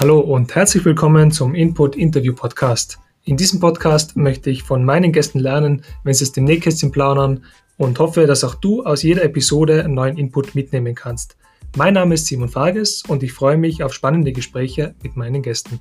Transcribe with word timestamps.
Hallo 0.00 0.20
und 0.20 0.54
herzlich 0.54 0.84
willkommen 0.84 1.32
zum 1.32 1.56
Input 1.56 1.96
Interview 1.96 2.32
Podcast. 2.32 3.00
In 3.24 3.36
diesem 3.36 3.58
Podcast 3.58 4.16
möchte 4.16 4.48
ich 4.48 4.62
von 4.62 4.84
meinen 4.84 5.10
Gästen 5.10 5.40
lernen, 5.40 5.82
wenn 6.04 6.14
sie 6.14 6.22
es 6.22 6.30
dem 6.30 6.44
Nähkästchen 6.44 6.92
plaudern 6.92 7.44
und 7.78 7.98
hoffe, 7.98 8.28
dass 8.28 8.44
auch 8.44 8.54
du 8.54 8.84
aus 8.84 9.02
jeder 9.02 9.24
Episode 9.24 9.82
einen 9.82 9.94
neuen 9.94 10.16
Input 10.16 10.54
mitnehmen 10.54 10.94
kannst. 10.94 11.36
Mein 11.76 11.94
Name 11.94 12.14
ist 12.14 12.26
Simon 12.26 12.48
Farges 12.48 13.02
und 13.08 13.24
ich 13.24 13.32
freue 13.32 13.56
mich 13.56 13.82
auf 13.82 13.92
spannende 13.92 14.30
Gespräche 14.30 14.94
mit 15.02 15.16
meinen 15.16 15.42
Gästen. 15.42 15.80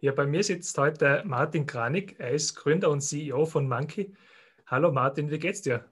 Ja, 0.00 0.10
bei 0.10 0.26
mir 0.26 0.42
sitzt 0.42 0.76
heute 0.78 1.22
Martin 1.24 1.66
Kranig. 1.66 2.16
Er 2.18 2.32
ist 2.32 2.56
Gründer 2.56 2.90
und 2.90 3.02
CEO 3.02 3.46
von 3.46 3.68
Monkey. 3.68 4.12
Hallo 4.66 4.90
Martin, 4.90 5.30
wie 5.30 5.38
geht's 5.38 5.62
dir? 5.62 5.84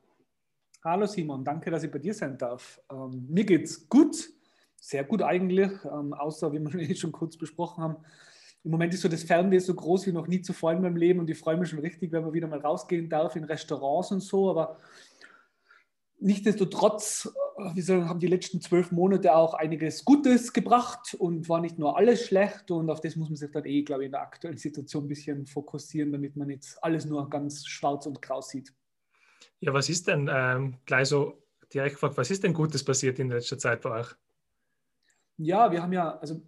Hallo 0.85 1.07
Simon, 1.07 1.45
danke, 1.45 1.71
dass 1.71 1.85
ich 1.85 1.91
bei 1.93 2.01
dir 2.01 2.13
sein 2.13 2.37
darf. 2.37 2.81
Ähm, 2.91 3.27
mir 3.29 3.45
geht's 3.45 3.89
gut, 3.89 4.29
sehr 4.81 5.05
gut 5.05 5.23
eigentlich, 5.23 5.71
ähm, 5.85 6.13
außer 6.13 6.53
wie 6.53 6.59
wir 6.59 6.97
schon 6.97 7.13
kurz 7.13 7.37
besprochen 7.37 7.85
haben. 7.85 7.97
Im 8.65 8.73
Moment 8.73 8.93
ist 8.93 9.03
so 9.03 9.09
das 9.09 9.23
Fernweh 9.23 9.61
so 9.61 9.75
groß 9.75 10.07
wie 10.07 10.13
noch 10.13 10.27
nie 10.27 10.43
zuvor 10.43 10.73
in 10.73 10.83
meinem 10.83 10.97
Leben 10.97 11.21
und 11.21 11.31
ich 11.31 11.39
freue 11.39 11.57
mich 11.57 11.69
schon 11.69 11.79
richtig, 11.79 12.11
wenn 12.11 12.25
man 12.25 12.33
wieder 12.33 12.49
mal 12.49 12.59
rausgehen 12.59 13.09
darf 13.09 13.37
in 13.37 13.45
Restaurants 13.45 14.11
und 14.11 14.21
so. 14.21 14.51
Aber 14.51 14.77
Nichtsdestotrotz 16.25 17.33
äh, 17.59 17.80
soll, 17.80 18.05
haben 18.05 18.21
die 18.21 18.29
letzten 18.29 18.61
zwölf 18.61 18.93
Monate 18.93 19.35
auch 19.35 19.55
einiges 19.55 20.05
Gutes 20.05 20.53
gebracht 20.53 21.15
und 21.15 21.49
war 21.49 21.61
nicht 21.61 21.80
nur 21.80 21.97
alles 21.97 22.25
schlecht. 22.25 22.71
Und 22.71 22.91
auf 22.91 23.01
das 23.01 23.17
muss 23.17 23.29
man 23.29 23.37
sich 23.37 23.51
dann 23.51 23.65
eh, 23.65 23.83
glaube 23.83 24.03
ich, 24.03 24.07
in 24.07 24.13
der 24.13 24.23
aktuellen 24.23 24.57
Situation 24.57 25.05
ein 25.05 25.09
bisschen 25.09 25.47
fokussieren, 25.47 26.13
damit 26.13 26.37
man 26.37 26.47
nicht 26.47 26.77
alles 26.80 27.07
nur 27.07 27.29
ganz 27.29 27.67
schwarz 27.67 28.07
und 28.07 28.23
grau 28.23 28.41
sieht. 28.41 28.73
Ja, 29.60 29.73
was 29.73 29.88
ist 29.88 30.09
denn, 30.09 30.30
ähm, 30.32 30.74
gleich 30.87 31.09
so 31.09 31.43
direkt 31.73 31.95
gefragt, 31.95 32.16
was 32.16 32.30
ist 32.30 32.45
denn 32.45 32.52
Gutes 32.52 32.85
passiert 32.85 33.18
in 33.18 33.30
letzter 33.30 33.59
Zeit 33.59 33.80
bei 33.82 33.90
euch? 33.90 34.09
Ja, 35.38 35.71
wir 35.71 35.82
haben 35.82 35.93
ja, 35.93 36.18
also 36.18 36.40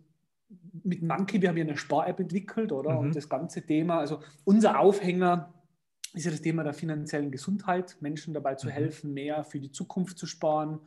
mit 0.82 1.02
Monkey, 1.02 1.40
wir 1.40 1.48
haben 1.48 1.56
ja 1.56 1.64
eine 1.64 1.76
Spar-App 1.76 2.20
entwickelt, 2.20 2.72
oder? 2.72 2.92
Mhm. 2.92 2.98
Und 2.98 3.16
das 3.16 3.28
ganze 3.28 3.62
Thema, 3.62 3.98
also 3.98 4.20
unser 4.44 4.78
Aufhänger 4.78 5.52
ist 6.12 6.24
ja 6.24 6.30
das 6.30 6.42
Thema 6.42 6.62
der 6.62 6.74
finanziellen 6.74 7.30
Gesundheit, 7.30 7.96
Menschen 8.00 8.34
dabei 8.34 8.54
zu 8.54 8.68
mhm. 8.68 8.72
helfen, 8.72 9.14
mehr 9.14 9.44
für 9.44 9.58
die 9.58 9.70
Zukunft 9.70 10.18
zu 10.18 10.26
sparen, 10.26 10.80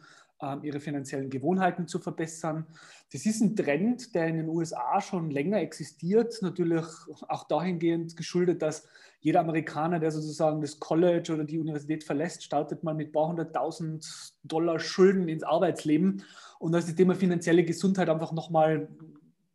ihre 0.62 0.80
finanziellen 0.80 1.30
Gewohnheiten 1.30 1.88
zu 1.88 2.00
verbessern. 2.00 2.68
Das 3.12 3.26
ist 3.26 3.42
ein 3.42 3.56
Trend, 3.56 4.14
der 4.14 4.28
in 4.28 4.38
den 4.38 4.50
USA 4.50 5.02
schon 5.02 5.32
länger 5.32 5.60
existiert, 5.60 6.40
natürlich 6.42 6.86
auch 7.28 7.48
dahingehend 7.48 8.16
geschuldet, 8.16 8.62
dass 8.62 8.88
jeder 9.20 9.40
Amerikaner, 9.40 10.00
der 10.00 10.12
sozusagen 10.12 10.62
das 10.62 10.80
College 10.80 11.34
oder 11.34 11.44
die 11.44 11.60
Universität 11.60 12.04
verlässt, 12.04 12.44
startet 12.44 12.84
mal 12.84 12.94
mit 12.94 13.10
ein 13.10 13.12
paar 13.12 13.28
hunderttausend 13.28 14.06
Dollar 14.44 14.80
Schulden 14.80 15.28
ins 15.28 15.44
Arbeitsleben. 15.44 16.24
Und 16.60 16.72
da 16.72 16.80
das 16.80 16.94
Thema 16.94 17.16
finanzielle 17.16 17.64
Gesundheit 17.64 18.10
einfach 18.10 18.32
nochmal 18.32 18.90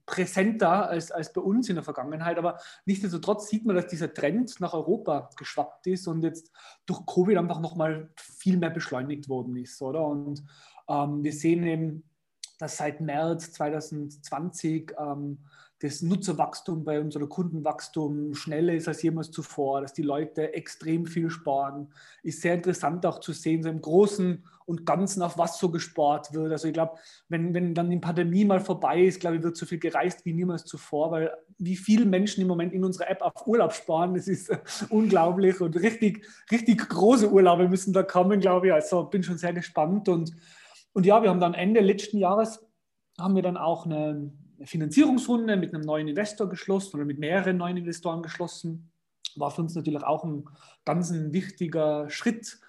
präsenter 0.07 0.89
als, 0.89 1.11
als 1.11 1.33
bei 1.33 1.41
uns 1.41 1.69
in 1.69 1.77
der 1.77 1.85
Vergangenheit. 1.85 2.39
Aber 2.39 2.59
nichtsdestotrotz 2.85 3.49
sieht 3.49 3.65
man, 3.65 3.77
dass 3.77 3.87
dieser 3.87 4.13
Trend 4.13 4.61
nach 4.61 4.75
Europa 4.75 5.31
geschwappt 5.37 5.87
ist 5.87 6.07
und 6.07 6.23
jetzt 6.23 6.51
durch 6.87 7.05
Covid 7.07 7.37
einfach 7.39 7.61
nochmal 7.61 8.11
viel 8.17 8.57
mehr 8.57 8.71
beschleunigt 8.71 9.29
worden 9.29 9.57
ist, 9.57 9.81
oder? 9.81 10.07
Und 10.07 10.43
ähm, 10.89 11.23
wir 11.23 11.33
sehen 11.33 11.65
eben, 11.65 12.05
dass 12.63 12.77
seit 12.77 13.01
März 13.01 13.51
2020 13.55 14.93
ähm, 14.97 15.39
das 15.81 16.01
Nutzerwachstum 16.01 16.85
bei 16.85 17.01
unserem 17.01 17.29
Kundenwachstum 17.29 18.37
schneller 18.37 18.73
ist 18.73 18.87
als 18.87 19.03
jemals 19.03 19.33
zuvor, 19.33 19.81
dass 19.81 19.95
die 19.95 20.03
Leute 20.03 20.55
extrem 20.55 21.07
viel 21.07 21.29
sparen. 21.29 21.89
Ist 22.23 22.41
sehr 22.41 22.55
interessant 22.55 23.05
auch 23.05 23.19
zu 23.19 23.33
sehen, 23.33 23.65
so 23.65 23.69
im 23.69 23.81
Großen 23.81 24.45
und 24.65 24.87
Ganzen, 24.87 25.23
auf 25.23 25.39
was 25.39 25.59
so 25.59 25.73
gespart 25.73 26.33
wird. 26.35 26.53
Also 26.53 26.69
ich 26.69 26.75
glaube, 26.75 26.93
wenn, 27.29 27.53
wenn 27.53 27.75
dann 27.75 27.91
die 27.91 27.99
Pandemie 27.99 28.45
mal 28.45 28.61
vorbei 28.61 29.03
ist, 29.03 29.19
glaube 29.19 29.39
ich, 29.39 29.43
wird 29.43 29.57
so 29.57 29.67
viel 29.67 29.81
gereist 29.81 30.25
wie 30.25 30.33
niemals 30.33 30.65
zuvor, 30.65 31.11
weil 31.11 31.33
wie 31.59 31.75
viele 31.75 32.05
Menschen 32.05 32.43
im 32.43 32.47
Moment 32.47 32.73
in 32.73 32.85
unserer 32.85 33.11
App 33.11 33.23
auf 33.23 33.45
Urlaub 33.45 33.73
sparen, 33.73 34.15
das 34.15 34.29
ist 34.29 34.53
unglaublich 34.89 35.61
und 35.61 35.75
richtig, 35.75 36.25
richtig 36.49 36.89
große 36.89 37.29
Urlaube 37.29 37.69
müssen 37.69 37.93
da 37.93 38.05
kommen, 38.05 38.39
glaube 38.39 38.69
ich. 38.69 38.73
Also 38.73 39.03
bin 39.03 39.25
schon 39.25 39.37
sehr 39.37 39.53
gespannt 39.53 40.09
und, 40.09 40.33
und 40.93 41.07
ja, 41.07 41.23
wir 41.23 41.31
haben 41.31 41.41
dann 41.41 41.55
Ende 41.55 41.81
letzten 41.81 42.19
Jahres 42.19 42.67
haben 43.19 43.35
wir 43.35 43.43
dann 43.43 43.57
auch 43.57 43.87
eine, 43.87 44.33
Finanzierungsrunde 44.65 45.57
mit 45.57 45.75
einem 45.75 45.85
neuen 45.85 46.09
Investor 46.09 46.49
geschlossen 46.49 46.97
oder 46.97 47.05
mit 47.05 47.19
mehreren 47.19 47.57
neuen 47.57 47.77
Investoren 47.77 48.23
geschlossen. 48.23 48.93
War 49.37 49.51
für 49.51 49.63
uns 49.63 49.75
natürlich 49.75 50.03
auch 50.03 50.25
ein 50.25 50.45
ganz 50.85 51.11
ein 51.11 51.33
wichtiger 51.33 52.09
Schritt, 52.11 52.61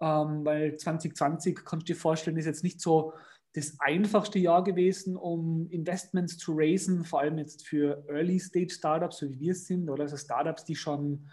ähm, 0.00 0.44
weil 0.44 0.76
2020, 0.76 1.64
kannst 1.64 1.88
du 1.88 1.92
dir 1.92 1.98
vorstellen, 1.98 2.36
ist 2.36 2.46
jetzt 2.46 2.64
nicht 2.64 2.80
so 2.80 3.14
das 3.54 3.80
einfachste 3.80 4.38
Jahr 4.38 4.62
gewesen, 4.62 5.16
um 5.16 5.68
Investments 5.70 6.38
zu 6.38 6.52
raisen, 6.56 7.04
vor 7.04 7.20
allem 7.20 7.38
jetzt 7.38 7.66
für 7.66 8.04
Early-Stage-Startups, 8.08 9.18
so 9.18 9.28
wie 9.28 9.40
wir 9.40 9.52
es 9.52 9.66
sind, 9.66 9.90
oder 9.90 10.04
also 10.04 10.16
Startups, 10.16 10.64
die 10.64 10.76
schon 10.76 11.26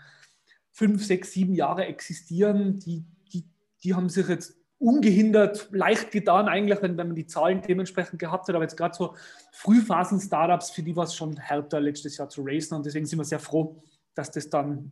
fünf, 0.71 1.05
sechs, 1.05 1.31
sieben 1.31 1.53
Jahre 1.53 1.85
existieren, 1.85 2.79
die, 2.79 3.05
die, 3.31 3.45
die 3.83 3.93
haben 3.93 4.09
sich 4.09 4.27
jetzt 4.27 4.57
ungehindert 4.79 5.69
leicht 5.71 6.11
getan, 6.11 6.47
eigentlich, 6.47 6.81
wenn, 6.81 6.97
wenn 6.97 7.07
man 7.07 7.15
die 7.15 7.25
Zahlen 7.25 7.61
dementsprechend 7.61 8.19
gehabt 8.19 8.47
hat. 8.47 8.55
Aber 8.55 8.63
jetzt 8.63 8.77
gerade 8.77 8.95
so 8.95 9.15
Frühphasen-Startups, 9.51 10.71
für 10.71 10.83
die 10.83 10.95
war 10.95 11.05
es 11.05 11.15
schon 11.15 11.35
härter, 11.37 11.79
letztes 11.79 12.17
Jahr 12.17 12.29
zu 12.29 12.43
racen. 12.45 12.75
Und 12.75 12.85
deswegen 12.85 13.05
sind 13.05 13.19
wir 13.19 13.25
sehr 13.25 13.39
froh, 13.39 13.81
dass 14.13 14.31
das 14.31 14.49
dann 14.49 14.91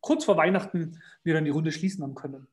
kurz 0.00 0.24
vor 0.24 0.36
Weihnachten 0.36 1.00
wir 1.22 1.34
dann 1.34 1.44
die 1.44 1.50
Runde 1.50 1.72
schließen 1.72 2.02
haben 2.02 2.14
können. 2.14 2.46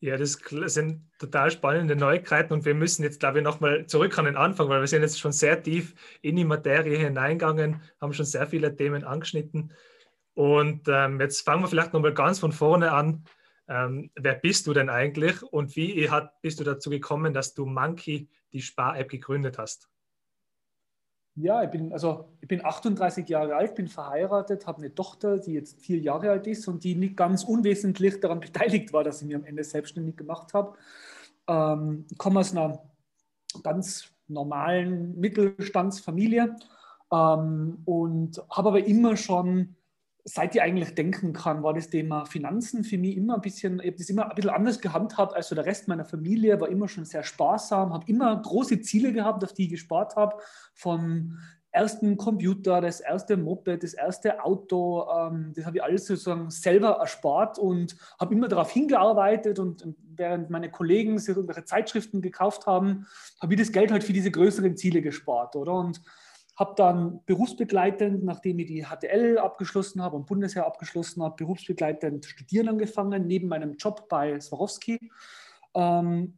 Ja, 0.00 0.18
das 0.18 0.38
sind 0.66 1.00
total 1.18 1.50
spannende 1.50 1.96
Neuigkeiten 1.96 2.52
und 2.52 2.66
wir 2.66 2.74
müssen 2.74 3.02
jetzt, 3.04 3.20
glaube 3.20 3.38
ich, 3.38 3.44
nochmal 3.44 3.86
zurück 3.86 4.18
an 4.18 4.26
den 4.26 4.36
Anfang, 4.36 4.68
weil 4.68 4.80
wir 4.80 4.86
sind 4.86 5.00
jetzt 5.00 5.18
schon 5.18 5.32
sehr 5.32 5.62
tief 5.62 5.94
in 6.20 6.36
die 6.36 6.44
Materie 6.44 6.98
hineingegangen, 6.98 7.80
haben 8.02 8.12
schon 8.12 8.26
sehr 8.26 8.46
viele 8.46 8.76
Themen 8.76 9.04
angeschnitten. 9.04 9.72
Und 10.34 10.88
ähm, 10.88 11.20
jetzt 11.20 11.40
fangen 11.40 11.62
wir 11.62 11.68
vielleicht 11.68 11.94
nochmal 11.94 12.12
ganz 12.12 12.38
von 12.38 12.52
vorne 12.52 12.92
an. 12.92 13.24
Ähm, 13.66 14.10
wer 14.14 14.34
bist 14.34 14.66
du 14.66 14.74
denn 14.74 14.90
eigentlich 14.90 15.42
und 15.42 15.74
wie 15.76 16.10
hat, 16.10 16.40
bist 16.42 16.60
du 16.60 16.64
dazu 16.64 16.90
gekommen, 16.90 17.32
dass 17.32 17.54
du 17.54 17.64
Monkey, 17.64 18.28
die 18.52 18.60
Spar-App, 18.60 19.08
gegründet 19.08 19.58
hast? 19.58 19.88
Ja, 21.36 21.64
ich 21.64 21.70
bin, 21.70 21.92
also, 21.92 22.28
ich 22.40 22.46
bin 22.46 22.64
38 22.64 23.28
Jahre 23.28 23.56
alt, 23.56 23.74
bin 23.74 23.88
verheiratet, 23.88 24.66
habe 24.68 24.78
eine 24.78 24.94
Tochter, 24.94 25.38
die 25.38 25.54
jetzt 25.54 25.80
vier 25.80 25.98
Jahre 25.98 26.30
alt 26.30 26.46
ist 26.46 26.68
und 26.68 26.84
die 26.84 26.94
nicht 26.94 27.16
ganz 27.16 27.42
unwesentlich 27.42 28.20
daran 28.20 28.40
beteiligt 28.40 28.92
war, 28.92 29.02
dass 29.02 29.20
ich 29.20 29.26
mich 29.26 29.36
am 29.36 29.44
Ende 29.44 29.64
selbstständig 29.64 30.16
gemacht 30.16 30.54
habe. 30.54 30.76
Ähm, 31.48 32.06
ich 32.10 32.18
komme 32.18 32.40
aus 32.40 32.52
einer 32.52 32.84
ganz 33.62 34.10
normalen 34.28 35.18
Mittelstandsfamilie 35.18 36.56
ähm, 37.10 37.78
und 37.84 38.42
habe 38.50 38.68
aber 38.68 38.86
immer 38.86 39.16
schon 39.16 39.74
seit 40.24 40.54
ich 40.54 40.62
eigentlich 40.62 40.94
denken 40.94 41.34
kann, 41.34 41.62
war 41.62 41.74
das 41.74 41.90
Thema 41.90 42.24
Finanzen 42.24 42.82
für 42.82 42.96
mich 42.96 43.16
immer 43.16 43.34
ein 43.34 43.42
bisschen, 43.42 43.78
ich 43.80 43.88
habe 43.88 43.98
das 43.98 44.08
immer 44.08 44.30
ein 44.30 44.34
bisschen 44.34 44.50
anders 44.50 44.80
gehandhabt 44.80 45.34
als 45.34 45.48
so 45.48 45.54
der 45.54 45.66
Rest 45.66 45.86
meiner 45.86 46.06
Familie, 46.06 46.60
war 46.60 46.68
immer 46.68 46.88
schon 46.88 47.04
sehr 47.04 47.22
sparsam, 47.22 47.92
habe 47.92 48.06
immer 48.08 48.40
große 48.40 48.80
Ziele 48.80 49.12
gehabt, 49.12 49.44
auf 49.44 49.52
die 49.52 49.64
ich 49.64 49.70
gespart 49.70 50.16
habe, 50.16 50.36
vom 50.72 51.38
ersten 51.74 52.16
Computer, 52.16 52.80
das 52.80 53.00
erste 53.00 53.36
Moped, 53.36 53.82
das 53.82 53.94
erste 53.94 54.42
Auto, 54.42 55.06
ähm, 55.10 55.52
das 55.54 55.66
habe 55.66 55.78
ich 55.78 55.82
alles 55.82 56.06
sozusagen 56.06 56.48
selber 56.50 56.98
erspart 57.00 57.58
und 57.58 57.96
habe 58.18 58.32
immer 58.32 58.48
darauf 58.48 58.70
hingearbeitet 58.70 59.58
und, 59.58 59.82
und 59.82 59.96
während 60.16 60.48
meine 60.50 60.70
Kollegen 60.70 61.18
sich 61.18 61.36
irgendwelche 61.36 61.64
Zeitschriften 61.64 62.22
gekauft 62.22 62.66
haben, 62.66 63.06
habe 63.42 63.54
ich 63.54 63.60
das 63.60 63.72
Geld 63.72 63.90
halt 63.90 64.04
für 64.04 64.12
diese 64.12 64.30
größeren 64.30 64.76
Ziele 64.76 65.02
gespart, 65.02 65.56
oder? 65.56 65.74
Und 65.74 66.00
habe 66.56 66.74
dann 66.76 67.20
berufsbegleitend, 67.26 68.24
nachdem 68.24 68.60
ich 68.60 68.66
die 68.66 68.84
HTL 68.84 69.38
abgeschlossen 69.38 70.02
habe 70.02 70.16
und 70.16 70.26
Bundesheer 70.26 70.66
abgeschlossen 70.66 71.22
habe, 71.22 71.34
berufsbegleitend 71.36 72.24
studieren 72.26 72.68
angefangen, 72.68 73.26
neben 73.26 73.48
meinem 73.48 73.76
Job 73.76 74.08
bei 74.08 74.38
Swarovski. 74.38 75.10
Ähm, 75.74 76.34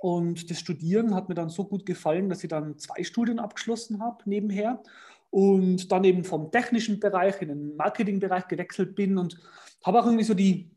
und 0.00 0.50
das 0.50 0.58
Studieren 0.58 1.14
hat 1.14 1.28
mir 1.28 1.34
dann 1.34 1.48
so 1.48 1.64
gut 1.64 1.86
gefallen, 1.86 2.28
dass 2.28 2.42
ich 2.42 2.48
dann 2.48 2.78
zwei 2.78 3.04
Studien 3.04 3.38
abgeschlossen 3.38 4.02
habe 4.02 4.28
nebenher 4.28 4.82
und 5.30 5.92
dann 5.92 6.04
eben 6.04 6.24
vom 6.24 6.50
technischen 6.50 6.98
Bereich 6.98 7.40
in 7.40 7.48
den 7.48 7.76
Marketingbereich 7.76 8.48
gewechselt 8.48 8.94
bin 8.94 9.16
und 9.16 9.38
habe 9.84 10.00
auch 10.00 10.06
irgendwie 10.06 10.24
so 10.24 10.34
die, 10.34 10.70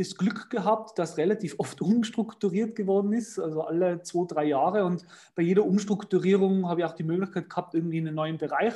das 0.00 0.16
Glück 0.16 0.48
gehabt, 0.50 0.98
dass 0.98 1.18
relativ 1.18 1.56
oft 1.58 1.80
umstrukturiert 1.82 2.74
geworden 2.74 3.12
ist, 3.12 3.38
also 3.38 3.62
alle 3.62 4.02
zwei, 4.02 4.26
drei 4.26 4.44
Jahre. 4.44 4.84
Und 4.84 5.04
bei 5.34 5.42
jeder 5.42 5.64
Umstrukturierung 5.64 6.68
habe 6.68 6.80
ich 6.80 6.86
auch 6.86 6.94
die 6.94 7.04
Möglichkeit 7.04 7.50
gehabt, 7.50 7.74
irgendwie 7.74 7.98
einen 7.98 8.14
neuen 8.14 8.38
Bereich 8.38 8.74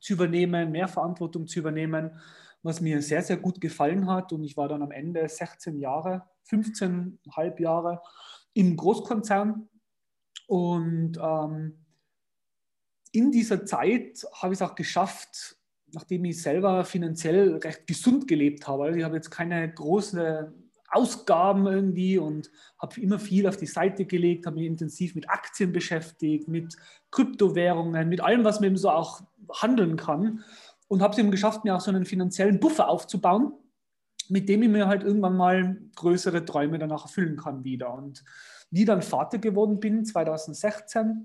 zu 0.00 0.14
übernehmen, 0.14 0.72
mehr 0.72 0.88
Verantwortung 0.88 1.46
zu 1.46 1.60
übernehmen, 1.60 2.20
was 2.62 2.80
mir 2.80 3.00
sehr, 3.02 3.22
sehr 3.22 3.36
gut 3.36 3.60
gefallen 3.60 4.10
hat. 4.10 4.32
Und 4.32 4.42
ich 4.42 4.56
war 4.56 4.68
dann 4.68 4.82
am 4.82 4.90
Ende 4.90 5.28
16 5.28 5.78
Jahre, 5.78 6.24
15,5 6.50 7.60
Jahre 7.60 8.02
im 8.52 8.76
Großkonzern. 8.76 9.68
Und 10.48 11.18
ähm, 11.22 11.84
in 13.12 13.30
dieser 13.30 13.64
Zeit 13.64 14.26
habe 14.34 14.54
ich 14.54 14.60
es 14.60 14.62
auch 14.62 14.74
geschafft, 14.74 15.56
nachdem 15.96 16.26
ich 16.26 16.42
selber 16.42 16.84
finanziell 16.84 17.56
recht 17.56 17.86
gesund 17.86 18.28
gelebt 18.28 18.68
habe. 18.68 18.84
Also 18.84 18.98
ich 18.98 19.04
habe 19.04 19.16
jetzt 19.16 19.30
keine 19.30 19.66
große 19.72 20.52
Ausgaben 20.90 21.66
irgendwie 21.66 22.18
und 22.18 22.50
habe 22.78 23.00
immer 23.00 23.18
viel 23.18 23.48
auf 23.48 23.56
die 23.56 23.66
Seite 23.66 24.04
gelegt, 24.04 24.44
habe 24.44 24.56
mich 24.56 24.66
intensiv 24.66 25.14
mit 25.14 25.30
Aktien 25.30 25.72
beschäftigt, 25.72 26.48
mit 26.48 26.76
Kryptowährungen, 27.10 28.10
mit 28.10 28.20
allem, 28.20 28.44
was 28.44 28.60
man 28.60 28.68
eben 28.68 28.76
so 28.76 28.90
auch 28.90 29.22
handeln 29.50 29.96
kann 29.96 30.44
und 30.86 31.00
habe 31.00 31.12
es 31.12 31.18
eben 31.18 31.30
geschafft, 31.30 31.64
mir 31.64 31.74
auch 31.74 31.80
so 31.80 31.90
einen 31.90 32.04
finanziellen 32.04 32.60
Buffer 32.60 32.90
aufzubauen, 32.90 33.54
mit 34.28 34.50
dem 34.50 34.62
ich 34.64 34.68
mir 34.68 34.88
halt 34.88 35.02
irgendwann 35.02 35.38
mal 35.38 35.78
größere 35.94 36.44
Träume 36.44 36.78
danach 36.78 37.04
erfüllen 37.04 37.38
kann 37.38 37.64
wieder. 37.64 37.94
Und 37.94 38.22
wie 38.70 38.84
dann 38.84 39.00
Vater 39.00 39.38
geworden 39.38 39.80
bin, 39.80 40.04
2016, 40.04 41.24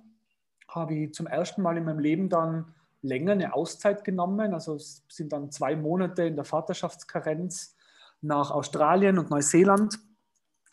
habe 0.70 0.96
ich 0.96 1.14
zum 1.14 1.28
ersten 1.28 1.62
Mal 1.62 1.76
in 1.76 1.84
meinem 1.84 2.00
Leben 2.00 2.30
dann 2.30 2.74
länger 3.02 3.34
eine 3.34 3.54
Auszeit 3.54 4.04
genommen. 4.04 4.54
Also 4.54 4.78
sind 4.78 5.34
dann 5.34 5.52
zwei 5.52 5.76
Monate 5.76 6.24
in 6.24 6.36
der 6.36 6.46
Vaterschaftskarenz 6.46 7.76
nach 8.22 8.52
Australien 8.52 9.18
und 9.18 9.30
Neuseeland. 9.30 10.00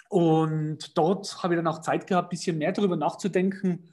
Und 0.09 0.97
dort 0.97 1.43
habe 1.43 1.55
ich 1.55 1.59
dann 1.59 1.67
auch 1.67 1.81
Zeit 1.81 2.07
gehabt, 2.07 2.29
ein 2.29 2.31
bisschen 2.31 2.59
mehr 2.59 2.73
darüber 2.73 2.97
nachzudenken, 2.97 3.85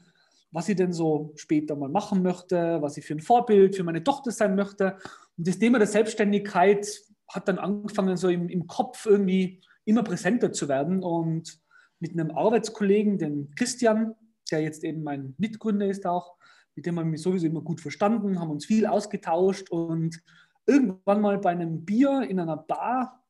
was 0.51 0.69
ich 0.69 0.77
denn 0.77 0.93
so 0.93 1.33
später 1.35 1.75
mal 1.75 1.89
machen 1.89 2.21
möchte, 2.21 2.81
was 2.81 2.95
ich 2.97 3.05
für 3.05 3.15
ein 3.15 3.21
Vorbild 3.21 3.75
für 3.75 3.83
meine 3.83 4.03
Tochter 4.03 4.31
sein 4.31 4.55
möchte. 4.55 4.97
Und 5.37 5.47
das 5.47 5.59
Thema 5.59 5.77
der 5.77 5.87
Selbstständigkeit 5.87 6.87
hat 7.27 7.47
dann 7.47 7.57
angefangen, 7.57 8.15
so 8.15 8.29
im, 8.29 8.47
im 8.47 8.67
Kopf 8.67 9.05
irgendwie 9.05 9.61
immer 9.83 10.03
präsenter 10.03 10.53
zu 10.53 10.69
werden. 10.69 11.03
Und 11.03 11.59
mit 11.99 12.13
einem 12.13 12.31
Arbeitskollegen, 12.31 13.17
den 13.17 13.53
Christian, 13.55 14.15
der 14.51 14.61
jetzt 14.61 14.83
eben 14.83 15.03
mein 15.03 15.35
Mitgründer 15.37 15.87
ist 15.87 16.05
auch, 16.05 16.34
mit 16.75 16.85
dem 16.85 16.99
haben 16.99 17.11
wir 17.11 17.19
sowieso 17.19 17.47
immer 17.47 17.61
gut 17.61 17.81
verstanden, 17.81 18.39
haben 18.39 18.51
uns 18.51 18.65
viel 18.65 18.85
ausgetauscht 18.85 19.69
und 19.69 20.21
irgendwann 20.65 21.21
mal 21.21 21.37
bei 21.37 21.51
einem 21.51 21.85
Bier 21.85 22.21
in 22.29 22.39
einer 22.39 22.57
Bar 22.57 23.23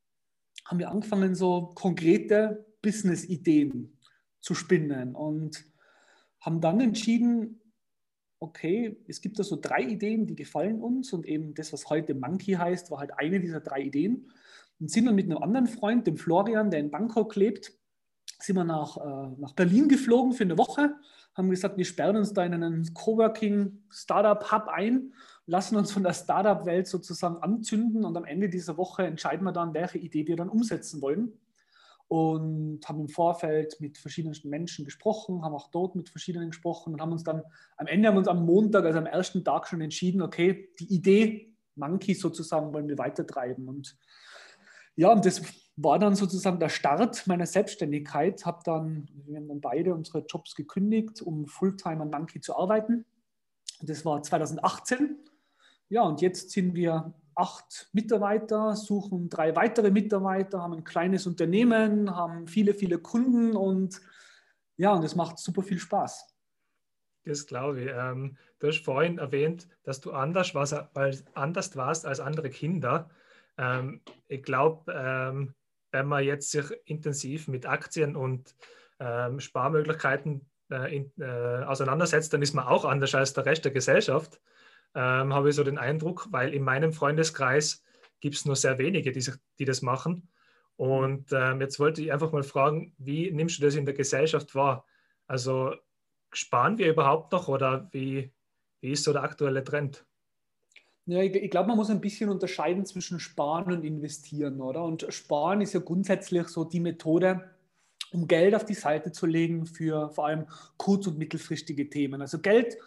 haben 0.65 0.79
wir 0.79 0.89
angefangen, 0.89 1.35
so 1.35 1.73
konkrete 1.75 2.65
Business-Ideen 2.81 3.99
zu 4.41 4.55
spinnen 4.55 5.15
und 5.15 5.65
haben 6.39 6.61
dann 6.61 6.79
entschieden, 6.79 7.61
okay, 8.39 8.97
es 9.07 9.21
gibt 9.21 9.39
da 9.39 9.43
so 9.43 9.57
drei 9.59 9.81
Ideen, 9.81 10.25
die 10.25 10.35
gefallen 10.35 10.81
uns 10.81 11.13
und 11.13 11.25
eben 11.25 11.53
das, 11.53 11.73
was 11.73 11.89
heute 11.89 12.13
Monkey 12.13 12.53
heißt, 12.53 12.91
war 12.91 12.99
halt 12.99 13.17
eine 13.17 13.39
dieser 13.39 13.59
drei 13.59 13.81
Ideen. 13.81 14.31
Und 14.79 14.91
sind 14.91 15.05
dann 15.05 15.15
mit 15.15 15.25
einem 15.25 15.41
anderen 15.41 15.67
Freund, 15.67 16.05
dem 16.05 16.17
Florian, 16.17 16.69
der 16.69 16.81
in 16.81 16.91
Bangkok 16.91 17.35
lebt, 17.35 17.71
sind 18.39 18.57
wir 18.57 18.65
nach, 18.65 18.97
äh, 18.97 19.35
nach 19.39 19.53
Berlin 19.53 19.87
geflogen 19.87 20.33
für 20.33 20.43
eine 20.43 20.57
Woche, 20.57 20.95
haben 21.35 21.49
gesagt, 21.49 21.77
wir 21.77 21.85
sperren 21.85 22.15
uns 22.15 22.33
da 22.33 22.43
in 22.43 22.53
einen 22.53 22.93
Coworking 22.93 23.83
Startup 23.89 24.51
Hub 24.51 24.67
ein, 24.67 25.13
lassen 25.45 25.75
uns 25.75 25.91
von 25.91 26.03
der 26.03 26.13
Startup-Welt 26.13 26.87
sozusagen 26.87 27.37
anzünden 27.37 28.05
und 28.05 28.15
am 28.17 28.25
Ende 28.25 28.49
dieser 28.49 28.77
Woche 28.77 29.05
entscheiden 29.05 29.43
wir 29.43 29.51
dann, 29.51 29.73
welche 29.73 29.97
Idee 29.97 30.27
wir 30.27 30.35
dann 30.37 30.49
umsetzen 30.49 31.01
wollen. 31.01 31.33
Und 32.07 32.81
haben 32.87 32.99
im 32.99 33.09
Vorfeld 33.09 33.81
mit 33.81 33.97
verschiedenen 33.97 34.37
Menschen 34.43 34.85
gesprochen, 34.85 35.43
haben 35.43 35.55
auch 35.55 35.71
dort 35.71 35.95
mit 35.95 36.09
verschiedenen 36.09 36.51
gesprochen 36.51 36.93
und 36.93 37.01
haben 37.01 37.11
uns 37.11 37.23
dann 37.23 37.41
am 37.77 37.87
Ende 37.87 38.07
haben 38.07 38.17
uns 38.17 38.27
am 38.27 38.45
Montag, 38.45 38.85
also 38.85 38.99
am 38.99 39.07
ersten 39.07 39.43
Tag 39.43 39.67
schon 39.67 39.81
entschieden, 39.81 40.21
okay, 40.21 40.69
die 40.79 40.93
Idee 40.93 41.55
Monkey 41.73 42.13
sozusagen 42.13 42.73
wollen 42.73 42.87
wir 42.87 42.99
weitertreiben. 42.99 43.67
Und 43.67 43.97
ja, 44.95 45.11
und 45.11 45.25
das 45.25 45.41
war 45.77 45.99
dann 45.99 46.15
sozusagen 46.15 46.59
der 46.59 46.69
Start 46.69 47.27
meiner 47.27 47.45
Selbstständigkeit. 47.45 48.45
Hab 48.45 48.63
dann, 48.63 49.09
wir 49.25 49.37
haben 49.37 49.47
dann 49.47 49.61
beide 49.61 49.93
unsere 49.93 50.25
Jobs 50.25 50.55
gekündigt, 50.55 51.21
um 51.21 51.47
Fulltime 51.47 52.01
an 52.01 52.09
Monkey 52.09 52.39
zu 52.39 52.55
arbeiten. 52.57 53.05
Das 53.81 54.05
war 54.05 54.21
2018. 54.23 55.17
Ja, 55.89 56.03
und 56.03 56.21
jetzt 56.21 56.51
sind 56.51 56.75
wir 56.75 57.13
acht 57.35 57.89
Mitarbeiter, 57.91 58.75
suchen 58.75 59.29
drei 59.29 59.55
weitere 59.55 59.91
Mitarbeiter, 59.91 60.61
haben 60.61 60.73
ein 60.73 60.83
kleines 60.83 61.27
Unternehmen, 61.27 62.15
haben 62.15 62.47
viele, 62.47 62.73
viele 62.73 62.97
Kunden 62.97 63.55
und 63.55 64.01
ja, 64.77 64.93
und 64.93 65.03
es 65.03 65.15
macht 65.15 65.39
super 65.39 65.61
viel 65.61 65.79
Spaß. 65.79 66.35
Das 67.25 67.45
glaube 67.47 67.81
ich. 67.81 67.91
Ähm, 67.93 68.37
du 68.59 68.67
hast 68.67 68.83
vorhin 68.83 69.17
erwähnt, 69.17 69.67
dass 69.83 69.99
du 69.99 70.11
anders 70.11 70.55
warst, 70.55 70.75
anders 71.33 71.75
warst 71.75 72.05
als 72.05 72.19
andere 72.19 72.49
Kinder. 72.49 73.09
Ähm, 73.57 74.01
ich 74.27 74.43
glaube, 74.43 74.93
ähm, 74.93 75.53
wenn 75.95 76.07
man 76.07 76.25
jetzt 76.25 76.51
sich 76.51 76.65
intensiv 76.83 77.47
mit 77.47 77.65
Aktien 77.65 78.17
und 78.17 78.53
ähm, 78.99 79.39
Sparmöglichkeiten 79.39 80.45
äh, 80.69 80.93
in, 80.93 81.11
äh, 81.17 81.63
auseinandersetzt, 81.63 82.33
dann 82.33 82.41
ist 82.41 82.53
man 82.53 82.67
auch 82.67 82.83
anders 82.83 83.15
als 83.15 83.31
der 83.31 83.45
Rest 83.45 83.63
der 83.63 83.71
Gesellschaft, 83.71 84.41
ähm, 84.93 85.33
habe 85.33 85.49
ich 85.49 85.55
so 85.55 85.63
den 85.63 85.77
Eindruck, 85.77 86.27
weil 86.31 86.53
in 86.53 86.63
meinem 86.63 86.91
Freundeskreis 86.91 87.81
gibt 88.19 88.35
es 88.35 88.43
nur 88.43 88.57
sehr 88.57 88.77
wenige, 88.77 89.13
die, 89.13 89.21
sich, 89.21 89.35
die 89.57 89.63
das 89.63 89.81
machen. 89.81 90.27
Und 90.75 91.31
ähm, 91.31 91.61
jetzt 91.61 91.79
wollte 91.79 92.01
ich 92.01 92.11
einfach 92.11 92.33
mal 92.33 92.43
fragen, 92.43 92.93
wie 92.97 93.31
nimmst 93.31 93.59
du 93.59 93.63
das 93.63 93.75
in 93.75 93.85
der 93.85 93.95
Gesellschaft 93.95 94.53
wahr? 94.53 94.85
Also 95.27 95.75
sparen 96.33 96.77
wir 96.77 96.89
überhaupt 96.89 97.31
noch 97.31 97.47
oder 97.47 97.87
wie, 97.93 98.33
wie 98.81 98.91
ist 98.91 99.05
so 99.05 99.13
der 99.13 99.23
aktuelle 99.23 99.63
Trend? 99.63 100.05
Ja, 101.07 101.21
ich, 101.21 101.35
ich 101.35 101.51
glaube, 101.51 101.67
man 101.67 101.77
muss 101.77 101.91
ein 101.91 102.01
bisschen 102.01 102.29
unterscheiden 102.29 102.85
zwischen 102.85 103.19
Sparen 103.19 103.71
und 103.71 103.83
Investieren, 103.83 104.59
oder? 104.59 104.83
Und 104.83 105.05
Sparen 105.09 105.61
ist 105.61 105.73
ja 105.73 105.79
grundsätzlich 105.79 106.47
so 106.47 106.63
die 106.63 106.79
Methode, 106.79 107.51
um 108.11 108.27
Geld 108.27 108.55
auf 108.55 108.65
die 108.65 108.73
Seite 108.73 109.11
zu 109.11 109.27
legen 109.27 109.67
für 109.67 110.09
vor 110.09 110.27
allem 110.27 110.47
kurz- 110.77 111.05
und 111.05 111.19
mittelfristige 111.19 111.89
Themen. 111.89 112.21
Also 112.21 112.39
Geld, 112.39 112.77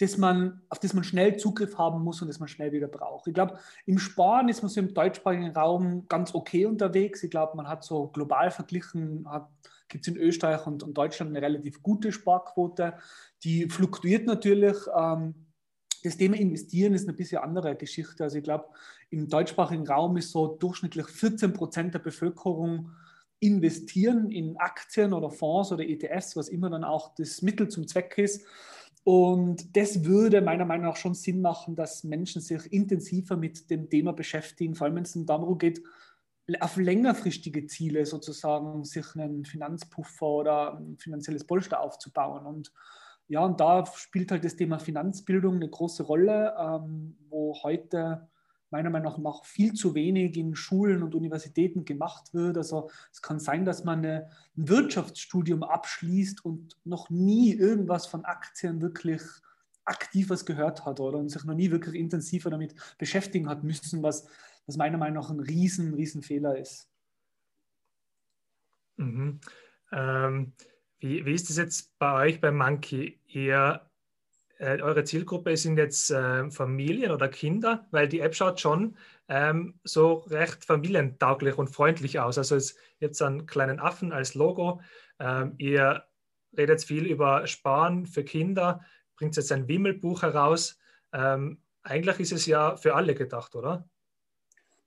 das 0.00 0.16
man, 0.16 0.60
auf 0.68 0.80
das 0.80 0.92
man 0.92 1.04
schnell 1.04 1.36
Zugriff 1.36 1.78
haben 1.78 2.02
muss 2.02 2.20
und 2.20 2.28
das 2.28 2.40
man 2.40 2.48
schnell 2.48 2.72
wieder 2.72 2.88
braucht. 2.88 3.28
Ich 3.28 3.34
glaube, 3.34 3.58
im 3.86 3.98
Sparen 3.98 4.48
ist 4.48 4.62
man 4.62 4.70
so 4.70 4.80
im 4.80 4.92
deutschsprachigen 4.94 5.50
Raum 5.50 6.06
ganz 6.08 6.34
okay 6.34 6.66
unterwegs. 6.66 7.22
Ich 7.22 7.30
glaube, 7.30 7.56
man 7.56 7.68
hat 7.68 7.84
so 7.84 8.08
global 8.08 8.50
verglichen, 8.50 9.26
gibt 9.88 10.06
es 10.06 10.12
in 10.12 10.20
Österreich 10.20 10.66
und, 10.66 10.82
und, 10.82 10.94
Deutschland 10.94 11.30
eine 11.30 11.44
relativ 11.44 11.82
gute 11.82 12.12
Sparquote. 12.12 12.94
Die 13.44 13.68
fluktuiert 13.68 14.26
natürlich. 14.26 14.76
Ähm, 14.96 15.34
das 16.02 16.16
Thema 16.16 16.36
Investieren 16.36 16.94
ist 16.94 17.08
eine 17.08 17.16
bisschen 17.16 17.38
andere 17.38 17.74
Geschichte. 17.76 18.24
Also 18.24 18.38
ich 18.38 18.44
glaube, 18.44 18.66
im 19.10 19.28
deutschsprachigen 19.28 19.86
Raum 19.86 20.16
ist 20.16 20.30
so 20.30 20.46
durchschnittlich 20.46 21.06
14 21.06 21.52
Prozent 21.52 21.94
der 21.94 22.00
Bevölkerung 22.00 22.90
investieren 23.40 24.30
in 24.30 24.56
Aktien 24.56 25.12
oder 25.12 25.30
Fonds 25.30 25.72
oder 25.72 25.84
ETFs, 25.84 26.36
was 26.36 26.48
immer 26.48 26.70
dann 26.70 26.84
auch 26.84 27.14
das 27.14 27.42
Mittel 27.42 27.68
zum 27.68 27.86
Zweck 27.86 28.18
ist. 28.18 28.44
Und 29.04 29.76
das 29.76 30.04
würde 30.04 30.42
meiner 30.42 30.64
Meinung 30.64 30.86
nach 30.86 30.96
schon 30.96 31.14
Sinn 31.14 31.40
machen, 31.40 31.76
dass 31.76 32.04
Menschen 32.04 32.42
sich 32.42 32.70
intensiver 32.72 33.36
mit 33.36 33.70
dem 33.70 33.88
Thema 33.88 34.12
beschäftigen, 34.12 34.74
vor 34.74 34.86
allem 34.86 34.96
wenn 34.96 35.04
es 35.04 35.16
darum 35.24 35.56
geht, 35.56 35.82
auf 36.60 36.76
längerfristige 36.76 37.66
Ziele 37.66 38.06
sozusagen 38.06 38.84
sich 38.84 39.06
einen 39.14 39.44
Finanzpuffer 39.44 40.26
oder 40.26 40.78
ein 40.78 40.96
finanzielles 40.98 41.44
Polster 41.44 41.80
aufzubauen. 41.80 42.46
Und 42.46 42.72
ja, 43.28 43.44
und 43.44 43.60
da 43.60 43.84
spielt 43.86 44.30
halt 44.30 44.44
das 44.44 44.56
Thema 44.56 44.78
Finanzbildung 44.78 45.56
eine 45.56 45.68
große 45.68 46.02
Rolle, 46.02 46.54
ähm, 46.58 47.16
wo 47.28 47.54
heute 47.62 48.26
meiner 48.70 48.90
Meinung 48.90 49.22
nach 49.22 49.44
viel 49.44 49.74
zu 49.74 49.94
wenig 49.94 50.36
in 50.36 50.54
Schulen 50.54 51.02
und 51.02 51.14
Universitäten 51.14 51.84
gemacht 51.84 52.34
wird. 52.34 52.56
Also 52.56 52.90
es 53.12 53.22
kann 53.22 53.38
sein, 53.38 53.64
dass 53.64 53.84
man 53.84 53.98
eine, 53.98 54.30
ein 54.56 54.68
Wirtschaftsstudium 54.68 55.62
abschließt 55.62 56.44
und 56.44 56.76
noch 56.84 57.08
nie 57.10 57.52
irgendwas 57.52 58.06
von 58.06 58.24
Aktien 58.24 58.80
wirklich 58.80 59.22
aktiv 59.84 60.28
was 60.28 60.44
gehört 60.44 60.84
hat 60.84 61.00
oder 61.00 61.18
und 61.18 61.30
sich 61.30 61.44
noch 61.44 61.54
nie 61.54 61.70
wirklich 61.70 61.94
intensiver 61.94 62.50
damit 62.50 62.74
beschäftigen 62.98 63.48
hat 63.48 63.64
müssen, 63.64 64.02
was, 64.02 64.26
was 64.66 64.76
meiner 64.76 64.98
Meinung 64.98 65.22
nach 65.22 65.30
ein 65.30 65.40
riesen, 65.40 65.94
riesen 65.94 66.22
Fehler 66.22 66.58
ist. 66.58 66.88
Mhm. 68.96 69.40
Ähm, 69.92 70.52
wie, 70.98 71.24
wie 71.24 71.34
ist 71.34 71.50
es 71.50 71.56
jetzt 71.56 71.98
bei 71.98 72.26
euch 72.26 72.40
bei 72.40 72.50
Monkey? 72.50 73.20
Ihr, 73.26 73.82
äh, 74.58 74.80
eure 74.80 75.04
Zielgruppe 75.04 75.56
sind 75.56 75.76
jetzt 75.76 76.10
äh, 76.10 76.50
Familien 76.50 77.12
oder 77.12 77.28
Kinder, 77.28 77.86
weil 77.90 78.08
die 78.08 78.20
App 78.20 78.34
schaut 78.34 78.60
schon 78.60 78.96
ähm, 79.28 79.78
so 79.84 80.14
recht 80.30 80.64
familientauglich 80.64 81.56
und 81.56 81.68
freundlich 81.68 82.18
aus. 82.18 82.38
Also 82.38 82.56
es, 82.56 82.76
jetzt 82.98 83.22
einen 83.22 83.46
kleinen 83.46 83.78
Affen 83.78 84.12
als 84.12 84.34
Logo. 84.34 84.80
Ähm, 85.20 85.54
ihr 85.58 86.04
redet 86.56 86.82
viel 86.82 87.06
über 87.06 87.46
Sparen 87.46 88.06
für 88.06 88.24
Kinder, 88.24 88.84
bringt 89.16 89.36
jetzt 89.36 89.52
ein 89.52 89.68
Wimmelbuch 89.68 90.22
heraus. 90.22 90.78
Ähm, 91.12 91.62
eigentlich 91.82 92.18
ist 92.20 92.32
es 92.32 92.46
ja 92.46 92.76
für 92.76 92.94
alle 92.94 93.14
gedacht, 93.14 93.54
oder? 93.54 93.88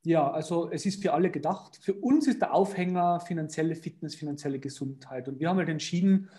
Ja, 0.04 0.32
also 0.32 0.72
es 0.72 0.86
ist 0.86 1.02
für 1.02 1.14
alle 1.14 1.30
gedacht. 1.30 1.78
Für 1.80 1.94
uns 1.94 2.28
ist 2.28 2.42
der 2.42 2.54
Aufhänger 2.54 3.20
finanzielle 3.20 3.76
Fitness, 3.76 4.16
finanzielle 4.16 4.60
Gesundheit. 4.60 5.28
Und 5.28 5.40
wir 5.40 5.50
haben 5.50 5.58
halt 5.58 5.70
entschieden, 5.70 6.30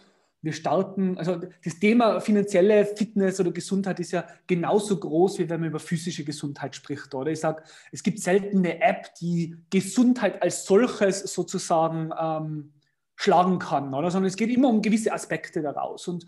wir 0.40 0.52
starten, 0.52 1.16
also 1.18 1.40
das 1.64 1.78
Thema 1.78 2.20
finanzielle 2.20 2.84
Fitness 2.84 3.38
oder 3.38 3.52
Gesundheit 3.52 4.00
ist 4.00 4.10
ja 4.10 4.26
genauso 4.48 4.98
groß, 4.98 5.38
wie 5.38 5.48
wenn 5.48 5.60
man 5.60 5.68
über 5.68 5.78
physische 5.78 6.24
Gesundheit 6.24 6.74
spricht. 6.74 7.14
Oder 7.14 7.30
ich 7.30 7.38
sage, 7.38 7.62
es 7.92 8.02
gibt 8.02 8.18
selten 8.18 8.58
eine 8.58 8.80
App, 8.82 9.14
die 9.20 9.56
Gesundheit 9.70 10.42
als 10.42 10.66
solches 10.66 11.20
sozusagen 11.32 12.10
ähm, 12.20 12.72
schlagen 13.14 13.60
kann, 13.60 13.94
oder? 13.94 14.10
sondern 14.10 14.28
es 14.28 14.36
geht 14.36 14.50
immer 14.50 14.68
um 14.68 14.82
gewisse 14.82 15.12
Aspekte 15.12 15.62
daraus. 15.62 16.08
Und 16.08 16.26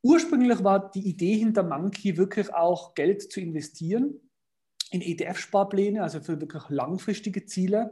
ursprünglich 0.00 0.64
war 0.64 0.90
die 0.90 1.06
Idee 1.06 1.36
hinter 1.36 1.62
Monkey 1.62 2.16
wirklich 2.16 2.54
auch 2.54 2.94
Geld 2.94 3.30
zu 3.30 3.40
investieren 3.40 4.14
in 4.92 5.00
ETF-Sparpläne, 5.00 6.02
also 6.02 6.20
für 6.20 6.40
wirklich 6.40 6.62
langfristige 6.68 7.44
Ziele. 7.46 7.90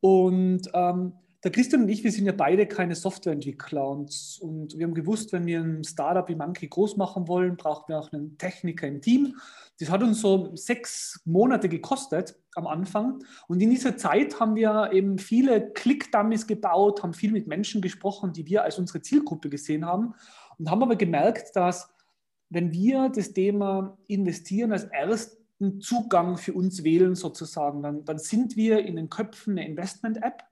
Und 0.00 0.70
ähm, 0.74 1.12
der 1.44 1.52
Christian 1.52 1.82
und 1.82 1.88
ich, 1.88 2.02
wir 2.02 2.10
sind 2.10 2.26
ja 2.26 2.32
beide 2.32 2.66
keine 2.66 2.94
Softwareentwickler 2.94 3.86
und, 3.86 4.38
und 4.40 4.76
wir 4.76 4.84
haben 4.84 4.94
gewusst, 4.94 5.32
wenn 5.32 5.46
wir 5.46 5.60
ein 5.60 5.84
Startup 5.84 6.28
wie 6.28 6.34
Monkey 6.34 6.66
groß 6.66 6.96
machen 6.96 7.28
wollen, 7.28 7.56
brauchen 7.56 7.84
wir 7.88 8.00
auch 8.00 8.10
einen 8.12 8.36
Techniker 8.38 8.88
im 8.88 9.00
Team. 9.00 9.36
Das 9.78 9.90
hat 9.90 10.02
uns 10.02 10.20
so 10.20 10.56
sechs 10.56 11.20
Monate 11.24 11.68
gekostet 11.68 12.36
am 12.54 12.66
Anfang 12.66 13.22
und 13.46 13.60
in 13.60 13.70
dieser 13.70 13.96
Zeit 13.96 14.40
haben 14.40 14.56
wir 14.56 14.90
eben 14.92 15.18
viele 15.18 15.70
Click-Dummies 15.72 16.46
gebaut, 16.46 17.02
haben 17.02 17.14
viel 17.14 17.30
mit 17.30 17.46
Menschen 17.46 17.80
gesprochen, 17.80 18.32
die 18.32 18.46
wir 18.46 18.64
als 18.64 18.78
unsere 18.78 19.02
Zielgruppe 19.02 19.48
gesehen 19.50 19.84
haben 19.84 20.14
und 20.58 20.70
haben 20.70 20.82
aber 20.82 20.96
gemerkt, 20.96 21.54
dass 21.54 21.88
wenn 22.48 22.72
wir 22.72 23.08
das 23.08 23.32
Thema 23.32 23.98
investieren 24.08 24.72
als 24.72 24.90
ersten 25.56 25.80
Zugang 25.80 26.36
für 26.36 26.52
uns 26.52 26.84
wählen 26.84 27.14
sozusagen, 27.14 27.82
dann, 27.82 28.04
dann 28.04 28.18
sind 28.18 28.56
wir 28.56 28.84
in 28.84 28.96
den 28.96 29.08
Köpfen 29.08 29.58
eine 29.58 29.66
Investment-App. 29.68 30.42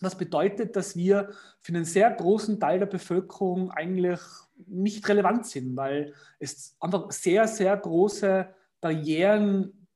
Was 0.00 0.16
bedeutet, 0.16 0.76
dass 0.76 0.96
wir 0.96 1.30
für 1.60 1.72
einen 1.72 1.84
sehr 1.84 2.10
großen 2.10 2.60
Teil 2.60 2.78
der 2.78 2.86
Bevölkerung 2.86 3.70
eigentlich 3.72 4.20
nicht 4.66 5.08
relevant 5.08 5.46
sind, 5.46 5.76
weil 5.76 6.14
es 6.38 6.76
einfach 6.78 7.10
sehr, 7.10 7.48
sehr 7.48 7.76
große 7.76 8.48
Barrieren 8.80 9.86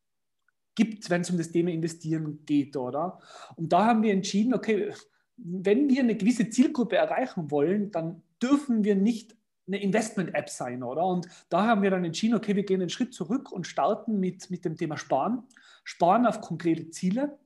gibt, 0.75 1.09
wenn 1.11 1.21
es 1.21 1.31
um 1.31 1.37
das 1.37 1.53
Thema 1.53 1.71
Investieren 1.71 2.45
geht, 2.47 2.77
oder? 2.77 3.21
Und 3.57 3.73
da 3.73 3.85
haben 3.85 4.03
wir 4.03 4.13
entschieden, 4.13 4.55
okay, 4.55 4.93
wenn 5.37 5.89
wir 5.89 6.01
eine 6.01 6.17
gewisse 6.17 6.51
Zielgruppe 6.51 6.97
erreichen 6.97 7.51
wollen, 7.51 7.91
dann 7.91 8.23
dürfen 8.43 8.83
wir 8.83 8.97
nicht 8.97 9.37
eine 9.67 9.81
Investment-App 9.81 10.49
sein, 10.49 10.83
oder? 10.83 11.05
Und 11.05 11.29
da 11.49 11.67
haben 11.67 11.83
wir 11.83 11.91
dann 11.91 12.05
entschieden, 12.05 12.35
okay, 12.35 12.57
wir 12.57 12.65
gehen 12.65 12.81
einen 12.81 12.91
Schritt 12.91 13.15
zurück 13.15 13.53
und 13.53 13.67
starten 13.67 14.19
mit, 14.19 14.51
mit 14.51 14.65
dem 14.65 14.77
Thema 14.77 14.97
Sparen. 14.97 15.45
Sparen 15.85 16.27
auf 16.27 16.41
konkrete 16.41 16.91
Ziele. 16.91 17.39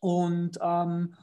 Und 0.00 0.58
ähm, 0.62 1.14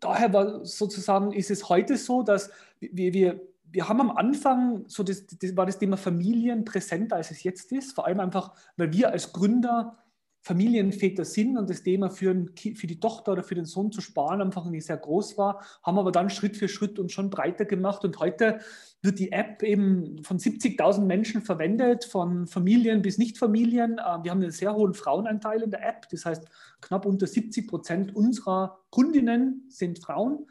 daher 0.00 0.32
war 0.32 0.64
sozusagen 0.64 1.32
ist 1.32 1.50
es 1.50 1.68
heute 1.68 1.96
so, 1.96 2.22
dass 2.22 2.50
wir, 2.80 3.12
wir, 3.12 3.40
wir 3.64 3.88
haben 3.88 4.00
am 4.00 4.10
Anfang, 4.10 4.84
so 4.88 5.02
das, 5.02 5.26
das 5.26 5.56
war 5.56 5.66
das 5.66 5.78
Thema 5.78 5.96
Familien 5.96 6.64
präsenter, 6.64 7.16
als 7.16 7.30
es 7.30 7.42
jetzt 7.42 7.72
ist. 7.72 7.92
Vor 7.92 8.06
allem 8.06 8.20
einfach, 8.20 8.54
weil 8.76 8.92
wir 8.92 9.10
als 9.10 9.32
Gründer 9.32 9.98
Familienväter 10.40 11.24
sind 11.24 11.58
und 11.58 11.68
das 11.68 11.82
Thema 11.82 12.10
für, 12.10 12.46
für, 12.56 12.86
die 12.86 13.00
Tochter 13.00 13.32
oder 13.32 13.42
für 13.42 13.54
den 13.54 13.64
Sohn 13.64 13.92
zu 13.92 14.00
sparen 14.00 14.40
einfach 14.40 14.64
nicht 14.66 14.86
sehr 14.86 14.96
groß 14.96 15.36
war, 15.36 15.62
haben 15.82 15.98
aber 15.98 16.12
dann 16.12 16.30
Schritt 16.30 16.56
für 16.56 16.68
Schritt 16.68 16.98
uns 16.98 17.12
schon 17.12 17.30
breiter 17.30 17.64
gemacht 17.64 18.04
und 18.04 18.18
heute 18.18 18.60
wird 19.02 19.18
die 19.18 19.32
App 19.32 19.62
eben 19.62 20.22
von 20.24 20.38
70.000 20.38 21.04
Menschen 21.04 21.42
verwendet, 21.42 22.04
von 22.04 22.46
Familien 22.46 23.02
bis 23.02 23.18
Nichtfamilien. 23.18 23.98
Äh, 23.98 24.22
wir 24.22 24.30
haben 24.30 24.42
einen 24.42 24.50
sehr 24.50 24.74
hohen 24.74 24.94
Frauenanteil 24.94 25.62
in 25.62 25.70
der 25.70 25.86
App, 25.86 26.08
das 26.10 26.24
heißt 26.24 26.44
knapp 26.80 27.04
unter 27.04 27.26
70 27.26 27.68
Prozent 27.68 28.16
unserer 28.16 28.80
Kundinnen 28.90 29.66
sind 29.68 29.98
Frauen, 29.98 30.46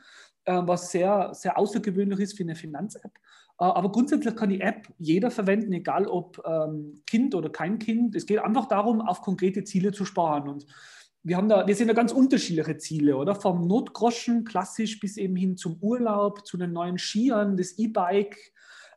äh, 0.46 0.62
was 0.66 0.92
sehr, 0.92 1.34
sehr 1.34 1.58
außergewöhnlich 1.58 2.20
ist 2.20 2.38
für 2.38 2.44
eine 2.44 2.56
Finanz-App. 2.56 3.12
Äh, 3.60 3.66
aber 3.66 3.92
grundsätzlich 3.92 4.36
kann 4.36 4.50
die 4.50 4.62
App 4.62 4.88
jeder 4.98 5.32
verwenden, 5.32 5.74
egal 5.74 6.08
ob 6.08 6.42
ähm, 6.46 7.02
Kind 7.06 7.36
oder 7.36 7.50
kein 7.50 7.80
Kind. 7.80 8.16
Es 8.16 8.26
geht 8.26 8.40
einfach 8.40 8.68
darum, 8.68 9.02
auf 9.02 9.22
konkrete 9.22 9.64
Ziele 9.64 9.92
zu 9.92 10.06
sparen. 10.06 10.48
Und 10.48 10.66
wir, 11.24 11.38
haben 11.38 11.50
da, 11.50 11.68
wir 11.68 11.76
sehen 11.76 11.88
da 11.88 11.94
ganz 11.94 12.12
unterschiedliche 12.12 12.78
Ziele, 12.78 13.18
oder? 13.18 13.36
Vom 13.36 13.68
Notgroschen 13.68 14.44
klassisch 14.44 15.00
bis 15.00 15.18
eben 15.18 15.36
hin 15.36 15.58
zum 15.58 15.78
Urlaub, 15.82 16.46
zu 16.46 16.58
den 16.58 16.74
neuen 16.74 16.98
Skiern, 16.98 17.58
das 17.58 17.78
E-Bike, 17.78 18.38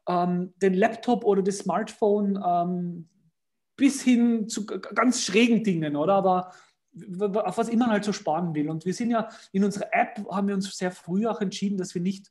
ähm, 0.08 0.52
den 0.62 0.74
Laptop 0.74 1.24
oder 1.24 1.42
das 1.42 1.58
Smartphone, 1.58 2.42
ähm, 2.46 3.08
bis 3.76 4.02
hin 4.02 4.46
zu 4.48 4.66
ganz 4.66 5.22
schrägen 5.22 5.64
Dingen, 5.64 5.96
oder? 5.96 6.14
Aber 6.14 6.52
auf 7.44 7.56
was 7.56 7.68
immer 7.68 7.86
man 7.86 7.94
halt 7.94 8.04
so 8.04 8.12
sparen 8.12 8.54
will. 8.54 8.68
Und 8.68 8.84
wir 8.84 8.92
sind 8.92 9.10
ja 9.10 9.28
in 9.52 9.64
unserer 9.64 9.88
App, 9.92 10.22
haben 10.30 10.48
wir 10.48 10.54
uns 10.54 10.76
sehr 10.76 10.90
früh 10.90 11.26
auch 11.26 11.40
entschieden, 11.40 11.78
dass 11.78 11.94
wir 11.94 12.02
nicht 12.02 12.30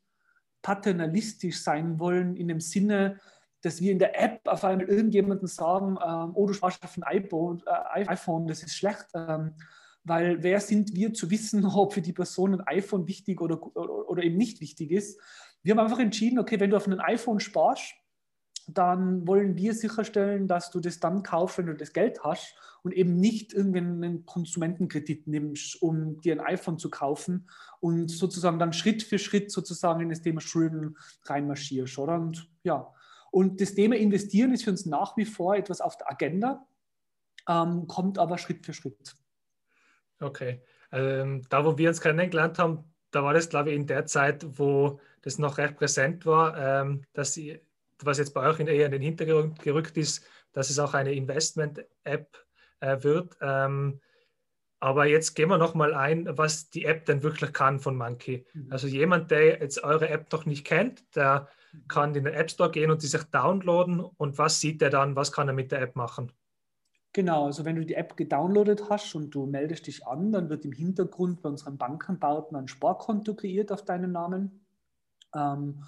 paternalistisch 0.62 1.62
sein 1.62 2.00
wollen, 2.00 2.36
in 2.36 2.48
dem 2.48 2.60
Sinne, 2.60 3.20
dass 3.62 3.82
wir 3.82 3.92
in 3.92 4.00
der 4.00 4.20
App 4.22 4.42
auf 4.46 4.64
einmal 4.64 4.88
irgendjemandem 4.88 5.48
sagen, 5.48 5.98
ähm, 6.06 6.32
oh, 6.34 6.48
du 6.48 6.54
sparst 6.54 6.84
auf 6.84 6.98
ein 6.98 7.04
iPhone, 7.04 7.62
äh, 7.66 8.08
iPhone 8.08 8.48
das 8.48 8.64
ist 8.64 8.76
schlecht. 8.76 9.06
Ähm, 9.14 9.56
weil 10.04 10.42
wer 10.42 10.60
sind 10.60 10.96
wir 10.96 11.14
zu 11.14 11.30
wissen, 11.30 11.66
ob 11.66 11.94
für 11.94 12.02
die 12.02 12.14
Person 12.14 12.54
ein 12.54 12.68
iPhone 12.68 13.08
wichtig 13.08 13.42
oder, 13.42 13.62
oder, 13.76 14.10
oder 14.10 14.24
eben 14.24 14.38
nicht 14.38 14.62
wichtig 14.62 14.92
ist. 14.92 15.20
Wir 15.62 15.76
haben 15.76 15.80
einfach 15.80 16.00
entschieden, 16.00 16.40
okay, 16.40 16.60
wenn 16.60 16.70
du 16.70 16.78
auf 16.78 16.88
ein 16.88 17.00
iPhone 17.00 17.40
sparst, 17.40 17.94
dann 18.78 19.28
wollen 19.28 19.56
wir 19.56 19.74
sicherstellen, 19.74 20.48
dass 20.48 20.72
du 20.72 20.80
das 20.80 21.00
dann 21.00 21.24
kaufst, 21.24 21.58
wenn 21.58 21.68
du 21.68 21.76
das 21.76 21.94
Geld 21.94 22.24
hast 22.24 22.56
und 22.84 22.94
eben 22.94 23.20
nicht 23.20 23.54
irgendeinen 23.54 24.26
Konsumentenkredit 24.26 25.28
nimmst, 25.28 25.82
um 25.82 26.20
dir 26.22 26.34
ein 26.34 26.46
iPhone 26.46 26.78
zu 26.78 26.90
kaufen 26.90 27.50
und 27.80 28.10
sozusagen 28.10 28.60
dann 28.60 28.74
Schritt 28.74 29.04
für 29.04 29.20
Schritt 29.20 29.52
sozusagen 29.52 30.02
in 30.02 30.10
das 30.10 30.22
Thema 30.22 30.42
Schulden 30.42 30.98
reinmarschierst, 31.24 31.98
oder? 32.00 32.16
Und 32.16 32.50
ja, 32.64 32.94
und 33.32 33.62
das 33.62 33.76
Thema 33.76 33.96
Investieren 33.96 34.54
ist 34.54 34.64
für 34.64 34.72
uns 34.72 34.86
nach 34.86 35.18
wie 35.18 35.26
vor 35.26 35.56
etwas 35.56 35.82
auf 35.82 35.98
der 35.98 36.12
Agenda, 36.12 36.66
ähm, 37.48 37.88
kommt 37.88 38.18
aber 38.18 38.38
Schritt 38.38 38.66
für 38.66 38.74
Schritt. 38.74 39.16
Okay. 40.20 40.62
Ähm, 40.92 41.44
da, 41.50 41.66
wo 41.66 41.78
wir 41.78 41.90
uns 41.90 42.02
kennengelernt 42.02 42.58
haben, 42.60 42.84
da 43.12 43.24
war 43.24 43.34
das, 43.34 43.50
glaube 43.50 43.70
ich, 43.72 43.76
in 43.76 43.88
der 43.88 44.06
Zeit, 44.06 44.46
wo 44.58 45.00
das 45.22 45.38
noch 45.38 45.58
recht 45.58 45.78
präsent 45.78 46.26
war, 46.26 46.58
ähm, 46.58 47.04
dass 47.14 47.34
sie, 47.34 47.60
was 48.06 48.18
jetzt 48.18 48.34
bei 48.34 48.48
euch 48.48 48.60
eher 48.60 48.86
in 48.86 48.92
den 48.92 49.02
Hintergrund 49.02 49.60
gerückt 49.60 49.98
ist, 49.98 50.26
dass 50.54 50.70
es 50.70 50.80
auch 50.80 50.94
eine 50.94 51.14
Investment-App 51.14 52.46
äh, 52.80 53.04
wird. 53.04 53.38
Ähm, 53.42 54.00
aber 54.80 55.06
jetzt 55.06 55.36
gehen 55.36 55.50
wir 55.50 55.58
nochmal 55.58 55.94
ein, 55.94 56.38
was 56.38 56.70
die 56.70 56.86
App 56.86 57.06
denn 57.06 57.22
wirklich 57.22 57.52
kann 57.52 57.80
von 57.80 57.98
Monkey. 57.98 58.46
Mhm. 58.54 58.68
Also 58.72 58.88
jemand, 58.88 59.30
der 59.30 59.60
jetzt 59.60 59.84
eure 59.84 60.10
App 60.10 60.32
noch 60.32 60.46
nicht 60.46 60.66
kennt, 60.66 61.04
der 61.16 61.50
kann 61.88 62.16
in 62.16 62.24
den 62.24 62.34
App 62.34 62.50
Store 62.50 62.72
gehen 62.72 62.90
und 62.90 63.04
die 63.04 63.08
sich 63.08 63.24
downloaden. 63.26 64.00
Und 64.00 64.38
was 64.38 64.60
sieht 64.60 64.82
er 64.82 64.90
dann? 64.90 65.16
Was 65.16 65.32
kann 65.32 65.48
er 65.48 65.54
mit 65.54 65.72
der 65.72 65.82
App 65.82 65.96
machen? 65.96 66.32
Genau, 67.12 67.48
also 67.48 67.66
wenn 67.66 67.76
du 67.76 67.86
die 67.86 67.96
App 67.96 68.16
gedownloadet 68.16 68.90
hast 68.90 69.16
und 69.16 69.32
du 69.32 69.48
meldest 69.48 69.88
dich 69.88 70.06
an, 70.06 70.32
dann 70.32 70.50
wird 70.50 70.64
im 70.64 70.72
Hintergrund 70.72 71.42
bei 71.42 71.50
unserem 71.50 71.78
Bankenpartner 71.78 72.60
ein 72.60 72.68
Sparkonto 72.68 73.36
kreiert 73.36 73.72
auf 73.72 73.84
deinen 73.84 74.12
Namen. 74.12 74.66
Ähm, 75.36 75.84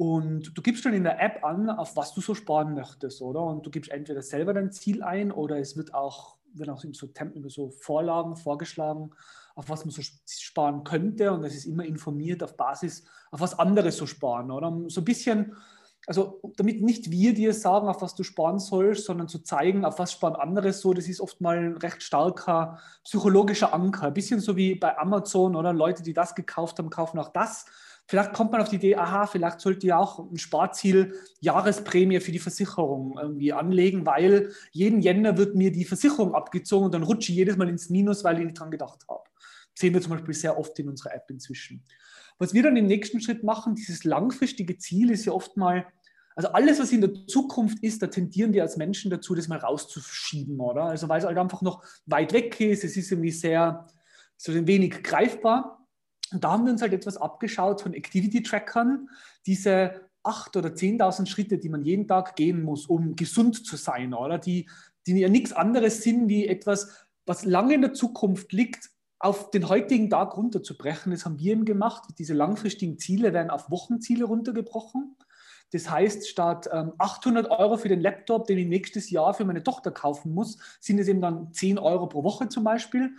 und 0.00 0.56
du 0.56 0.62
gibst 0.62 0.86
dann 0.86 0.94
in 0.94 1.04
der 1.04 1.20
App 1.20 1.44
an, 1.44 1.68
auf 1.68 1.94
was 1.94 2.14
du 2.14 2.22
so 2.22 2.34
sparen 2.34 2.72
möchtest, 2.72 3.20
oder? 3.20 3.42
Und 3.42 3.66
du 3.66 3.70
gibst 3.70 3.90
entweder 3.90 4.22
selber 4.22 4.54
dein 4.54 4.72
Ziel 4.72 5.02
ein 5.02 5.30
oder 5.30 5.58
es 5.58 5.76
wird 5.76 5.92
auch, 5.92 6.38
wird 6.54 6.70
auch 6.70 6.82
so, 6.94 7.08
so 7.48 7.68
Vorlagen 7.68 8.34
vorgeschlagen, 8.34 9.10
auf 9.56 9.68
was 9.68 9.84
man 9.84 9.90
so 9.90 10.00
sparen 10.26 10.84
könnte. 10.84 11.32
Und 11.32 11.44
es 11.44 11.54
ist 11.54 11.66
immer 11.66 11.84
informiert 11.84 12.42
auf 12.42 12.56
Basis, 12.56 13.04
auf 13.30 13.40
was 13.40 13.58
andere 13.58 13.92
so 13.92 14.06
sparen, 14.06 14.50
oder? 14.50 14.74
So 14.88 15.02
ein 15.02 15.04
bisschen 15.04 15.54
also 16.06 16.40
damit 16.56 16.82
nicht 16.82 17.10
wir 17.10 17.34
dir 17.34 17.52
sagen, 17.52 17.88
auf 17.88 18.02
was 18.02 18.14
du 18.14 18.22
sparen 18.22 18.58
sollst, 18.58 19.04
sondern 19.04 19.28
zu 19.28 19.40
zeigen, 19.40 19.84
auf 19.84 19.98
was 19.98 20.12
sparen 20.12 20.34
andere 20.34 20.72
so, 20.72 20.94
das 20.94 21.08
ist 21.08 21.20
oft 21.20 21.40
mal 21.40 21.58
ein 21.58 21.76
recht 21.76 22.02
starker 22.02 22.78
psychologischer 23.04 23.74
Anker. 23.74 24.06
Ein 24.06 24.14
bisschen 24.14 24.40
so 24.40 24.56
wie 24.56 24.74
bei 24.74 24.96
Amazon 24.96 25.54
oder 25.56 25.72
Leute, 25.72 26.02
die 26.02 26.14
das 26.14 26.34
gekauft 26.34 26.78
haben, 26.78 26.90
kaufen 26.90 27.18
auch 27.18 27.28
das. 27.28 27.66
Vielleicht 28.10 28.32
kommt 28.32 28.50
man 28.50 28.60
auf 28.60 28.68
die 28.68 28.74
Idee, 28.74 28.96
aha, 28.96 29.24
vielleicht 29.28 29.60
sollte 29.60 29.86
ihr 29.86 29.96
auch 29.96 30.18
ein 30.18 30.36
Sparziel 30.36 31.14
Jahresprämie 31.38 32.18
für 32.18 32.32
die 32.32 32.40
Versicherung 32.40 33.16
irgendwie 33.16 33.52
anlegen, 33.52 34.04
weil 34.04 34.50
jeden 34.72 35.00
Jänner 35.00 35.38
wird 35.38 35.54
mir 35.54 35.70
die 35.70 35.84
Versicherung 35.84 36.34
abgezogen 36.34 36.86
und 36.86 36.92
dann 36.92 37.04
rutsche 37.04 37.30
ich 37.30 37.38
jedes 37.38 37.56
Mal 37.56 37.68
ins 37.68 37.88
Minus, 37.88 38.24
weil 38.24 38.40
ich 38.40 38.46
nicht 38.46 38.58
dran 38.58 38.72
gedacht 38.72 39.04
habe. 39.08 39.22
Das 39.36 39.80
sehen 39.80 39.94
wir 39.94 40.00
zum 40.00 40.10
Beispiel 40.10 40.34
sehr 40.34 40.58
oft 40.58 40.76
in 40.80 40.88
unserer 40.88 41.14
App 41.14 41.30
inzwischen. 41.30 41.84
Was 42.40 42.52
wir 42.52 42.64
dann 42.64 42.76
im 42.76 42.86
nächsten 42.86 43.20
Schritt 43.20 43.44
machen, 43.44 43.76
dieses 43.76 44.02
langfristige 44.02 44.76
Ziel 44.76 45.12
ist 45.12 45.24
ja 45.26 45.32
oft 45.32 45.56
mal, 45.56 45.86
also 46.34 46.48
alles, 46.48 46.80
was 46.80 46.90
in 46.90 47.02
der 47.02 47.28
Zukunft 47.28 47.80
ist, 47.84 48.02
da 48.02 48.08
tendieren 48.08 48.52
wir 48.52 48.62
als 48.62 48.76
Menschen 48.76 49.12
dazu, 49.12 49.36
das 49.36 49.46
mal 49.46 49.60
rauszuschieben, 49.60 50.58
oder? 50.58 50.86
Also 50.86 51.08
weil 51.08 51.20
es 51.20 51.24
halt 51.24 51.38
einfach 51.38 51.62
noch 51.62 51.84
weit 52.06 52.32
weg 52.32 52.60
ist, 52.60 52.82
es 52.82 52.96
ist 52.96 53.12
irgendwie 53.12 53.30
sehr, 53.30 53.86
so 54.36 54.52
wenig 54.66 55.04
greifbar. 55.04 55.79
Und 56.32 56.44
da 56.44 56.52
haben 56.52 56.64
wir 56.64 56.72
uns 56.72 56.82
halt 56.82 56.92
etwas 56.92 57.16
abgeschaut 57.16 57.80
von 57.80 57.94
Activity-Trackern, 57.94 59.08
diese 59.46 60.08
8.000 60.24 60.58
oder 60.58 60.68
10.000 60.70 61.26
Schritte, 61.26 61.58
die 61.58 61.68
man 61.68 61.82
jeden 61.82 62.06
Tag 62.06 62.36
gehen 62.36 62.62
muss, 62.62 62.86
um 62.86 63.16
gesund 63.16 63.66
zu 63.66 63.76
sein, 63.76 64.14
oder? 64.14 64.38
Die, 64.38 64.68
die 65.06 65.18
ja 65.18 65.28
nichts 65.28 65.52
anderes 65.52 66.02
sind 66.02 66.28
wie 66.28 66.46
etwas, 66.46 67.06
was 67.26 67.44
lange 67.44 67.74
in 67.74 67.80
der 67.80 67.94
Zukunft 67.94 68.52
liegt, 68.52 68.90
auf 69.18 69.50
den 69.50 69.68
heutigen 69.68 70.08
Tag 70.08 70.36
runterzubrechen. 70.36 71.12
Das 71.12 71.24
haben 71.24 71.38
wir 71.38 71.52
eben 71.52 71.66
gemacht. 71.66 72.04
Diese 72.18 72.32
langfristigen 72.32 72.98
Ziele 72.98 73.34
werden 73.34 73.50
auf 73.50 73.70
Wochenziele 73.70 74.24
runtergebrochen. 74.24 75.16
Das 75.72 75.88
heißt, 75.88 76.26
statt 76.28 76.68
800 76.72 77.46
ähm, 77.46 77.52
Euro 77.52 77.76
für 77.76 77.88
den 77.88 78.00
Laptop, 78.00 78.46
den 78.46 78.58
ich 78.58 78.66
nächstes 78.66 79.10
Jahr 79.10 79.34
für 79.34 79.44
meine 79.44 79.62
Tochter 79.62 79.90
kaufen 79.90 80.34
muss, 80.34 80.58
sind 80.80 80.98
es 80.98 81.06
eben 81.06 81.20
dann 81.20 81.52
10 81.52 81.78
Euro 81.78 82.08
pro 82.08 82.24
Woche 82.24 82.48
zum 82.48 82.64
Beispiel. 82.64 83.12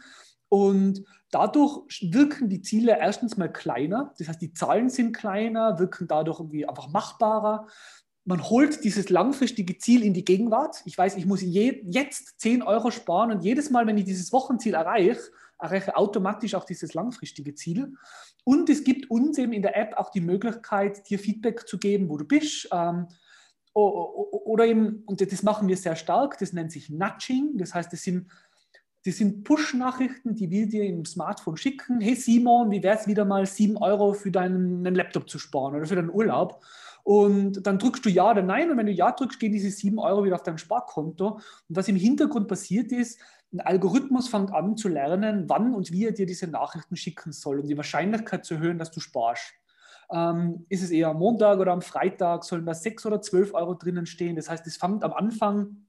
Und 0.54 1.06
dadurch 1.32 1.88
wirken 2.12 2.50
die 2.50 2.62
Ziele 2.62 2.98
erstens 3.00 3.38
mal 3.38 3.48
kleiner. 3.48 4.14
Das 4.18 4.28
heißt, 4.28 4.42
die 4.42 4.52
Zahlen 4.52 4.90
sind 4.90 5.16
kleiner, 5.16 5.80
wirken 5.80 6.10
dadurch 6.10 6.42
irgendwie 6.42 6.68
einfach 6.68 6.90
machbarer. 6.90 7.68
Man 8.26 8.44
holt 8.44 8.84
dieses 8.84 9.10
langfristige 9.10 9.78
Ziel 9.78 10.04
in 10.04 10.14
die 10.14 10.26
Gegenwart. 10.26 10.82
Ich 10.84 10.98
weiß, 10.98 11.16
ich 11.16 11.26
muss 11.26 11.42
je, 11.42 11.82
jetzt 11.86 12.42
10 12.42 12.64
Euro 12.64 12.92
sparen 12.92 13.32
und 13.32 13.44
jedes 13.44 13.70
Mal, 13.70 13.88
wenn 13.88 13.98
ich 13.98 14.04
dieses 14.04 14.34
Wochenziel 14.34 14.74
erreiche, 14.74 15.22
erreiche 15.58 15.96
automatisch 15.96 16.54
auch 16.54 16.66
dieses 16.66 16.94
langfristige 16.94 17.56
Ziel. 17.56 17.94
Und 18.44 18.70
es 18.70 18.84
gibt 18.84 19.10
uns 19.10 19.38
eben 19.38 19.54
in 19.54 19.62
der 19.62 19.78
App 19.78 19.94
auch 19.96 20.12
die 20.12 20.20
Möglichkeit, 20.20 21.10
dir 21.10 21.18
Feedback 21.18 21.66
zu 21.66 21.78
geben, 21.78 22.10
wo 22.10 22.18
du 22.18 22.26
bist. 22.26 22.68
Ähm, 22.74 23.08
oder 23.74 24.66
eben, 24.66 25.04
und 25.06 25.22
das 25.22 25.44
machen 25.44 25.70
wir 25.70 25.78
sehr 25.78 25.96
stark, 25.96 26.38
das 26.40 26.52
nennt 26.52 26.74
sich 26.74 26.90
Nudging. 26.90 27.58
Das 27.58 27.74
heißt, 27.74 27.94
das 27.94 28.02
sind, 28.02 28.28
das 29.06 29.18
sind 29.18 29.44
Push-Nachrichten, 29.44 30.36
die 30.36 30.50
wir 30.52 30.68
dir 30.68 30.84
im 30.84 31.06
Smartphone 31.06 31.58
schicken. 31.58 32.02
Hey 32.02 32.16
Simon, 32.16 32.70
wie 32.70 32.84
wäre 32.84 32.98
es 32.98 33.08
wieder 33.08 33.26
mal 33.26 33.46
7 33.46 33.78
Euro 33.78 34.14
für 34.14 34.32
deinen 34.32 34.84
Laptop 34.94 35.28
zu 35.28 35.40
sparen 35.40 35.76
oder 35.76 35.86
für 35.86 35.96
deinen 35.96 36.12
Urlaub? 36.12 36.64
Und 37.04 37.66
dann 37.66 37.80
drückst 37.80 38.06
du 38.06 38.10
Ja 38.10 38.30
oder 38.30 38.44
Nein. 38.44 38.70
Und 38.70 38.78
wenn 38.78 38.86
du 38.86 38.92
Ja 38.92 39.12
drückst, 39.12 39.40
gehen 39.40 39.54
diese 39.54 39.72
7 39.72 39.98
Euro 39.98 40.24
wieder 40.24 40.36
auf 40.36 40.44
dein 40.44 40.60
Sparkonto. 40.60 41.36
Und 41.36 41.42
was 41.70 41.88
im 41.88 41.96
Hintergrund 41.96 42.48
passiert 42.48 42.92
ist, 42.92 43.20
ein 43.52 43.60
Algorithmus 43.60 44.30
fängt 44.30 44.54
an 44.54 44.78
zu 44.78 44.88
lernen, 44.88 45.46
wann 45.50 45.74
und 45.74 45.92
wie 45.92 46.06
er 46.06 46.14
dir 46.14 46.28
diese 46.28 46.48
Nachrichten 46.48 46.96
schicken 46.96 47.32
soll, 47.32 47.60
um 47.60 47.68
die 47.68 47.76
Wahrscheinlichkeit 47.78 48.46
zu 48.46 48.54
erhöhen, 48.54 48.78
dass 48.78 48.92
du 48.92 49.00
sparst. 49.00 49.54
Ähm, 50.12 50.66
ist 50.70 50.84
es 50.84 50.92
eher 50.92 51.10
am 51.10 51.18
Montag 51.18 51.60
oder 51.60 51.72
am 51.72 51.82
Freitag? 51.82 52.44
Sollen 52.44 52.66
da 52.66 52.74
6 52.74 53.06
oder 53.08 53.22
12 53.22 53.54
Euro 53.56 53.74
drinnen 53.74 54.06
stehen? 54.06 54.36
Das 54.36 54.50
heißt, 54.50 54.66
es 54.68 54.78
fängt 54.78 55.04
am 55.04 55.14
Anfang 55.14 55.88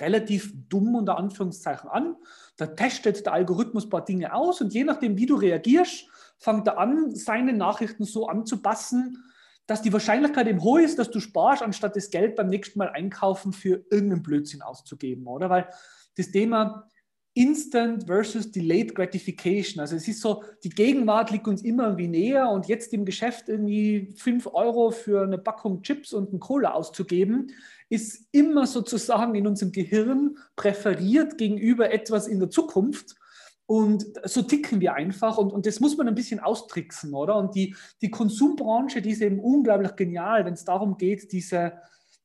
relativ 0.00 0.52
dumm 0.68 0.94
unter 0.94 1.18
Anführungszeichen 1.18 1.88
an. 1.88 2.16
Da 2.56 2.66
testet 2.66 3.24
der 3.26 3.32
Algorithmus 3.32 3.86
ein 3.86 3.90
paar 3.90 4.04
Dinge 4.04 4.34
aus 4.34 4.60
und 4.60 4.72
je 4.72 4.84
nachdem, 4.84 5.16
wie 5.16 5.26
du 5.26 5.36
reagierst, 5.36 6.06
fängt 6.38 6.66
er 6.66 6.78
an, 6.78 7.14
seine 7.14 7.52
Nachrichten 7.52 8.04
so 8.04 8.28
anzupassen, 8.28 9.24
dass 9.66 9.82
die 9.82 9.92
Wahrscheinlichkeit 9.92 10.48
eben 10.48 10.62
hoch 10.62 10.78
ist, 10.78 10.98
dass 10.98 11.10
du 11.10 11.20
sparst, 11.20 11.62
anstatt 11.62 11.96
das 11.96 12.10
Geld 12.10 12.36
beim 12.36 12.48
nächsten 12.48 12.78
Mal 12.78 12.90
einkaufen 12.90 13.52
für 13.52 13.84
irgendeinen 13.90 14.22
Blödsinn 14.22 14.62
auszugeben, 14.62 15.26
oder? 15.26 15.48
Weil 15.50 15.68
das 16.16 16.30
Thema 16.30 16.88
Instant 17.34 18.04
versus 18.04 18.50
Delayed 18.50 18.94
Gratification. 18.94 19.80
Also 19.80 19.96
es 19.96 20.06
ist 20.06 20.20
so, 20.20 20.44
die 20.64 20.68
Gegenwart 20.68 21.30
liegt 21.30 21.48
uns 21.48 21.62
immer 21.62 21.84
irgendwie 21.84 22.08
näher 22.08 22.50
und 22.50 22.66
jetzt 22.68 22.92
im 22.92 23.06
Geschäft 23.06 23.48
irgendwie 23.48 24.12
5 24.16 24.48
Euro 24.52 24.90
für 24.90 25.22
eine 25.22 25.38
Packung 25.38 25.82
Chips 25.82 26.12
und 26.12 26.30
einen 26.30 26.40
Cola 26.40 26.72
auszugeben, 26.72 27.52
ist 27.92 28.26
immer 28.32 28.66
sozusagen 28.66 29.34
in 29.34 29.46
unserem 29.46 29.70
Gehirn 29.70 30.38
präferiert 30.56 31.36
gegenüber 31.36 31.92
etwas 31.92 32.26
in 32.26 32.40
der 32.40 32.48
Zukunft. 32.48 33.16
Und 33.66 34.06
so 34.24 34.40
ticken 34.40 34.80
wir 34.80 34.94
einfach 34.94 35.36
und, 35.36 35.52
und 35.52 35.66
das 35.66 35.78
muss 35.78 35.98
man 35.98 36.08
ein 36.08 36.14
bisschen 36.14 36.40
austricksen, 36.40 37.12
oder? 37.12 37.36
Und 37.36 37.54
die, 37.54 37.76
die 38.00 38.10
Konsumbranche, 38.10 39.02
die 39.02 39.10
ist 39.10 39.20
eben 39.20 39.38
unglaublich 39.38 39.94
genial, 39.94 40.46
wenn 40.46 40.54
es 40.54 40.64
darum 40.64 40.96
geht, 40.96 41.32
diese, 41.32 41.74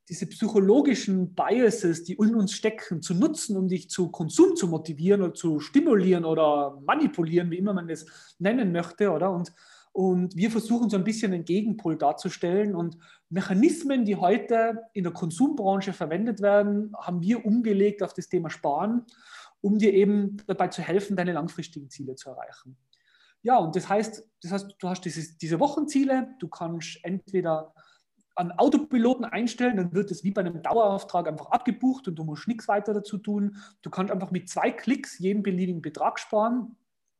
diese 0.07 0.25
psychologischen 0.27 1.35
Biases, 1.35 2.05
die 2.05 2.13
in 2.13 2.35
uns 2.35 2.53
stecken, 2.53 3.01
zu 3.01 3.13
nutzen, 3.13 3.57
um 3.57 3.67
dich 3.67 3.89
zu 3.89 4.09
Konsum 4.09 4.55
zu 4.55 4.69
motivieren 4.69 5.21
oder 5.21 5.33
zu 5.33 5.59
stimulieren 5.59 6.23
oder 6.23 6.81
manipulieren, 6.85 7.51
wie 7.51 7.57
immer 7.57 7.73
man 7.73 7.89
das 7.89 8.05
nennen 8.39 8.71
möchte, 8.71 9.11
oder? 9.11 9.31
Und, 9.31 9.51
und 9.97 10.35
wir 10.35 10.51
versuchen 10.51 10.91
so 10.91 10.95
ein 10.95 11.03
bisschen 11.03 11.31
den 11.31 11.43
Gegenpol 11.43 11.97
darzustellen 11.97 12.75
und 12.75 12.99
Mechanismen, 13.29 14.05
die 14.05 14.15
heute 14.15 14.83
in 14.93 15.03
der 15.03 15.11
Konsumbranche 15.11 15.91
verwendet 15.91 16.39
werden, 16.39 16.93
haben 16.99 17.19
wir 17.23 17.43
umgelegt 17.43 18.03
auf 18.03 18.13
das 18.13 18.29
Thema 18.29 18.51
Sparen, 18.51 19.07
um 19.59 19.79
dir 19.79 19.91
eben 19.91 20.37
dabei 20.45 20.67
zu 20.67 20.83
helfen, 20.83 21.17
deine 21.17 21.31
langfristigen 21.33 21.89
Ziele 21.89 22.13
zu 22.13 22.29
erreichen. 22.29 22.77
Ja, 23.41 23.57
und 23.57 23.75
das 23.75 23.89
heißt, 23.89 24.23
das 24.43 24.51
heißt 24.51 24.75
du 24.77 24.87
hast 24.87 25.01
dieses, 25.01 25.35
diese 25.39 25.59
Wochenziele, 25.59 26.27
du 26.37 26.47
kannst 26.47 26.99
entweder 27.01 27.73
an 28.35 28.51
Autopiloten 28.51 29.25
einstellen, 29.25 29.77
dann 29.77 29.95
wird 29.95 30.11
es 30.11 30.23
wie 30.23 30.29
bei 30.29 30.41
einem 30.41 30.61
Dauerauftrag 30.61 31.27
einfach 31.27 31.47
abgebucht 31.47 32.07
und 32.07 32.13
du 32.13 32.23
musst 32.23 32.47
nichts 32.47 32.67
weiter 32.67 32.93
dazu 32.93 33.17
tun. 33.17 33.55
Du 33.81 33.89
kannst 33.89 34.13
einfach 34.13 34.29
mit 34.29 34.47
zwei 34.47 34.69
Klicks 34.69 35.17
jeden 35.17 35.41
beliebigen 35.41 35.81
Betrag 35.81 36.19
sparen, 36.19 36.75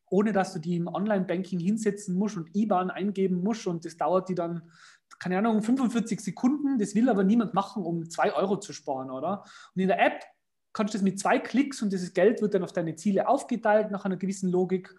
ohne 0.10 0.32
dass 0.32 0.54
du 0.54 0.60
die 0.60 0.76
im 0.76 0.88
Online-Banking 0.88 1.60
hinsetzen 1.60 2.16
musst 2.16 2.38
und 2.38 2.56
IBAN 2.56 2.90
eingeben 2.90 3.44
musst 3.44 3.68
und 3.68 3.86
das 3.86 3.98
dauert 3.98 4.30
die 4.30 4.36
dann, 4.36 4.70
keine 5.20 5.38
Ahnung, 5.38 5.62
45 5.62 6.22
Sekunden. 6.22 6.78
Das 6.80 6.96
will 6.96 7.10
aber 7.10 7.24
niemand 7.24 7.54
machen, 7.54 7.84
um 7.84 8.10
zwei 8.10 8.34
Euro 8.34 8.58
zu 8.58 8.74
sparen, 8.74 9.12
oder? 9.12 9.44
Und 9.76 9.82
in 9.82 9.88
der 9.88 10.00
App 10.00 10.24
kannst 10.74 10.94
du 10.94 10.98
das 10.98 11.04
mit 11.04 11.20
zwei 11.20 11.40
Klicks 11.40 11.82
und 11.82 11.92
dieses 11.92 12.14
Geld 12.14 12.42
wird 12.42 12.54
dann 12.54 12.64
auf 12.64 12.72
deine 12.72 12.96
Ziele 12.96 13.28
aufgeteilt 13.28 13.92
nach 13.92 14.06
einer 14.06 14.18
gewissen 14.18 14.50
Logik. 14.52 14.96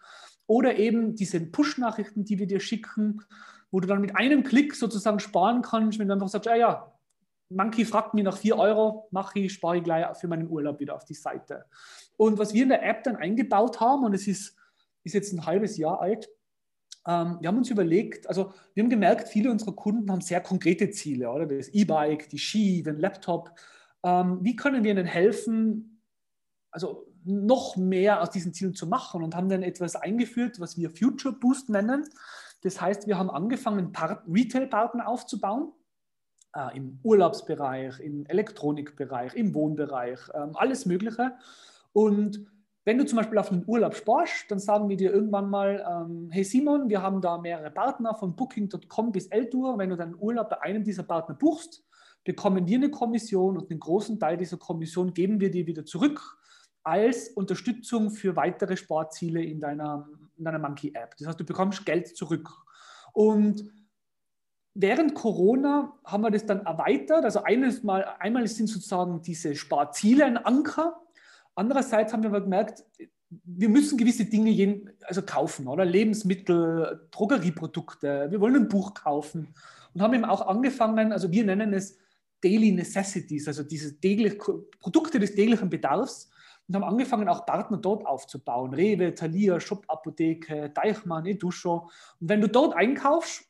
Oder 0.47 0.77
eben 0.77 1.15
diese 1.15 1.41
Push-Nachrichten, 1.41 2.25
die 2.25 2.39
wir 2.39 2.47
dir 2.47 2.61
schicken, 2.61 3.23
wo 3.71 3.81
du 3.81 3.87
dann 3.87 4.01
mit 4.01 4.17
einem 4.17 4.43
Klick 4.43 4.75
sozusagen 4.75 5.21
sparen 5.21 5.63
kannst, 5.63 5.99
wenn 5.99 6.09
du 6.09 6.15
einfach 6.15 6.29
sagst, 6.29 6.47
ja, 6.47 6.57
ja, 6.57 6.93
Monkey 7.51 7.85
fragt 7.85 8.15
mich 8.15 8.25
nach 8.25 8.37
4 8.37 8.57
Euro, 8.57 9.09
mache 9.11 9.39
ich, 9.39 9.53
spare 9.53 9.79
ich 9.79 9.85
gleich 9.85 10.05
für 10.19 10.29
meinen 10.29 10.49
Urlaub 10.49 10.81
wieder 10.81 10.95
auf 10.95 11.05
die 11.05 11.15
Seite. 11.15 11.65
Und 12.17 12.39
was 12.39 12.53
wir 12.53 12.63
in 12.63 12.69
der 12.69 12.83
App 12.83 13.05
dann 13.05 13.17
eingebaut 13.17 13.81
haben, 13.81 14.05
und 14.05 14.15
es 14.15 14.27
ist, 14.27 14.58
ist 15.05 15.15
jetzt 15.15 15.33
ein 15.33 15.47
halbes 15.47 15.77
Jahr 15.77 16.01
alt, 16.01 16.29
ähm, 17.09 17.39
wir 17.41 17.49
haben 17.49 17.57
uns 17.57 17.71
überlegt, 17.71 18.29
also 18.29 18.53
wir 18.75 18.83
haben 18.83 18.91
gemerkt, 18.91 19.29
viele 19.29 19.51
unserer 19.51 19.73
Kunden 19.73 20.11
haben 20.11 20.21
sehr 20.21 20.43
konkrete 20.43 20.91
Ziele, 20.91 21.31
oder? 21.31 21.47
Das 21.47 21.69
E-Bike, 21.69 22.29
die 22.29 22.39
Ski, 22.39 22.83
den 22.83 22.99
Laptop. 22.99 23.51
Ähm, 24.03 24.41
wie 24.43 24.57
können 24.57 24.85
wir 24.85 24.91
ihnen 24.91 25.07
helfen, 25.07 26.03
also 26.71 27.07
noch 27.25 27.77
mehr 27.77 28.23
aus 28.23 28.31
diesen 28.31 28.53
Zielen 28.53 28.75
zu 28.75 28.87
machen 28.87 29.23
und 29.23 29.35
haben 29.35 29.49
dann 29.49 29.63
etwas 29.63 29.97
eingeführt, 29.97 30.61
was 30.61 30.77
wir 30.77 30.91
Future 30.91 31.35
Boost 31.35 31.71
nennen. 31.71 32.05
Das 32.63 32.81
heißt, 32.81 33.07
wir 33.07 33.19
haben 33.19 33.31
angefangen, 33.31 33.93
Retail-Partner 34.29 35.09
aufzubauen. 35.09 35.73
Äh, 36.55 36.77
Im 36.77 37.01
Urlaubsbereich, 37.03 38.01
im 38.01 38.27
Elektronikbereich, 38.27 39.35
im 39.35 39.55
Wohnbereich, 39.55 40.19
äh, 40.33 40.47
alles 40.55 40.85
Mögliche. 40.85 41.37
Und 41.93 42.47
wenn 42.85 42.99
du 42.99 43.05
zum 43.05 43.17
Beispiel 43.17 43.39
auf 43.39 43.53
einen 43.53 43.65
Urlaub 43.67 43.95
sparst, 43.95 44.51
dann 44.51 44.59
sagen 44.59 44.89
wir 44.89 44.97
dir 44.97 45.13
irgendwann 45.13 45.51
mal, 45.51 45.85
ähm, 45.87 46.29
hey 46.31 46.45
Simon, 46.45 46.89
wir 46.89 47.03
haben 47.03 47.21
da 47.21 47.39
mehrere 47.39 47.71
Partner 47.71 48.15
von 48.15 48.35
Booking.com 48.35 49.13
bis 49.13 49.27
Eltour. 49.27 49.79
Wenn 49.79 49.91
du 49.91 49.97
deinen 49.97 50.17
Urlaub 50.19 50.49
bei 50.49 50.63
einem 50.63 50.85
dieser 50.85 51.03
Partner 51.03 51.35
buchst, 51.35 51.85
bekommen 52.25 52.67
wir 52.67 52.77
eine 52.77 52.91
Kommission 52.91 53.59
und 53.59 53.71
einen 53.71 53.81
großen 53.81 54.19
Teil 54.19 54.37
dieser 54.37 54.57
Kommission 54.57 55.13
geben 55.13 55.41
wir 55.41 55.51
dir 55.51 55.67
wieder 55.67 55.85
zurück 55.85 56.39
als 56.83 57.29
Unterstützung 57.29 58.11
für 58.11 58.37
weitere 58.37 58.77
Sportziele 58.77 59.43
in 59.43 59.61
deiner, 59.61 60.09
in 60.37 60.45
deiner 60.45 60.59
Monkey-App. 60.59 61.17
Das 61.19 61.29
heißt, 61.29 61.41
du 61.41 61.45
bekommst 61.45 61.85
Geld 61.85 62.17
zurück. 62.17 62.49
Und 63.13 63.71
während 64.75 65.15
Corona 65.15 65.99
haben 66.05 66.23
wir 66.23 66.31
das 66.31 66.47
dann 66.47 66.65
erweitert. 66.65 67.25
Also 67.25 67.43
eines 67.43 67.83
mal, 67.83 68.05
einmal 68.19 68.47
sind 68.47 68.69
sozusagen 68.69 69.21
diese 69.21 69.55
Sparziele 69.55 70.25
ein 70.25 70.39
Anker. 70.39 71.01
Andererseits 71.59 72.13
haben 72.13 72.23
wir 72.23 72.31
gemerkt, 72.31 72.85
wir 73.31 73.69
müssen 73.69 73.99
gewisse 73.99 74.25
Dinge 74.25 74.49
jeden, 74.49 74.91
also 75.03 75.23
kaufen, 75.23 75.67
oder? 75.67 75.85
Lebensmittel, 75.85 77.09
Drogerieprodukte. 77.11 78.29
Wir 78.31 78.41
wollen 78.41 78.55
ein 78.55 78.69
Buch 78.69 78.95
kaufen 78.95 79.53
und 79.93 80.01
haben 80.01 80.15
eben 80.15 80.25
auch 80.25 80.47
angefangen, 80.47 81.13
also 81.13 81.33
wir 81.33 81.45
nennen 81.45 81.73
es 81.73 81.99
Daily 82.43 82.71
Necessities, 82.71 83.49
also 83.49 83.65
diese 83.65 83.99
täglich, 83.99 84.39
Produkte 84.79 85.19
des 85.19 85.35
täglichen 85.35 85.69
Bedarfs 85.69 86.31
und 86.69 86.77
haben 86.77 86.85
angefangen, 86.85 87.29
auch 87.29 87.45
Partner 87.45 87.79
dort 87.79 88.07
aufzubauen. 88.07 88.73
Rewe, 88.73 89.13
Thalia, 89.13 89.59
Shop 89.59 89.85
Apotheke, 89.89 90.71
Deichmann, 90.71 91.27
Eduscho. 91.27 91.91
Und 92.21 92.29
wenn 92.29 92.41
du 92.41 92.49
dort 92.49 92.77
einkaufst, 92.77 93.43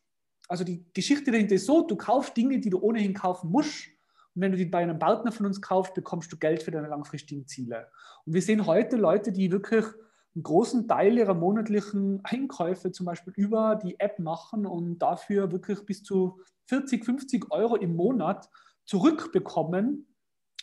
also 0.48 0.64
die 0.64 0.82
Geschichte 0.94 1.30
dahinter 1.30 1.56
ist 1.56 1.66
so, 1.66 1.82
du 1.82 1.94
kaufst 1.94 2.34
Dinge, 2.34 2.58
die 2.58 2.70
du 2.70 2.80
ohnehin 2.80 3.12
kaufen 3.12 3.50
musst. 3.50 3.90
Und 4.38 4.42
wenn 4.42 4.52
du 4.52 4.58
die 4.58 4.66
bei 4.66 4.78
einem 4.78 5.00
Partner 5.00 5.32
von 5.32 5.46
uns 5.46 5.60
kaufst, 5.60 5.94
bekommst 5.94 6.30
du 6.30 6.36
Geld 6.36 6.62
für 6.62 6.70
deine 6.70 6.86
langfristigen 6.86 7.48
Ziele. 7.48 7.88
Und 8.24 8.34
wir 8.34 8.40
sehen 8.40 8.66
heute 8.66 8.96
Leute, 8.96 9.32
die 9.32 9.50
wirklich 9.50 9.84
einen 10.36 10.44
großen 10.44 10.86
Teil 10.86 11.18
ihrer 11.18 11.34
monatlichen 11.34 12.20
Einkäufe 12.22 12.92
zum 12.92 13.04
Beispiel 13.04 13.32
über 13.34 13.74
die 13.82 13.98
App 13.98 14.20
machen 14.20 14.64
und 14.64 15.00
dafür 15.00 15.50
wirklich 15.50 15.84
bis 15.86 16.04
zu 16.04 16.40
40, 16.66 17.04
50 17.04 17.50
Euro 17.50 17.74
im 17.74 17.96
Monat 17.96 18.48
zurückbekommen 18.84 20.06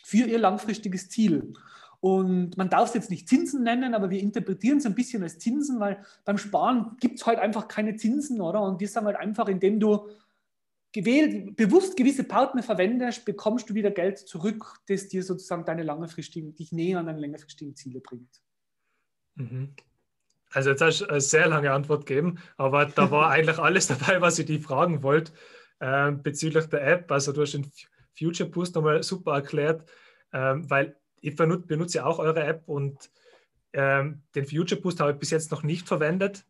für 0.02 0.26
ihr 0.26 0.38
langfristiges 0.38 1.10
Ziel. 1.10 1.52
Und 2.00 2.56
man 2.56 2.70
darf 2.70 2.88
es 2.88 2.94
jetzt 2.94 3.10
nicht 3.10 3.28
Zinsen 3.28 3.62
nennen, 3.62 3.92
aber 3.92 4.08
wir 4.08 4.20
interpretieren 4.20 4.78
es 4.78 4.86
ein 4.86 4.94
bisschen 4.94 5.22
als 5.22 5.38
Zinsen, 5.38 5.80
weil 5.80 6.02
beim 6.24 6.38
Sparen 6.38 6.96
gibt 6.98 7.18
es 7.18 7.26
halt 7.26 7.40
einfach 7.40 7.68
keine 7.68 7.96
Zinsen, 7.96 8.40
oder? 8.40 8.62
Und 8.62 8.80
wir 8.80 8.88
sagen 8.88 9.04
halt 9.04 9.16
einfach, 9.16 9.48
indem 9.48 9.80
du 9.80 10.08
gewählt, 10.96 11.56
bewusst 11.56 11.96
gewisse 11.96 12.24
Partner 12.24 12.62
verwendest, 12.62 13.26
bekommst 13.26 13.68
du 13.68 13.74
wieder 13.74 13.90
Geld 13.90 14.18
zurück, 14.18 14.80
das 14.88 15.08
dir 15.08 15.22
sozusagen 15.22 15.66
deine 15.66 15.82
langfristigen, 15.82 16.54
dich 16.54 16.72
näher 16.72 16.98
an 16.98 17.06
deine 17.06 17.20
längerfristigen 17.20 17.76
Ziele 17.76 18.00
bringt. 18.00 18.40
Mhm. 19.34 19.74
Also 20.52 20.70
jetzt 20.70 20.80
hast 20.80 21.00
du 21.00 21.06
eine 21.06 21.20
sehr 21.20 21.48
lange 21.48 21.70
Antwort 21.70 22.06
gegeben, 22.06 22.38
aber 22.56 22.86
da 22.86 23.10
war 23.10 23.30
eigentlich 23.30 23.58
alles 23.58 23.88
dabei, 23.88 24.22
was 24.22 24.38
ich 24.38 24.46
dich 24.46 24.62
fragen 24.62 25.02
wollte 25.02 25.32
äh, 25.80 26.12
bezüglich 26.12 26.64
der 26.66 26.86
App. 26.86 27.12
Also 27.12 27.32
du 27.32 27.42
hast 27.42 27.52
den 27.52 27.70
Future 28.18 28.48
Boost 28.48 28.74
nochmal 28.74 29.02
super 29.02 29.34
erklärt, 29.34 29.86
äh, 30.32 30.54
weil 30.56 30.96
ich 31.20 31.36
benutze 31.36 32.06
auch 32.06 32.18
eure 32.18 32.42
App 32.42 32.62
und 32.66 33.10
ähm, 33.74 34.22
den 34.34 34.46
Future 34.46 34.80
Boost 34.80 35.00
habe 35.00 35.12
ich 35.12 35.18
bis 35.18 35.30
jetzt 35.30 35.50
noch 35.50 35.62
nicht 35.62 35.86
verwendet. 35.86 36.46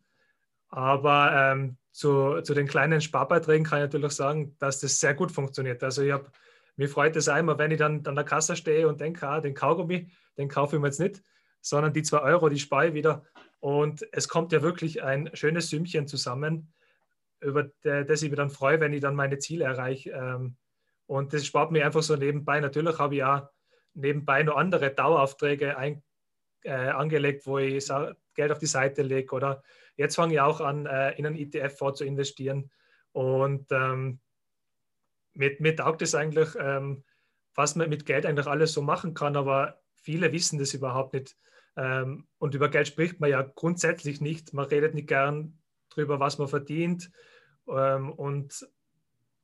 Aber 0.69 1.31
ähm, 1.33 1.77
zu, 1.97 2.41
zu, 2.43 2.53
den 2.53 2.67
kleinen 2.67 3.01
Sparbeiträgen 3.01 3.65
kann 3.65 3.79
ich 3.79 3.85
natürlich 3.85 4.11
sagen, 4.11 4.55
dass 4.59 4.79
das 4.81 4.99
sehr 4.99 5.15
gut 5.15 5.31
funktioniert. 5.31 5.83
Also 5.83 6.03
ich 6.03 6.11
habe, 6.11 6.29
mir 6.75 6.87
freut 6.87 7.15
es 7.15 7.27
einmal, 7.27 7.57
wenn 7.57 7.71
ich 7.71 7.79
dann 7.79 8.05
an 8.05 8.13
der 8.13 8.23
Kasse 8.23 8.55
stehe 8.55 8.87
und 8.87 9.01
denke, 9.01 9.27
ah, 9.27 9.41
den 9.41 9.55
Kaugummi, 9.55 10.11
den 10.37 10.47
kaufe 10.47 10.75
ich 10.75 10.81
mir 10.81 10.89
jetzt 10.89 10.99
nicht, 10.99 11.23
sondern 11.59 11.93
die 11.93 12.03
zwei 12.03 12.19
Euro, 12.19 12.49
die 12.49 12.59
spare 12.59 12.89
ich 12.89 12.93
wieder 12.93 13.25
Und 13.59 14.07
es 14.11 14.27
kommt 14.27 14.51
ja 14.51 14.61
wirklich 14.61 15.01
ein 15.01 15.31
schönes 15.33 15.71
Sümmchen 15.71 16.05
zusammen, 16.05 16.71
über 17.41 17.71
das 17.81 18.21
ich 18.21 18.29
mich 18.29 18.37
dann 18.37 18.51
freue, 18.51 18.79
wenn 18.79 18.93
ich 18.93 19.01
dann 19.01 19.15
meine 19.15 19.39
Ziele 19.39 19.65
erreiche. 19.65 20.11
Ähm, 20.11 20.55
und 21.07 21.33
das 21.33 21.47
spart 21.47 21.71
mir 21.71 21.83
einfach 21.83 22.03
so 22.03 22.15
nebenbei. 22.15 22.59
Natürlich 22.59 22.99
habe 22.99 23.15
ich 23.15 23.19
ja 23.19 23.49
nebenbei 23.95 24.43
noch 24.43 24.55
andere 24.55 24.91
Daueraufträge 24.91 25.75
ein, 25.75 26.03
äh, 26.61 26.73
angelegt, 26.73 27.47
wo 27.47 27.57
ich 27.57 27.87
Geld 28.35 28.51
auf 28.51 28.59
die 28.59 28.67
Seite 28.67 29.01
lege. 29.01 29.33
Oder 29.33 29.63
jetzt 29.97 30.15
fange 30.15 30.33
ich 30.35 30.39
auch 30.39 30.61
an, 30.61 30.85
äh, 30.85 31.11
in 31.17 31.25
einen 31.25 31.35
ETF-Fonds 31.35 31.99
zu 31.99 32.05
investieren. 32.05 32.71
Und 33.11 33.71
ähm, 33.71 34.19
mir, 35.33 35.55
mir 35.59 35.75
taugt 35.75 36.01
es 36.01 36.15
eigentlich, 36.15 36.49
ähm, 36.59 37.03
was 37.55 37.75
man 37.75 37.89
mit 37.89 38.05
Geld 38.05 38.25
eigentlich 38.25 38.47
alles 38.47 38.73
so 38.73 38.81
machen 38.81 39.13
kann, 39.13 39.35
aber 39.35 39.81
viele 39.95 40.31
wissen 40.31 40.59
das 40.59 40.73
überhaupt 40.73 41.13
nicht. 41.13 41.35
Ähm, 41.75 42.27
und 42.37 42.55
über 42.55 42.69
Geld 42.69 42.87
spricht 42.87 43.19
man 43.19 43.29
ja 43.29 43.41
grundsätzlich 43.41 44.21
nicht. 44.21 44.53
Man 44.53 44.65
redet 44.65 44.93
nicht 44.93 45.07
gern 45.07 45.59
darüber, 45.89 46.19
was 46.19 46.37
man 46.37 46.47
verdient. 46.47 47.11
Ähm, 47.67 48.11
und 48.11 48.67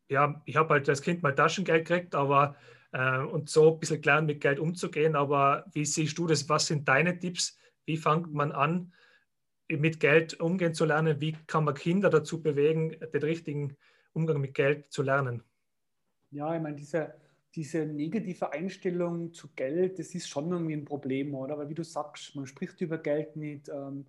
ja, 0.10 0.42
ich 0.46 0.56
habe 0.56 0.76
halt 0.76 0.88
als 0.90 1.02
Kind 1.02 1.24
mal 1.24 1.36
Taschengeld 1.36 1.88
gekriegt, 1.88 2.16
aber 2.16 2.56
äh, 2.92 3.20
und 3.20 3.50
so 3.50 3.74
ein 3.74 3.80
bisschen 3.80 4.02
gelernt, 4.02 4.28
mit 4.28 4.42
Geld 4.42 4.60
umzugehen. 4.60 5.16
Aber 5.16 5.66
wie 5.74 5.86
siehst 5.86 6.18
du 6.18 6.28
das? 6.28 6.48
Was 6.50 6.68
sind 6.68 6.88
deine 6.88 7.18
Tipps? 7.20 7.58
Wie 7.86 7.98
fängt 7.98 8.34
man 8.34 8.52
an, 8.52 8.94
mit 9.78 10.00
Geld 10.00 10.40
umgehen 10.40 10.74
zu 10.74 10.86
lernen? 10.86 11.22
Wie 11.22 11.36
kann 11.48 11.64
man 11.64 11.76
Kinder 11.76 12.10
dazu 12.10 12.42
bewegen, 12.42 12.96
den 13.14 13.24
richtigen 13.24 13.76
Umgang 14.14 14.42
mit 14.42 14.54
Geld 14.54 14.92
zu 14.92 15.04
lernen? 15.04 15.44
Ja, 16.32 16.56
ich 16.56 16.62
meine, 16.62 16.76
diese, 16.76 17.14
diese 17.54 17.86
negative 17.86 18.52
Einstellung 18.52 19.34
zu 19.34 19.50
Geld, 19.56 20.00
das 20.00 20.16
ist 20.16 20.28
schon 20.28 20.52
irgendwie 20.52 20.74
ein 20.74 20.86
Problem, 20.86 21.36
oder? 21.36 21.58
Weil 21.58 21.70
wie 21.70 21.76
du 21.76 21.84
sagst, 21.84 22.36
man 22.36 22.48
spricht 22.48 22.82
über 22.82 22.98
Geld 22.98 23.36
nicht. 23.36 23.70
Ähm, 23.70 24.06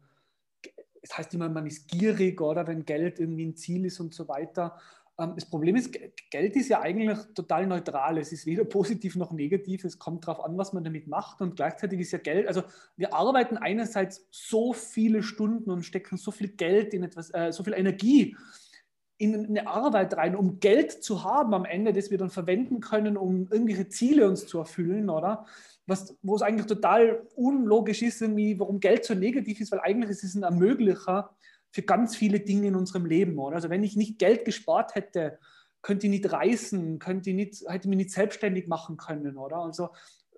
es 1.02 1.16
heißt 1.16 1.34
immer, 1.34 1.50
man 1.50 1.66
ist 1.66 1.86
gierig, 1.88 2.40
oder 2.40 2.66
wenn 2.66 2.84
Geld 2.84 3.20
irgendwie 3.20 3.44
ein 3.44 3.56
Ziel 3.56 3.84
ist 3.84 4.00
und 4.00 4.14
so 4.14 4.26
weiter. 4.26 4.80
Ähm, 5.18 5.32
das 5.34 5.48
Problem 5.48 5.76
ist, 5.76 5.96
Geld 6.30 6.56
ist 6.56 6.68
ja 6.68 6.80
eigentlich 6.80 7.18
total 7.34 7.66
neutral. 7.66 8.18
Es 8.18 8.32
ist 8.32 8.46
weder 8.46 8.64
positiv 8.64 9.16
noch 9.16 9.32
negativ. 9.32 9.84
Es 9.84 9.98
kommt 9.98 10.26
darauf 10.26 10.44
an, 10.44 10.56
was 10.56 10.72
man 10.72 10.84
damit 10.84 11.06
macht. 11.06 11.40
Und 11.40 11.56
gleichzeitig 11.56 12.00
ist 12.00 12.12
ja 12.12 12.18
Geld, 12.18 12.48
also 12.48 12.62
wir 12.96 13.14
arbeiten 13.14 13.56
einerseits 13.56 14.26
so 14.30 14.72
viele 14.72 15.22
Stunden 15.22 15.70
und 15.70 15.84
stecken 15.84 16.16
so 16.16 16.30
viel 16.30 16.48
Geld 16.48 16.94
in 16.94 17.04
etwas, 17.04 17.32
äh, 17.32 17.52
so 17.52 17.64
viel 17.64 17.74
Energie 17.74 18.36
in 19.16 19.46
eine 19.46 19.68
Arbeit 19.68 20.16
rein, 20.16 20.34
um 20.34 20.58
Geld 20.58 21.04
zu 21.04 21.22
haben 21.22 21.54
am 21.54 21.64
Ende, 21.64 21.92
das 21.92 22.10
wir 22.10 22.18
dann 22.18 22.30
verwenden 22.30 22.80
können, 22.80 23.16
um 23.16 23.48
irgendwelche 23.50 23.88
Ziele 23.88 24.28
uns 24.28 24.46
zu 24.46 24.58
erfüllen, 24.58 25.08
oder? 25.08 25.46
Was, 25.86 26.16
wo 26.22 26.34
es 26.34 26.42
eigentlich 26.42 26.66
total 26.66 27.26
unlogisch 27.36 28.02
ist, 28.02 28.20
irgendwie, 28.20 28.58
warum 28.58 28.80
Geld 28.80 29.04
so 29.04 29.14
negativ 29.14 29.60
ist, 29.60 29.70
weil 29.70 29.80
eigentlich 29.80 30.10
ist 30.10 30.24
es 30.24 30.34
ein 30.34 30.42
Ermöglicher 30.42 31.30
für 31.74 31.82
ganz 31.82 32.14
viele 32.14 32.38
Dinge 32.38 32.68
in 32.68 32.76
unserem 32.76 33.04
Leben, 33.04 33.36
oder? 33.36 33.56
Also 33.56 33.68
wenn 33.68 33.82
ich 33.82 33.96
nicht 33.96 34.20
Geld 34.20 34.44
gespart 34.44 34.94
hätte, 34.94 35.40
könnte 35.82 36.06
ich 36.06 36.10
nicht 36.10 36.32
reisen, 36.32 37.00
könnte 37.00 37.30
ich 37.30 37.36
nicht, 37.36 37.64
hätte 37.66 37.86
ich 37.86 37.88
mich 37.88 37.96
nicht 37.96 38.12
selbstständig 38.12 38.68
machen 38.68 38.96
können, 38.96 39.36
oder? 39.36 39.56
Also 39.56 39.88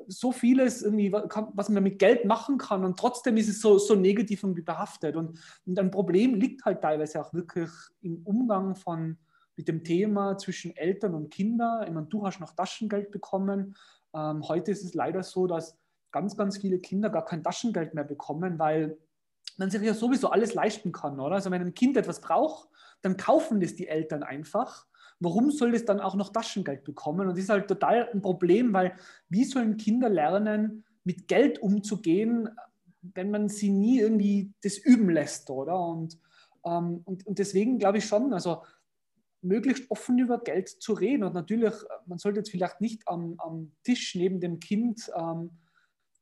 so 0.09 0.33
vieles, 0.33 0.81
irgendwie, 0.81 1.13
was 1.13 1.69
man 1.69 1.83
mit 1.83 1.99
Geld 1.99 2.25
machen 2.25 2.57
kann 2.57 2.87
und 2.87 2.99
trotzdem 2.99 3.37
ist 3.37 3.51
es 3.51 3.61
so, 3.61 3.77
so 3.77 3.95
negativ 3.95 4.45
und 4.45 4.65
behaftet. 4.65 5.15
Und, 5.15 5.39
und 5.67 5.79
ein 5.79 5.91
Problem 5.91 6.37
liegt 6.37 6.65
halt 6.65 6.81
teilweise 6.81 7.21
auch 7.21 7.35
wirklich 7.35 7.69
im 8.01 8.23
Umgang 8.25 8.75
von, 8.75 9.19
mit 9.57 9.69
dem 9.69 9.85
Thema 9.85 10.39
zwischen 10.39 10.75
Eltern 10.75 11.15
und 11.15 11.31
Kindern. 11.31 11.87
Ich 11.87 11.93
meine, 11.93 12.07
du 12.07 12.27
hast 12.27 12.41
noch 12.41 12.55
Taschengeld 12.55 13.11
bekommen. 13.11 13.77
Ähm, 14.15 14.43
heute 14.49 14.71
ist 14.71 14.85
es 14.85 14.95
leider 14.95 15.23
so, 15.23 15.47
dass 15.47 15.77
ganz, 16.13 16.35
ganz 16.35 16.57
viele 16.57 16.79
Kinder 16.79 17.11
gar 17.11 17.27
kein 17.27 17.45
Taschengeld 17.45 17.93
mehr 17.93 18.05
bekommen, 18.05 18.59
weil 18.59 18.97
man 19.57 19.71
sich 19.71 19.83
ja 19.83 19.95
sowieso 19.95 20.31
alles 20.31 20.55
leisten 20.55 20.93
kann, 20.93 21.19
oder? 21.21 21.37
Also 21.37 21.51
wenn 21.51 21.63
ein 21.63 21.75
Kind 21.75 21.97
etwas 21.97 22.21
braucht, 22.21 22.69
dann 23.03 23.17
kaufen 23.17 23.61
das 23.61 23.75
die 23.75 23.89
Eltern 23.89 24.23
einfach 24.23 24.87
warum 25.21 25.51
soll 25.51 25.75
es 25.75 25.85
dann 25.85 26.01
auch 26.01 26.15
noch 26.15 26.33
Taschengeld 26.33 26.85
bekommen? 26.85 27.21
Und 27.21 27.31
das 27.31 27.39
ist 27.39 27.49
halt 27.49 27.69
total 27.69 28.09
ein 28.13 28.23
Problem, 28.23 28.73
weil 28.73 28.95
wie 29.29 29.45
sollen 29.45 29.77
Kinder 29.77 30.09
lernen, 30.09 30.85
mit 31.05 31.29
Geld 31.29 31.61
umzugehen, 31.61 32.49
wenn 33.01 33.31
man 33.31 33.49
sie 33.49 33.71
nie 33.71 34.01
irgendwie 34.01 34.53
das 34.63 34.79
üben 34.79 35.11
lässt, 35.11 35.49
oder? 35.51 35.79
Und, 35.79 36.19
ähm, 36.65 37.03
und, 37.05 37.27
und 37.27 37.39
deswegen 37.39 37.79
glaube 37.79 37.99
ich 37.99 38.05
schon, 38.05 38.33
also 38.33 38.63
möglichst 39.43 39.91
offen 39.91 40.19
über 40.19 40.41
Geld 40.41 40.69
zu 40.69 40.93
reden. 40.93 41.23
Und 41.23 41.35
natürlich, 41.35 41.75
man 42.07 42.19
sollte 42.19 42.41
jetzt 42.41 42.51
vielleicht 42.51 42.81
nicht 42.81 43.07
am, 43.07 43.37
am 43.39 43.73
Tisch 43.85 44.17
neben 44.17 44.41
dem 44.41 44.59
Kind 44.59 45.11
ähm, 45.17 45.51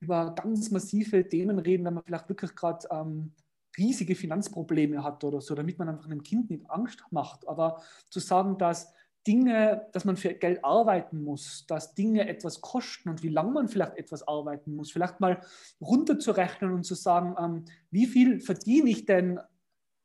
über 0.04 0.34
ganz 0.34 0.70
massive 0.70 1.28
Themen 1.28 1.58
reden, 1.58 1.84
wenn 1.84 1.94
man 1.94 2.04
vielleicht 2.04 2.28
wirklich 2.28 2.54
gerade 2.54 2.86
ähm, 2.90 3.32
riesige 3.76 4.14
Finanzprobleme 4.14 5.02
hat 5.02 5.24
oder 5.24 5.40
so, 5.40 5.54
damit 5.54 5.78
man 5.78 5.88
einfach 5.88 6.06
einem 6.06 6.22
Kind 6.22 6.50
nicht 6.50 6.70
Angst 6.70 7.04
macht. 7.10 7.46
Aber 7.48 7.82
zu 8.10 8.20
sagen, 8.20 8.58
dass 8.58 8.92
Dinge, 9.26 9.86
dass 9.92 10.04
man 10.04 10.16
für 10.16 10.34
Geld 10.34 10.64
arbeiten 10.64 11.24
muss, 11.24 11.64
dass 11.66 11.94
Dinge 11.94 12.28
etwas 12.28 12.60
kosten 12.60 13.08
und 13.08 13.22
wie 13.22 13.30
lange 13.30 13.52
man 13.52 13.68
vielleicht 13.68 13.96
etwas 13.96 14.26
arbeiten 14.28 14.76
muss, 14.76 14.92
vielleicht 14.92 15.18
mal 15.20 15.40
runterzurechnen 15.80 16.72
und 16.72 16.84
zu 16.84 16.94
sagen, 16.94 17.34
ähm, 17.38 17.64
wie 17.90 18.06
viel 18.06 18.40
verdiene 18.40 18.90
ich 18.90 19.06
denn 19.06 19.40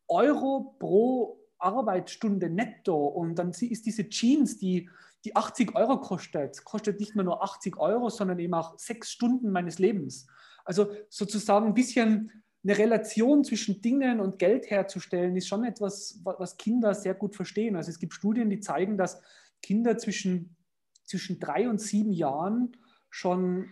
Euro 0.08 0.76
pro 0.80 1.38
Arbeitsstunde 1.58 2.50
netto 2.50 3.08
und 3.08 3.36
dann 3.36 3.50
ist 3.52 3.86
diese 3.86 4.08
Jeans, 4.08 4.58
die, 4.58 4.90
die 5.26 5.36
80 5.36 5.76
Euro 5.76 6.00
kostet, 6.00 6.64
kostet 6.64 7.00
nicht 7.00 7.16
mehr 7.16 7.26
nur 7.26 7.44
80 7.44 7.78
Euro, 7.78 8.10
sondern 8.10 8.40
eben 8.40 8.54
auch 8.54 8.78
sechs 8.80 9.12
Stunden 9.12 9.52
meines 9.52 9.80
Lebens. 9.80 10.28
Also 10.64 10.92
sozusagen 11.10 11.68
ein 11.68 11.74
bisschen 11.74 12.32
eine 12.64 12.78
Relation 12.78 13.44
zwischen 13.44 13.82
Dingen 13.82 14.20
und 14.20 14.40
Geld 14.40 14.70
herzustellen, 14.70 15.36
ist 15.36 15.48
schon 15.48 15.64
etwas, 15.64 16.22
was 16.24 16.58
Kinder 16.58 16.94
sehr 16.94 17.14
gut 17.14 17.36
verstehen. 17.36 17.76
Also 17.76 17.90
es 17.90 18.00
gibt 18.00 18.14
Studien, 18.14 18.50
die 18.50 18.60
zeigen, 18.60 18.98
dass 18.98 19.22
Kinder 19.62 19.98
zwischen, 19.98 20.56
zwischen 21.04 21.40
drei 21.40 21.70
und 21.70 21.80
sieben 21.80 22.12
Jahren 22.12 22.76
schon 23.10 23.72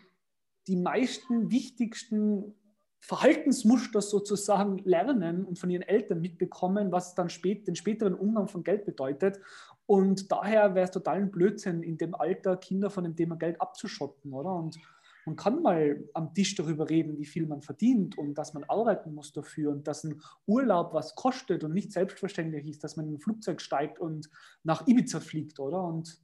die 0.67 0.77
meisten 0.77 1.51
wichtigsten 1.51 2.55
Verhaltensmuster 2.99 4.01
sozusagen 4.01 4.79
lernen 4.79 5.45
und 5.45 5.59
von 5.59 5.69
ihren 5.69 5.83
Eltern 5.83 6.19
mitbekommen, 6.19 6.91
was 6.91 7.15
dann 7.15 7.29
spät, 7.29 7.67
den 7.67 7.75
späteren 7.75 8.15
Umgang 8.15 8.47
von 8.47 8.63
Geld 8.63 8.85
bedeutet. 8.85 9.39
Und 9.85 10.31
daher 10.31 10.75
wäre 10.75 10.85
es 10.85 10.91
total 10.91 11.17
ein 11.17 11.31
Blödsinn, 11.31 11.83
in 11.83 11.97
dem 11.97 12.15
Alter 12.15 12.57
Kinder 12.57 12.89
von 12.89 13.03
dem 13.03 13.15
Thema 13.15 13.35
Geld 13.35 13.61
abzuschotten, 13.61 14.33
oder? 14.33 14.53
Und 14.53 14.77
man 15.25 15.35
kann 15.35 15.61
mal 15.61 16.03
am 16.13 16.33
Tisch 16.33 16.55
darüber 16.55 16.89
reden, 16.89 17.17
wie 17.17 17.25
viel 17.25 17.47
man 17.47 17.61
verdient 17.61 18.17
und 18.17 18.35
dass 18.35 18.53
man 18.53 18.63
arbeiten 18.63 19.13
muss 19.13 19.33
dafür 19.33 19.71
und 19.71 19.85
dass 19.85 20.05
ein 20.05 20.21
Urlaub 20.45 20.93
was 20.93 21.15
kostet 21.15 21.65
und 21.65 21.73
nicht 21.73 21.91
selbstverständlich 21.91 22.65
ist, 22.65 22.83
dass 22.83 22.95
man 22.95 23.07
in 23.07 23.15
ein 23.15 23.19
Flugzeug 23.19 23.59
steigt 23.59 23.99
und 23.99 24.29
nach 24.63 24.87
Ibiza 24.87 25.19
fliegt, 25.19 25.59
oder? 25.59 25.83
Und 25.83 26.17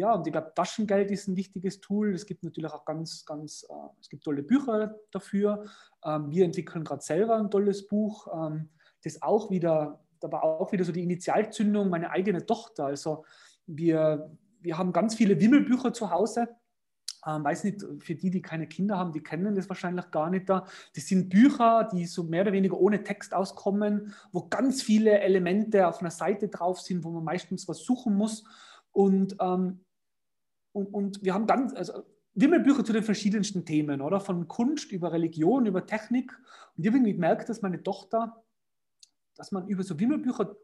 ja, 0.00 0.14
und 0.14 0.26
ich 0.26 0.32
glaube, 0.32 0.52
Taschengeld 0.54 1.10
ist 1.10 1.28
ein 1.28 1.36
wichtiges 1.36 1.80
Tool. 1.80 2.14
Es 2.14 2.26
gibt 2.26 2.42
natürlich 2.42 2.72
auch 2.72 2.84
ganz, 2.84 3.24
ganz, 3.24 3.64
äh, 3.68 3.74
es 4.00 4.08
gibt 4.08 4.24
tolle 4.24 4.42
Bücher 4.42 4.96
dafür. 5.10 5.64
Ähm, 6.04 6.30
wir 6.30 6.44
entwickeln 6.44 6.84
gerade 6.84 7.02
selber 7.02 7.36
ein 7.36 7.50
tolles 7.50 7.86
Buch, 7.86 8.26
ähm, 8.34 8.70
das 9.04 9.22
auch 9.22 9.50
wieder, 9.50 10.02
da 10.20 10.32
war 10.32 10.42
auch 10.42 10.72
wieder 10.72 10.84
so 10.84 10.92
die 10.92 11.02
Initialzündung, 11.02 11.88
meine 11.88 12.10
eigene 12.10 12.44
Tochter. 12.44 12.86
Also 12.86 13.24
wir, 13.66 14.30
wir 14.60 14.76
haben 14.76 14.92
ganz 14.92 15.14
viele 15.14 15.38
Wimmelbücher 15.40 15.92
zu 15.92 16.10
Hause 16.10 16.48
ähm, 17.26 17.44
weiß 17.44 17.64
nicht, 17.64 17.84
für 17.98 18.14
die, 18.14 18.30
die 18.30 18.42
keine 18.42 18.66
Kinder 18.66 18.96
haben, 18.96 19.12
die 19.12 19.22
kennen 19.22 19.54
das 19.54 19.68
wahrscheinlich 19.68 20.10
gar 20.10 20.30
nicht 20.30 20.48
da. 20.48 20.66
Das 20.94 21.06
sind 21.06 21.28
Bücher, 21.28 21.88
die 21.92 22.06
so 22.06 22.24
mehr 22.24 22.42
oder 22.42 22.52
weniger 22.52 22.78
ohne 22.78 23.02
Text 23.02 23.34
auskommen, 23.34 24.14
wo 24.32 24.48
ganz 24.48 24.82
viele 24.82 25.20
Elemente 25.20 25.86
auf 25.86 26.00
einer 26.00 26.10
Seite 26.10 26.48
drauf 26.48 26.80
sind, 26.80 27.04
wo 27.04 27.10
man 27.10 27.24
meistens 27.24 27.68
was 27.68 27.84
suchen 27.84 28.14
muss. 28.14 28.44
Und, 28.92 29.36
ähm, 29.40 29.80
und, 30.72 30.86
und 30.86 31.24
wir 31.24 31.34
haben 31.34 31.46
ganz, 31.46 31.74
also 31.74 32.04
Wimmelbücher 32.34 32.84
zu 32.84 32.92
den 32.92 33.02
verschiedensten 33.02 33.64
Themen, 33.64 34.00
oder? 34.00 34.20
Von 34.20 34.46
Kunst 34.48 34.92
über 34.92 35.12
Religion, 35.12 35.66
über 35.66 35.86
Technik. 35.86 36.32
Und 36.76 36.84
ich 36.84 36.92
habe 36.92 37.02
gemerkt, 37.02 37.48
dass 37.48 37.62
meine 37.62 37.82
Tochter, 37.82 38.42
dass 39.36 39.52
man 39.52 39.66
über 39.68 39.82
so 39.82 39.98
Wimmelbücher 39.98 40.56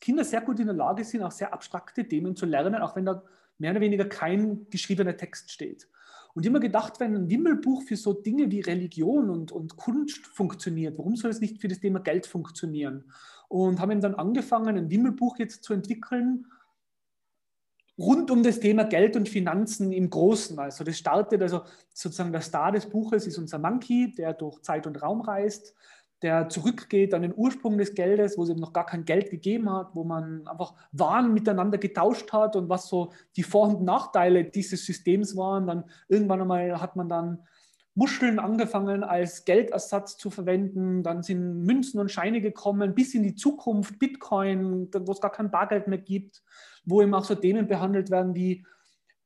Kinder 0.00 0.24
sehr 0.24 0.42
gut 0.42 0.60
in 0.60 0.66
der 0.66 0.74
Lage 0.74 1.04
sind, 1.04 1.22
auch 1.22 1.32
sehr 1.32 1.52
abstrakte 1.52 2.06
Themen 2.06 2.36
zu 2.36 2.44
lernen, 2.44 2.76
auch 2.76 2.96
wenn 2.96 3.06
da 3.06 3.22
mehr 3.58 3.70
oder 3.70 3.80
weniger 3.80 4.04
kein 4.04 4.68
geschriebener 4.68 5.16
Text 5.16 5.50
steht. 5.50 5.88
Und 6.34 6.44
immer 6.44 6.60
gedacht, 6.60 7.00
wenn 7.00 7.16
ein 7.16 7.30
Wimmelbuch 7.30 7.82
für 7.84 7.96
so 7.96 8.12
Dinge 8.12 8.50
wie 8.50 8.60
Religion 8.60 9.30
und, 9.30 9.52
und 9.52 9.76
Kunst 9.76 10.26
funktioniert, 10.26 10.98
warum 10.98 11.16
soll 11.16 11.30
es 11.30 11.40
nicht 11.40 11.62
für 11.62 11.68
das 11.68 11.80
Thema 11.80 12.00
Geld 12.00 12.26
funktionieren? 12.26 13.10
Und 13.48 13.80
haben 13.80 14.02
dann 14.02 14.14
angefangen, 14.16 14.76
ein 14.76 14.90
Wimmelbuch 14.90 15.38
jetzt 15.38 15.64
zu 15.64 15.72
entwickeln, 15.72 16.46
rund 17.98 18.30
um 18.30 18.42
das 18.42 18.60
Thema 18.60 18.84
Geld 18.84 19.16
und 19.16 19.28
Finanzen 19.28 19.92
im 19.92 20.10
Großen. 20.10 20.58
Also 20.58 20.84
das 20.84 20.98
startet, 20.98 21.42
also 21.42 21.62
sozusagen 21.94 22.32
der 22.32 22.42
Star 22.42 22.72
des 22.72 22.86
Buches 22.86 23.26
ist 23.26 23.38
unser 23.38 23.58
Monkey, 23.58 24.12
der 24.14 24.34
durch 24.34 24.60
Zeit 24.62 24.86
und 24.86 25.02
Raum 25.02 25.22
reist 25.22 25.74
der 26.22 26.48
zurückgeht 26.48 27.12
an 27.12 27.22
den 27.22 27.34
Ursprung 27.36 27.76
des 27.76 27.94
Geldes, 27.94 28.38
wo 28.38 28.42
es 28.42 28.48
eben 28.48 28.60
noch 28.60 28.72
gar 28.72 28.86
kein 28.86 29.04
Geld 29.04 29.30
gegeben 29.30 29.70
hat, 29.70 29.94
wo 29.94 30.04
man 30.04 30.46
einfach 30.46 30.74
Waren 30.92 31.34
miteinander 31.34 31.78
getauscht 31.78 32.32
hat 32.32 32.56
und 32.56 32.68
was 32.68 32.88
so 32.88 33.12
die 33.36 33.42
Vor- 33.42 33.68
und 33.68 33.82
Nachteile 33.82 34.44
dieses 34.44 34.86
Systems 34.86 35.36
waren. 35.36 35.66
Dann 35.66 35.84
irgendwann 36.08 36.40
einmal 36.40 36.80
hat 36.80 36.96
man 36.96 37.08
dann 37.08 37.42
Muscheln 37.94 38.38
angefangen 38.38 39.04
als 39.04 39.44
Geldersatz 39.44 40.16
zu 40.18 40.30
verwenden, 40.30 41.02
dann 41.02 41.22
sind 41.22 41.62
Münzen 41.64 41.98
und 41.98 42.10
Scheine 42.10 42.42
gekommen, 42.42 42.94
bis 42.94 43.14
in 43.14 43.22
die 43.22 43.34
Zukunft, 43.34 43.98
Bitcoin, 43.98 44.88
wo 44.92 45.12
es 45.12 45.20
gar 45.20 45.32
kein 45.32 45.50
Bargeld 45.50 45.86
mehr 45.88 45.98
gibt, 45.98 46.42
wo 46.86 47.02
eben 47.02 47.14
auch 47.14 47.24
so 47.24 47.34
Themen 47.34 47.66
behandelt 47.66 48.10
werden 48.10 48.34
wie, 48.34 48.64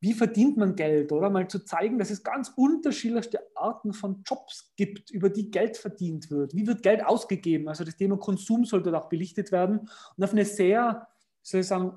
wie 0.00 0.14
verdient 0.14 0.56
man 0.56 0.74
Geld, 0.74 1.12
oder 1.12 1.30
mal 1.30 1.46
zu 1.46 1.64
zeigen, 1.64 1.98
dass 1.98 2.10
es 2.10 2.24
ganz 2.24 2.52
unterschiedlichste 2.56 3.40
Arten 3.54 3.92
von 3.92 4.22
Jobs 4.26 4.72
gibt, 4.76 5.10
über 5.10 5.28
die 5.28 5.50
Geld 5.50 5.76
verdient 5.76 6.30
wird. 6.30 6.54
Wie 6.54 6.66
wird 6.66 6.82
Geld 6.82 7.04
ausgegeben? 7.04 7.68
Also 7.68 7.84
das 7.84 7.96
Thema 7.96 8.16
Konsum 8.16 8.64
sollte 8.64 8.96
auch 8.96 9.08
belichtet 9.08 9.52
werden 9.52 9.88
und 10.16 10.24
auf 10.24 10.32
eine 10.32 10.44
sehr 10.44 11.06
soll 11.42 11.60
ich 11.60 11.66
sagen, 11.66 11.92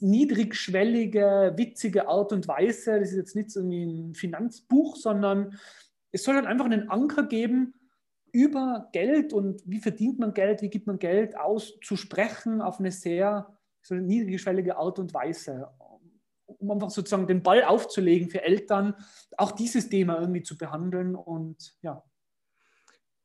niedrigschwellige, 0.00 1.54
witzige 1.56 2.06
Art 2.06 2.32
und 2.32 2.46
Weise. 2.48 3.00
Das 3.00 3.10
ist 3.10 3.16
jetzt 3.16 3.36
nicht 3.36 3.50
so 3.50 3.60
ein 3.60 4.14
Finanzbuch, 4.14 4.96
sondern 4.96 5.58
es 6.12 6.22
soll 6.22 6.34
dann 6.34 6.46
einfach 6.46 6.66
einen 6.66 6.90
Anker 6.90 7.24
geben, 7.24 7.74
über 8.30 8.88
Geld 8.92 9.32
und 9.32 9.62
wie 9.64 9.78
verdient 9.78 10.18
man 10.18 10.34
Geld, 10.34 10.60
wie 10.60 10.68
gibt 10.68 10.88
man 10.88 10.98
Geld 10.98 11.36
aus, 11.36 11.78
zu 11.84 11.96
sprechen 11.96 12.60
auf 12.60 12.80
eine 12.80 12.90
sehr 12.90 13.56
so 13.84 13.94
eine 13.94 14.02
niedrigschwellige 14.02 14.76
Art 14.76 14.98
und 14.98 15.12
Weise, 15.12 15.68
um 16.46 16.70
einfach 16.70 16.90
sozusagen 16.90 17.26
den 17.26 17.42
Ball 17.42 17.62
aufzulegen 17.62 18.30
für 18.30 18.42
Eltern, 18.42 18.94
auch 19.36 19.52
dieses 19.52 19.88
Thema 19.88 20.18
irgendwie 20.20 20.42
zu 20.42 20.56
behandeln 20.56 21.14
und 21.14 21.76
ja. 21.82 22.02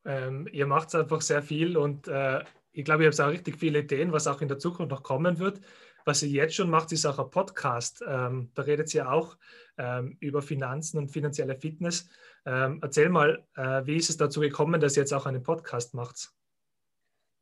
Ähm, 0.04 0.48
ihr 0.52 0.66
macht 0.66 0.94
einfach 0.94 1.20
sehr 1.20 1.42
viel 1.42 1.76
und 1.76 2.08
äh, 2.08 2.42
ich 2.72 2.84
glaube, 2.84 3.02
ihr 3.02 3.10
habt 3.10 3.20
auch 3.20 3.28
richtig 3.28 3.58
viele 3.58 3.80
Ideen, 3.80 4.12
was 4.12 4.26
auch 4.26 4.40
in 4.40 4.48
der 4.48 4.58
Zukunft 4.58 4.90
noch 4.90 5.02
kommen 5.02 5.38
wird. 5.38 5.60
Was 6.06 6.22
ihr 6.22 6.30
jetzt 6.30 6.54
schon 6.54 6.70
macht, 6.70 6.92
ist 6.92 7.04
auch 7.04 7.18
ein 7.18 7.30
Podcast. 7.30 8.02
Ähm, 8.06 8.50
da 8.54 8.62
redet 8.62 8.94
ihr 8.94 9.10
auch 9.10 9.36
ähm, 9.76 10.16
über 10.20 10.40
Finanzen 10.40 10.98
und 10.98 11.10
finanzielle 11.10 11.56
Fitness. 11.56 12.08
Ähm, 12.46 12.78
erzähl 12.82 13.10
mal, 13.10 13.46
äh, 13.56 13.84
wie 13.84 13.96
ist 13.96 14.08
es 14.08 14.16
dazu 14.16 14.40
gekommen, 14.40 14.80
dass 14.80 14.96
ihr 14.96 15.02
jetzt 15.02 15.12
auch 15.12 15.26
einen 15.26 15.42
Podcast 15.42 15.92
macht? 15.94 16.32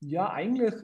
Ja, 0.00 0.30
eigentlich, 0.30 0.74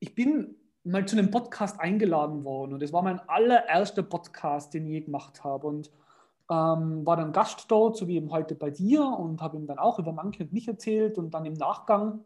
ich 0.00 0.14
bin 0.14 0.59
mal 0.84 1.06
zu 1.06 1.16
einem 1.16 1.30
Podcast 1.30 1.78
eingeladen 1.80 2.44
worden. 2.44 2.74
Und 2.74 2.82
es 2.82 2.92
war 2.92 3.02
mein 3.02 3.20
allererster 3.28 4.02
Podcast, 4.02 4.74
den 4.74 4.86
ich 4.86 4.92
je 4.92 5.00
gemacht 5.00 5.44
habe. 5.44 5.66
Und 5.66 5.90
ähm, 6.50 7.06
war 7.06 7.16
dann 7.16 7.32
Gast 7.32 7.66
dort, 7.68 7.96
so 7.96 8.08
wie 8.08 8.16
eben 8.16 8.30
heute 8.30 8.54
bei 8.54 8.70
dir. 8.70 9.02
Und 9.02 9.40
habe 9.40 9.56
ihm 9.56 9.66
dann 9.66 9.78
auch 9.78 9.98
über 9.98 10.12
Manke 10.12 10.44
und 10.44 10.52
mich 10.52 10.68
erzählt. 10.68 11.18
Und 11.18 11.34
dann 11.34 11.44
im 11.44 11.54
Nachgang 11.54 12.24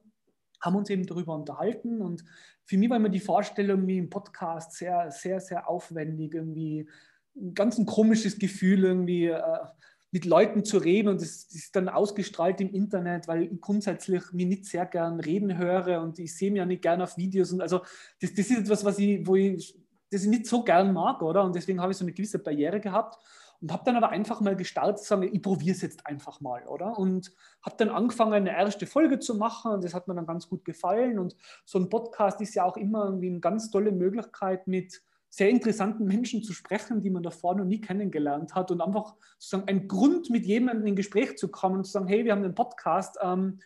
haben 0.61 0.77
uns 0.77 0.91
eben 0.91 1.07
darüber 1.07 1.35
unterhalten. 1.35 2.01
Und 2.01 2.25
für 2.65 2.79
mich 2.79 2.89
war 2.91 2.97
immer 2.97 3.09
die 3.09 3.21
Vorstellung 3.21 3.87
wie 3.87 3.99
im 3.99 4.11
Podcast 4.11 4.73
sehr, 4.73 5.11
sehr, 5.11 5.41
sehr 5.41 5.69
aufwendig, 5.69 6.35
irgendwie 6.35 6.89
ein 7.37 7.55
ganz 7.55 7.79
ein 7.79 7.87
komisches 7.87 8.39
Gefühl, 8.39 8.85
irgendwie 8.85 9.27
äh, 9.27 9.59
mit 10.15 10.27
Leuten 10.27 10.65
zu 10.65 10.79
reden 10.79 11.09
und 11.09 11.21
das, 11.21 11.53
ist 11.53 11.75
dann 11.75 11.89
ausgestrahlt 11.89 12.61
im 12.61 12.73
Internet, 12.73 13.27
weil 13.27 13.43
ich 13.43 13.61
grundsätzlich 13.61 14.23
mir 14.31 14.47
nicht 14.47 14.65
sehr 14.65 14.87
gern 14.87 15.19
reden 15.19 15.59
höre 15.59 16.01
und 16.01 16.21
ich 16.21 16.37
sehe 16.37 16.53
mir 16.53 16.59
ja 16.59 16.67
nicht 16.67 16.83
gern 16.83 17.03
auf 17.03 17.17
Videos 17.17 17.51
und 17.51 17.61
also 17.61 17.81
das, 18.21 18.33
das 18.33 18.49
ist 18.49 18.59
etwas, 18.59 18.85
was 18.85 19.01
ich, 19.01 19.27
wo 19.27 19.35
ich, 19.35 19.77
das 20.13 20.23
ich 20.23 20.29
nicht 20.29 20.47
so 20.47 20.63
gern 20.63 20.93
mag, 20.93 21.21
oder? 21.21 21.43
Und 21.43 21.57
deswegen 21.57 21.81
habe 21.81 21.91
ich 21.91 21.99
so 21.99 22.05
eine 22.05 22.13
gewisse 22.13 22.39
Barriere 22.39 22.79
gehabt 22.79 23.19
und 23.61 23.73
habe 23.73 23.83
dann 23.87 23.97
aber 23.97 24.11
einfach 24.11 24.41
mal 24.41 24.55
gestartet 24.55 25.01
zu 25.01 25.07
sagen, 25.07 25.23
ich 25.25 25.43
probiere 25.43 25.75
es 25.75 25.83
jetzt 25.83 26.07
einfach 26.07 26.41
mal, 26.41 26.65
oder? 26.69 26.97
Und 26.97 27.33
habe 27.63 27.75
dann 27.77 27.89
angefangen, 27.89 28.35
eine 28.35 28.57
erste 28.57 28.87
Folge 28.87 29.19
zu 29.19 29.35
machen 29.35 29.73
und 29.73 29.83
das 29.83 29.95
hat 29.95 30.07
mir 30.07 30.15
dann 30.15 30.27
ganz 30.27 30.49
gut 30.49 30.65
gefallen. 30.65 31.19
Und 31.19 31.35
so 31.65 31.81
ein 31.81 31.89
Podcast 31.89 32.41
ist 32.41 32.55
ja 32.55 32.65
auch 32.65 32.77
immer 32.77 33.07
irgendwie 33.07 33.31
eine 33.31 33.41
ganz 33.41 33.69
tolle 33.69 33.91
Möglichkeit, 33.91 34.69
mit 34.69 35.03
sehr 35.35 35.51
interessanten 35.51 36.05
Menschen 36.05 36.45
zu 36.45 36.53
sprechen, 36.53 37.01
die 37.01 37.11
man 37.11 37.25
davor 37.25 37.57
noch 37.57 37.65
nie 37.65 37.81
kennengelernt 37.81 38.55
hat 38.55 38.71
und 38.71 38.81
einfach 38.81 39.17
sozusagen 39.37 39.69
ein 39.69 39.89
Grund, 39.89 40.31
mit 40.31 40.47
jemandem 40.47 40.87
in 40.87 40.95
Gespräch 40.95 41.37
zu 41.37 41.49
kommen 41.49 41.79
und 41.79 41.85
zu 41.87 41.91
sagen, 41.91 42.07
hey, 42.07 42.25
wir 42.25 42.31
haben 42.31 42.45
einen 42.45 42.55
Podcast, 42.55 43.19
ähm, 43.21 43.59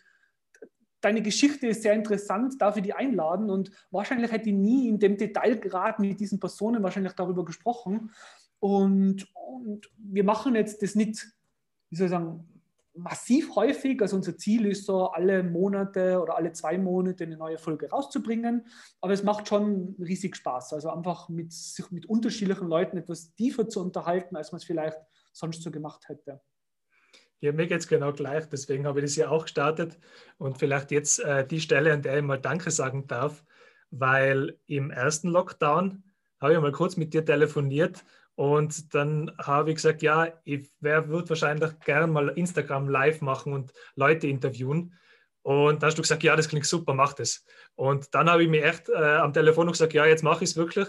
deine 1.03 1.21
Geschichte 1.21 1.67
ist 1.67 1.83
sehr 1.83 1.93
interessant, 1.93 2.55
darf 2.59 2.79
ich 2.79 2.85
die 2.85 2.95
einladen? 2.95 3.51
Und 3.51 3.71
wahrscheinlich 3.91 4.33
hätte 4.33 4.49
ich 4.49 4.57
nie 4.57 4.89
in 4.89 4.99
dem 4.99 5.19
Detailgrad 5.19 5.99
mit 5.99 6.19
diesen 6.19 6.41
Personen 6.41 6.83
wahrscheinlich 6.83 7.13
darüber 7.13 7.45
gesprochen. 7.45 8.13
Und, 8.61 9.29
und 9.35 9.91
wir 9.99 10.25
machen 10.25 10.55
jetzt 10.55 10.83
das 10.83 10.95
nicht, 10.95 11.31
wie 11.91 11.97
soll 11.97 12.07
ich 12.07 12.13
sagen, 12.13 12.58
massiv 12.99 13.55
häufig. 13.57 14.01
Also 14.03 14.17
unser 14.17 14.37
Ziel 14.37 14.67
ist 14.67 14.85
so, 14.85 15.07
alle 15.07 15.43
Monate 15.43 16.21
oder 16.21 16.37
alle 16.37 16.53
zwei 16.53 16.79
Monate 16.79 17.25
eine 17.25 17.37
neue 17.37 17.59
Folge 17.59 17.89
rauszubringen. 17.91 18.67
Aber 19.01 19.13
es 19.13 19.23
macht 19.23 19.49
schon 19.49 19.97
riesig 19.99 20.37
Spaß. 20.37 20.73
Also 20.75 20.91
einfach 20.91 21.29
mit 21.29 21.53
sich 21.53 21.91
mit 21.91 22.07
unterschiedlichen 22.07 22.69
Leuten 22.69 22.97
etwas 22.97 23.35
tiefer 23.35 23.69
zu 23.69 23.81
unterhalten, 23.81 24.37
als 24.37 24.53
man 24.53 24.59
es 24.59 24.65
vielleicht 24.65 24.99
sonst 25.33 25.63
so 25.63 25.71
gemacht 25.71 26.09
hätte. 26.09 26.41
Ja, 27.41 27.53
mir 27.53 27.67
geht 27.67 27.81
es 27.81 27.89
genau 27.89 28.13
gleich. 28.13 28.47
Deswegen 28.49 28.87
habe 28.87 29.01
ich 29.01 29.07
das 29.07 29.17
ja 29.17 29.31
auch 29.31 29.45
gestartet. 29.45 29.99
Und 30.39 30.59
vielleicht 30.59 30.91
jetzt 30.91 31.21
äh, 31.21 31.47
die 31.47 31.61
Stelle, 31.61 31.93
an 31.93 32.03
der 32.03 32.17
ich 32.17 32.23
mal 32.23 32.39
Danke 32.39 32.71
sagen 32.71 33.07
darf, 33.07 33.45
weil 33.91 34.59
im 34.67 34.91
ersten 34.91 35.29
Lockdown 35.29 36.03
habe 36.41 36.55
ich 36.55 36.61
mal 36.61 36.73
kurz 36.73 36.97
mit 36.97 37.15
dir 37.15 37.25
telefoniert 37.25 38.05
und 38.39 38.95
dann 38.95 39.33
habe 39.37 39.71
ich 39.71 39.77
gesagt, 39.77 40.01
ja, 40.01 40.33
ich 40.45 40.71
würde 40.79 41.29
wahrscheinlich 41.29 41.73
gern 41.81 42.13
mal 42.13 42.29
Instagram 42.29 42.89
live 42.89 43.21
machen 43.21 43.53
und 43.53 43.73
Leute 43.97 44.29
interviewen. 44.29 44.95
Und 45.43 45.83
dann 45.83 45.89
hast 45.89 45.99
du 45.99 46.03
gesagt, 46.03 46.23
ja, 46.23 46.37
das 46.37 46.49
klingt 46.49 46.65
super, 46.65 46.95
mach 46.95 47.15
das. 47.15 47.45
Und 47.75 48.15
dann 48.15 48.31
habe 48.31 48.45
ich 48.45 48.49
mir 48.49 48.63
echt 48.63 48.91
äh, 48.91 48.95
am 48.95 49.33
Telefon 49.33 49.67
gesagt, 49.67 49.93
ja, 49.93 50.07
jetzt 50.07 50.23
mache 50.23 50.45
ich 50.45 50.51
es 50.51 50.57
wirklich. 50.57 50.87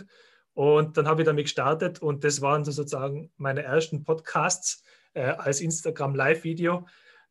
Und 0.54 0.96
dann 0.96 1.08
habe 1.08 1.24
ich 1.24 1.26
damit 1.26 1.46
gestartet 1.46 2.04
und 2.04 2.24
das 2.24 2.40
waren 2.42 2.64
so 2.64 2.70
sozusagen 2.70 3.32
meine 3.38 3.64
ersten 3.64 4.04
Podcasts 4.04 4.84
äh, 5.16 5.24
als 5.24 5.60
Instagram 5.60 6.14
Live-Video 6.14 6.86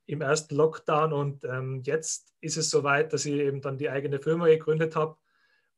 im 0.07 0.21
ersten 0.21 0.57
Lockdown. 0.57 1.13
Und 1.13 1.45
ähm, 1.45 1.83
jetzt 1.85 2.35
ist 2.41 2.57
es 2.57 2.71
soweit, 2.71 3.13
dass 3.13 3.25
ich 3.25 3.35
eben 3.35 3.61
dann 3.61 3.79
die 3.79 3.89
eigene 3.89 4.19
Firma 4.19 4.49
gegründet 4.49 4.97
habe 4.97 5.17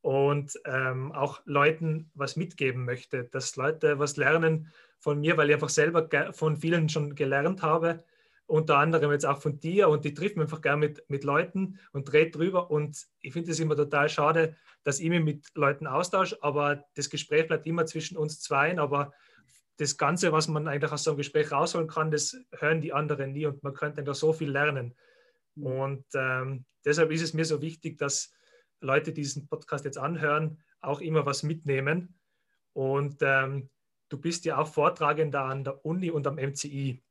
und 0.01 0.59
ähm, 0.65 1.11
auch 1.11 1.41
Leuten 1.45 2.11
was 2.13 2.35
mitgeben 2.35 2.85
möchte, 2.85 3.25
dass 3.25 3.55
Leute 3.55 3.99
was 3.99 4.17
lernen 4.17 4.71
von 4.99 5.19
mir, 5.19 5.37
weil 5.37 5.49
ich 5.49 5.55
einfach 5.55 5.69
selber 5.69 6.07
von 6.33 6.57
vielen 6.57 6.89
schon 6.89 7.15
gelernt 7.15 7.61
habe, 7.61 8.03
unter 8.47 8.77
anderem 8.77 9.11
jetzt 9.11 9.25
auch 9.25 9.41
von 9.41 9.59
dir 9.59 9.89
und 9.89 10.03
die 10.03 10.13
trifft 10.13 10.35
mich 10.35 10.43
einfach 10.43 10.61
gerne 10.61 10.87
mit, 10.87 11.09
mit 11.09 11.23
Leuten 11.23 11.79
und 11.93 12.11
dreht 12.11 12.35
drüber 12.35 12.69
und 12.69 13.07
ich 13.21 13.33
finde 13.33 13.51
es 13.51 13.59
immer 13.59 13.75
total 13.75 14.09
schade, 14.09 14.55
dass 14.83 14.99
ich 14.99 15.09
mich 15.09 15.23
mit 15.23 15.47
Leuten 15.55 15.87
austausche, 15.87 16.37
aber 16.41 16.83
das 16.95 17.09
Gespräch 17.09 17.47
bleibt 17.47 17.67
immer 17.67 17.85
zwischen 17.85 18.17
uns 18.17 18.41
zweien, 18.41 18.79
aber 18.79 19.13
das 19.77 19.97
Ganze, 19.97 20.31
was 20.31 20.47
man 20.47 20.67
eigentlich 20.67 20.91
aus 20.91 21.03
so 21.03 21.11
einem 21.11 21.17
Gespräch 21.17 21.51
rausholen 21.51 21.87
kann, 21.87 22.11
das 22.11 22.37
hören 22.51 22.81
die 22.81 22.93
anderen 22.93 23.31
nie 23.31 23.45
und 23.45 23.63
man 23.63 23.73
könnte 23.73 24.03
da 24.03 24.13
so 24.13 24.33
viel 24.33 24.51
lernen. 24.51 24.95
Mhm. 25.55 25.65
Und 25.65 26.05
ähm, 26.13 26.65
deshalb 26.85 27.11
ist 27.11 27.21
es 27.21 27.33
mir 27.33 27.45
so 27.45 27.61
wichtig, 27.61 27.97
dass 27.97 28.31
Leute, 28.81 29.13
die 29.13 29.21
diesen 29.21 29.47
Podcast 29.47 29.85
jetzt 29.85 29.97
anhören, 29.97 30.57
auch 30.81 31.01
immer 31.01 31.25
was 31.25 31.43
mitnehmen. 31.43 32.15
Und 32.73 33.17
ähm, 33.21 33.69
du 34.09 34.17
bist 34.17 34.45
ja 34.45 34.57
auch 34.57 34.67
Vortragender 34.67 35.43
an 35.43 35.63
der 35.63 35.85
Uni 35.85 36.11
und 36.11 36.27
am 36.27 36.35
MCI. 36.35 37.01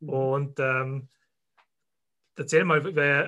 Mhm. 0.00 0.08
Und 0.08 0.60
ähm, 0.60 1.08
erzähl 2.36 2.64
mal, 2.64 2.84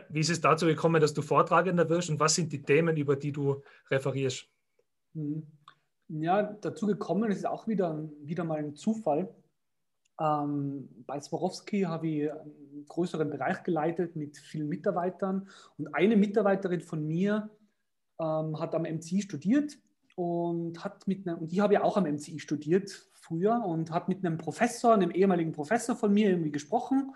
wie 0.08 0.20
ist 0.20 0.30
es 0.30 0.40
dazu 0.40 0.66
gekommen, 0.66 1.00
dass 1.00 1.14
du 1.14 1.22
Vortragender 1.22 1.88
wirst 1.88 2.10
und 2.10 2.20
was 2.20 2.34
sind 2.34 2.52
die 2.52 2.62
Themen, 2.62 2.96
über 2.96 3.16
die 3.16 3.32
du 3.32 3.62
referierst? 3.90 4.48
Mhm. 5.14 5.46
Ja, 6.08 6.42
dazu 6.42 6.86
gekommen 6.86 7.32
ist 7.32 7.46
auch 7.46 7.66
wieder, 7.66 8.08
wieder 8.22 8.44
mal 8.44 8.58
ein 8.58 8.76
Zufall. 8.76 9.34
Ähm, 10.20 10.88
bei 11.06 11.20
Swarovski 11.20 11.82
habe 11.82 12.08
ich 12.08 12.30
einen 12.30 12.86
größeren 12.88 13.28
Bereich 13.28 13.62
geleitet 13.64 14.14
mit 14.16 14.38
vielen 14.38 14.68
Mitarbeitern 14.68 15.48
und 15.78 15.92
eine 15.94 16.16
Mitarbeiterin 16.16 16.80
von 16.80 17.06
mir 17.06 17.50
ähm, 18.20 18.58
hat 18.58 18.74
am 18.74 18.82
MCI 18.82 19.22
studiert 19.22 19.78
und 20.14 20.82
hat 20.82 21.06
mit 21.06 21.26
einem, 21.26 21.38
und 21.38 21.52
die 21.52 21.60
habe 21.60 21.74
ja 21.74 21.82
auch 21.82 21.96
am 21.96 22.04
MCI 22.04 22.38
studiert 22.38 23.08
früher 23.12 23.62
und 23.64 23.90
hat 23.90 24.08
mit 24.08 24.24
einem 24.24 24.38
Professor, 24.38 24.94
einem 24.94 25.10
ehemaligen 25.10 25.52
Professor 25.52 25.96
von 25.96 26.12
mir 26.12 26.30
irgendwie 26.30 26.52
gesprochen. 26.52 27.14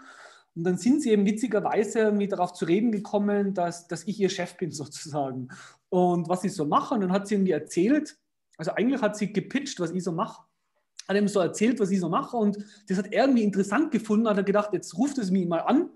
Und 0.55 0.65
dann 0.65 0.77
sind 0.77 1.03
sie 1.03 1.11
eben 1.11 1.25
witzigerweise 1.25 2.01
irgendwie 2.01 2.29
darauf 2.29 2.53
zu 2.53 2.65
reden 2.65 2.91
gekommen, 2.91 3.55
dass, 3.55 3.87
dass 3.87 4.05
ich 4.05 4.19
ihr 4.21 4.29
Chef 4.29 4.57
bin 4.57 4.71
sozusagen. 4.73 5.49
Und 5.89 6.29
was 6.29 6.45
ich 6.45 6.53
so 6.53 6.67
mache. 6.67 6.95
Und 6.95 7.01
dann 7.01 7.13
hat 7.13 7.27
sie 7.27 7.35
irgendwie 7.35 7.53
erzählt, 7.53 8.19
also 8.59 8.73
eigentlich 8.73 9.01
hat 9.01 9.17
sie 9.17 9.33
gepitcht, 9.33 9.81
was 9.81 9.93
ich 9.93 10.05
so 10.05 10.13
mache. 10.13 10.43
Hat 11.09 11.17
ihm 11.17 11.29
so 11.29 11.41
erzählt, 11.41 11.81
was 11.81 11.91
ich 11.91 12.01
so 12.01 12.09
mache. 12.09 12.37
Und 12.37 12.59
das 12.89 12.99
hat 12.99 13.13
er 13.13 13.25
irgendwie 13.25 13.45
interessant 13.45 13.91
gefunden. 13.91 14.29
Hat 14.29 14.37
er 14.37 14.43
gedacht, 14.43 14.73
jetzt 14.73 14.99
ruft 14.99 15.17
es 15.19 15.31
mich 15.31 15.47
mal 15.47 15.61
an. 15.61 15.91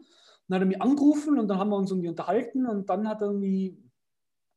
Dann 0.49 0.57
hat 0.57 0.63
er 0.63 0.67
mich 0.67 0.81
angerufen 0.81 1.39
und 1.39 1.49
dann 1.49 1.59
haben 1.59 1.71
wir 1.71 1.77
uns 1.77 1.91
irgendwie 1.91 2.09
unterhalten. 2.09 2.67
Und 2.67 2.89
dann 2.89 3.09
hat 3.09 3.21
er 3.21 3.29
irgendwie 3.29 3.77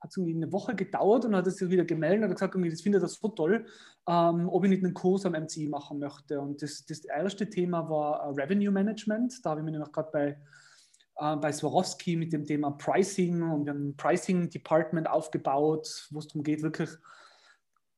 hat 0.07 0.11
es 0.11 0.17
irgendwie 0.17 0.35
eine 0.35 0.51
Woche 0.51 0.75
gedauert 0.75 1.25
und 1.25 1.35
hat 1.35 1.47
es 1.47 1.57
sich 1.57 1.69
wieder 1.69 1.85
gemeldet 1.85 2.23
und 2.23 2.41
hat 2.41 2.51
gesagt, 2.51 2.73
das 2.73 2.81
findet 2.81 3.01
er 3.01 3.07
so 3.07 3.27
toll, 3.27 3.65
ähm, 4.07 4.49
ob 4.49 4.63
ich 4.63 4.69
nicht 4.69 4.83
einen 4.83 4.93
Kurs 4.93 5.25
am 5.25 5.33
MCI 5.33 5.67
machen 5.67 5.99
möchte. 5.99 6.39
Und 6.39 6.61
das, 6.61 6.85
das 6.85 7.05
erste 7.05 7.49
Thema 7.49 7.89
war 7.89 8.29
uh, 8.29 8.31
Revenue 8.31 8.71
Management. 8.71 9.33
Da 9.43 9.51
habe 9.51 9.61
ich 9.61 9.65
mich 9.65 9.73
nämlich 9.73 9.91
gerade 9.91 10.09
bei, 10.11 10.37
äh, 11.17 11.35
bei 11.35 11.51
Swarovski 11.51 12.15
mit 12.15 12.33
dem 12.33 12.45
Thema 12.45 12.71
Pricing 12.71 13.41
und 13.41 13.65
wir 13.65 13.73
haben 13.73 13.89
ein 13.89 13.97
Pricing 13.97 14.49
Department 14.49 15.09
aufgebaut, 15.09 16.07
wo 16.11 16.19
es 16.19 16.27
darum 16.27 16.43
geht, 16.43 16.63
wirklich 16.63 16.89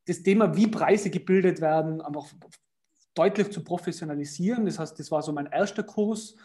das 0.07 0.23
Thema, 0.23 0.55
wie 0.55 0.67
Preise 0.67 1.11
gebildet 1.11 1.61
werden, 1.61 2.01
einfach 2.01 2.25
deutlich 3.13 3.51
zu 3.51 3.63
professionalisieren. 3.63 4.65
Das 4.65 4.79
heißt, 4.79 4.99
das 4.99 5.11
war 5.11 5.21
so 5.21 5.31
mein 5.31 5.45
erster 5.47 5.83
Kurs. 5.83 6.35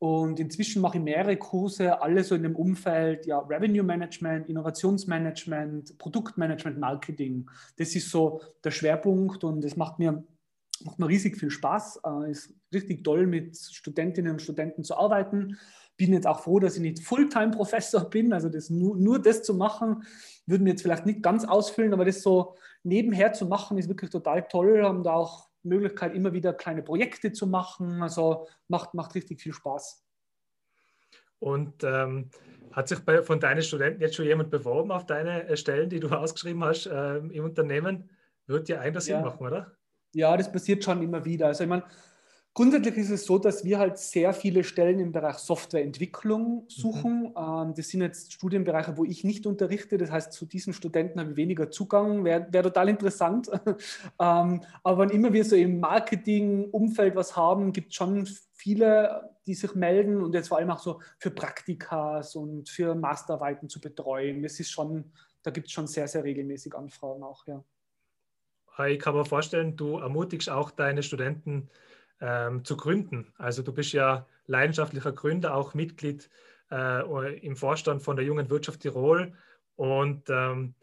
Und 0.00 0.40
inzwischen 0.40 0.80
mache 0.80 0.96
ich 0.96 1.04
mehrere 1.04 1.36
Kurse, 1.36 2.00
alle 2.00 2.24
so 2.24 2.34
in 2.34 2.42
dem 2.42 2.56
Umfeld 2.56 3.26
ja, 3.26 3.38
Revenue 3.38 3.82
Management, 3.82 4.48
Innovationsmanagement, 4.48 5.98
Produktmanagement, 5.98 6.78
Marketing. 6.78 7.50
Das 7.76 7.94
ist 7.94 8.10
so 8.10 8.40
der 8.64 8.70
Schwerpunkt 8.70 9.44
und 9.44 9.62
es 9.62 9.76
macht 9.76 9.98
mir, 9.98 10.24
macht 10.84 10.98
mir 10.98 11.06
riesig 11.06 11.36
viel 11.36 11.50
Spaß. 11.50 12.00
Äh, 12.02 12.30
ist 12.30 12.54
richtig 12.72 13.04
toll, 13.04 13.26
mit 13.26 13.58
Studentinnen 13.58 14.32
und 14.32 14.40
Studenten 14.40 14.84
zu 14.84 14.96
arbeiten. 14.96 15.58
Bin 15.98 16.14
jetzt 16.14 16.26
auch 16.26 16.40
froh, 16.40 16.60
dass 16.60 16.76
ich 16.76 16.82
nicht 16.82 17.04
Fulltime-Professor 17.04 18.08
bin. 18.08 18.32
Also 18.32 18.48
das 18.48 18.70
nur, 18.70 18.96
nur 18.96 19.20
das 19.20 19.42
zu 19.42 19.52
machen, 19.52 20.04
würde 20.46 20.64
mir 20.64 20.70
jetzt 20.70 20.82
vielleicht 20.82 21.04
nicht 21.04 21.22
ganz 21.22 21.44
ausfüllen, 21.44 21.92
aber 21.92 22.06
das 22.06 22.22
so 22.22 22.54
nebenher 22.84 23.34
zu 23.34 23.44
machen, 23.44 23.76
ist 23.76 23.90
wirklich 23.90 24.10
total 24.10 24.48
toll. 24.48 24.82
Haben 24.82 25.02
da 25.02 25.12
auch 25.12 25.49
Möglichkeit, 25.62 26.14
immer 26.14 26.32
wieder 26.32 26.52
kleine 26.52 26.82
Projekte 26.82 27.32
zu 27.32 27.46
machen. 27.46 28.02
Also 28.02 28.48
macht, 28.68 28.94
macht 28.94 29.14
richtig 29.14 29.40
viel 29.40 29.52
Spaß. 29.52 30.04
Und 31.38 31.84
ähm, 31.84 32.30
hat 32.72 32.88
sich 32.88 33.00
bei, 33.00 33.22
von 33.22 33.40
deinen 33.40 33.62
Studenten 33.62 34.00
jetzt 34.00 34.14
schon 34.14 34.26
jemand 34.26 34.50
beworben 34.50 34.92
auf 34.92 35.06
deine 35.06 35.48
äh, 35.48 35.56
Stellen, 35.56 35.88
die 35.88 36.00
du 36.00 36.08
ausgeschrieben 36.10 36.62
hast 36.64 36.86
äh, 36.86 37.16
im 37.16 37.44
Unternehmen? 37.44 38.10
Wird 38.46 38.68
dir 38.68 38.80
ein 38.80 38.92
das 38.92 39.06
Sinn 39.06 39.22
machen, 39.22 39.46
oder? 39.46 39.72
Ja, 40.14 40.36
das 40.36 40.50
passiert 40.50 40.82
schon 40.84 41.02
immer 41.02 41.24
wieder. 41.24 41.46
Also 41.46 41.64
ich 41.64 41.70
meine, 41.70 41.84
Grundsätzlich 42.52 42.96
ist 42.96 43.10
es 43.10 43.26
so, 43.26 43.38
dass 43.38 43.64
wir 43.64 43.78
halt 43.78 43.96
sehr 43.96 44.32
viele 44.32 44.64
Stellen 44.64 44.98
im 44.98 45.12
Bereich 45.12 45.36
Softwareentwicklung 45.36 46.64
suchen. 46.66 47.32
Mhm. 47.36 47.74
Das 47.76 47.88
sind 47.88 48.00
jetzt 48.00 48.32
Studienbereiche, 48.32 48.96
wo 48.96 49.04
ich 49.04 49.22
nicht 49.22 49.46
unterrichte. 49.46 49.98
Das 49.98 50.10
heißt, 50.10 50.32
zu 50.32 50.46
diesen 50.46 50.72
Studenten 50.72 51.20
habe 51.20 51.30
ich 51.30 51.36
weniger 51.36 51.70
Zugang. 51.70 52.24
Wäre 52.24 52.48
wär 52.50 52.62
total 52.62 52.88
interessant. 52.88 53.50
Ähm, 54.18 54.62
aber 54.82 54.98
wann 54.98 55.10
immer 55.10 55.32
wir 55.32 55.44
so 55.44 55.56
im 55.56 55.80
Marketing-Umfeld 55.80 57.14
was 57.16 57.36
haben, 57.36 57.72
gibt 57.72 57.88
es 57.88 57.94
schon 57.94 58.28
viele, 58.52 59.30
die 59.46 59.54
sich 59.54 59.74
melden 59.74 60.22
und 60.22 60.34
jetzt 60.34 60.48
vor 60.48 60.58
allem 60.58 60.70
auch 60.70 60.78
so 60.78 61.00
für 61.18 61.30
Praktikas 61.30 62.36
und 62.36 62.68
für 62.68 62.94
Masterarbeiten 62.94 63.68
zu 63.68 63.80
betreuen. 63.80 64.42
Das 64.42 64.60
ist 64.60 64.70
schon, 64.70 65.12
da 65.42 65.50
gibt 65.50 65.68
es 65.68 65.72
schon 65.72 65.86
sehr, 65.86 66.06
sehr 66.08 66.24
regelmäßig 66.24 66.74
Anfragen 66.74 67.22
auch, 67.22 67.46
ja. 67.46 67.64
Ich 68.86 68.98
kann 68.98 69.14
mir 69.14 69.24
vorstellen, 69.24 69.76
du 69.76 69.98
ermutigst 69.98 70.48
auch 70.48 70.70
deine 70.70 71.02
Studenten, 71.02 71.70
ähm, 72.20 72.64
zu 72.64 72.76
gründen. 72.76 73.32
Also 73.38 73.62
du 73.62 73.72
bist 73.72 73.92
ja 73.92 74.26
leidenschaftlicher 74.46 75.12
Gründer, 75.12 75.54
auch 75.54 75.74
Mitglied 75.74 76.28
äh, 76.70 77.38
im 77.38 77.56
Vorstand 77.56 78.02
von 78.02 78.16
der 78.16 78.24
Jungen 78.24 78.50
Wirtschaft 78.50 78.80
Tirol. 78.80 79.32
Und 79.76 80.28
ähm, 80.28 80.74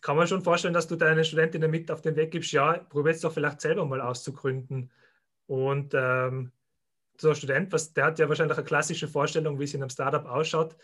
kann 0.00 0.16
man 0.16 0.26
schon 0.26 0.42
vorstellen, 0.42 0.74
dass 0.74 0.88
du 0.88 0.96
deine 0.96 1.24
Studentinnen 1.24 1.70
mit 1.70 1.90
auf 1.90 2.02
den 2.02 2.16
Weg 2.16 2.32
gibst, 2.32 2.52
ja, 2.52 2.72
probier 2.72 3.12
es 3.12 3.20
doch 3.20 3.32
vielleicht 3.32 3.60
selber 3.60 3.86
mal 3.86 4.00
auszugründen. 4.00 4.90
Und 5.46 5.94
ähm, 5.94 6.52
so 7.16 7.28
ein 7.28 7.36
Student, 7.36 7.72
was, 7.72 7.92
der 7.92 8.06
hat 8.06 8.18
ja 8.18 8.28
wahrscheinlich 8.28 8.56
eine 8.56 8.66
klassische 8.66 9.08
Vorstellung, 9.08 9.58
wie 9.58 9.64
es 9.64 9.74
in 9.74 9.82
einem 9.82 9.90
Startup 9.90 10.24
ausschaut. 10.24 10.76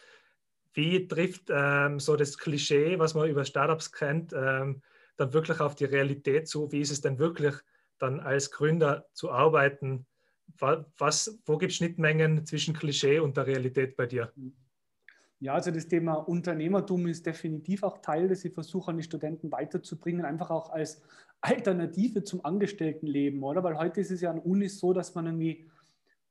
Wie 0.73 1.09
trifft 1.09 1.45
ähm, 1.51 1.99
so 1.99 2.17
das 2.17 2.39
Klischee, 2.39 2.99
was 2.99 3.15
man 3.15 3.29
über 3.29 3.45
Startups 3.45 3.91
kennt, 3.91 4.33
ähm, 4.33 4.83
dann 5.17 5.33
wirklich 5.33 5.59
auf 5.61 5.75
die 5.75 5.87
Realität 5.87 6.47
zu? 6.47 6.71
Wie 6.71 6.81
ist 6.81 6.93
es 6.93 7.01
denn 7.01 7.19
wirklich 7.19 7.55
dann 7.99 8.21
als 8.21 8.51
Gründer 8.51 9.07
zu 9.13 9.31
arbeiten? 9.31 10.07
Was, 10.59 11.39
wo 11.45 11.59
gibt 11.59 11.73
es 11.73 11.77
Schnittmengen 11.77 12.47
zwischen 12.47 12.75
Klischee 12.75 13.19
und 13.19 13.37
der 13.37 13.47
Realität 13.47 13.97
bei 13.97 14.07
dir? 14.07 14.33
Ja, 15.41 15.55
also 15.55 15.71
das 15.71 15.87
Thema 15.87 16.15
Unternehmertum 16.15 17.07
ist 17.07 17.25
definitiv 17.25 17.83
auch 17.85 17.99
Teil, 17.99 18.29
das 18.29 18.45
ich 18.45 18.53
versuche 18.53 18.91
an 18.91 18.97
die 18.97 19.05
Studenten 19.05 19.53
weiterzubringen, 19.53 20.25
einfach 20.25 20.51
auch 20.51 20.71
als 20.71 21.01
Alternative 21.41 22.25
zum 22.25 22.45
Angestelltenleben, 22.45 23.43
oder? 23.43 23.63
Weil 23.63 23.79
heute 23.79 24.01
ist 24.01 24.11
es 24.11 24.21
ja 24.21 24.31
an 24.31 24.41
Unis 24.41 24.81
so, 24.81 24.93
dass 24.93 25.15
man 25.15 25.27
irgendwie, 25.27 25.69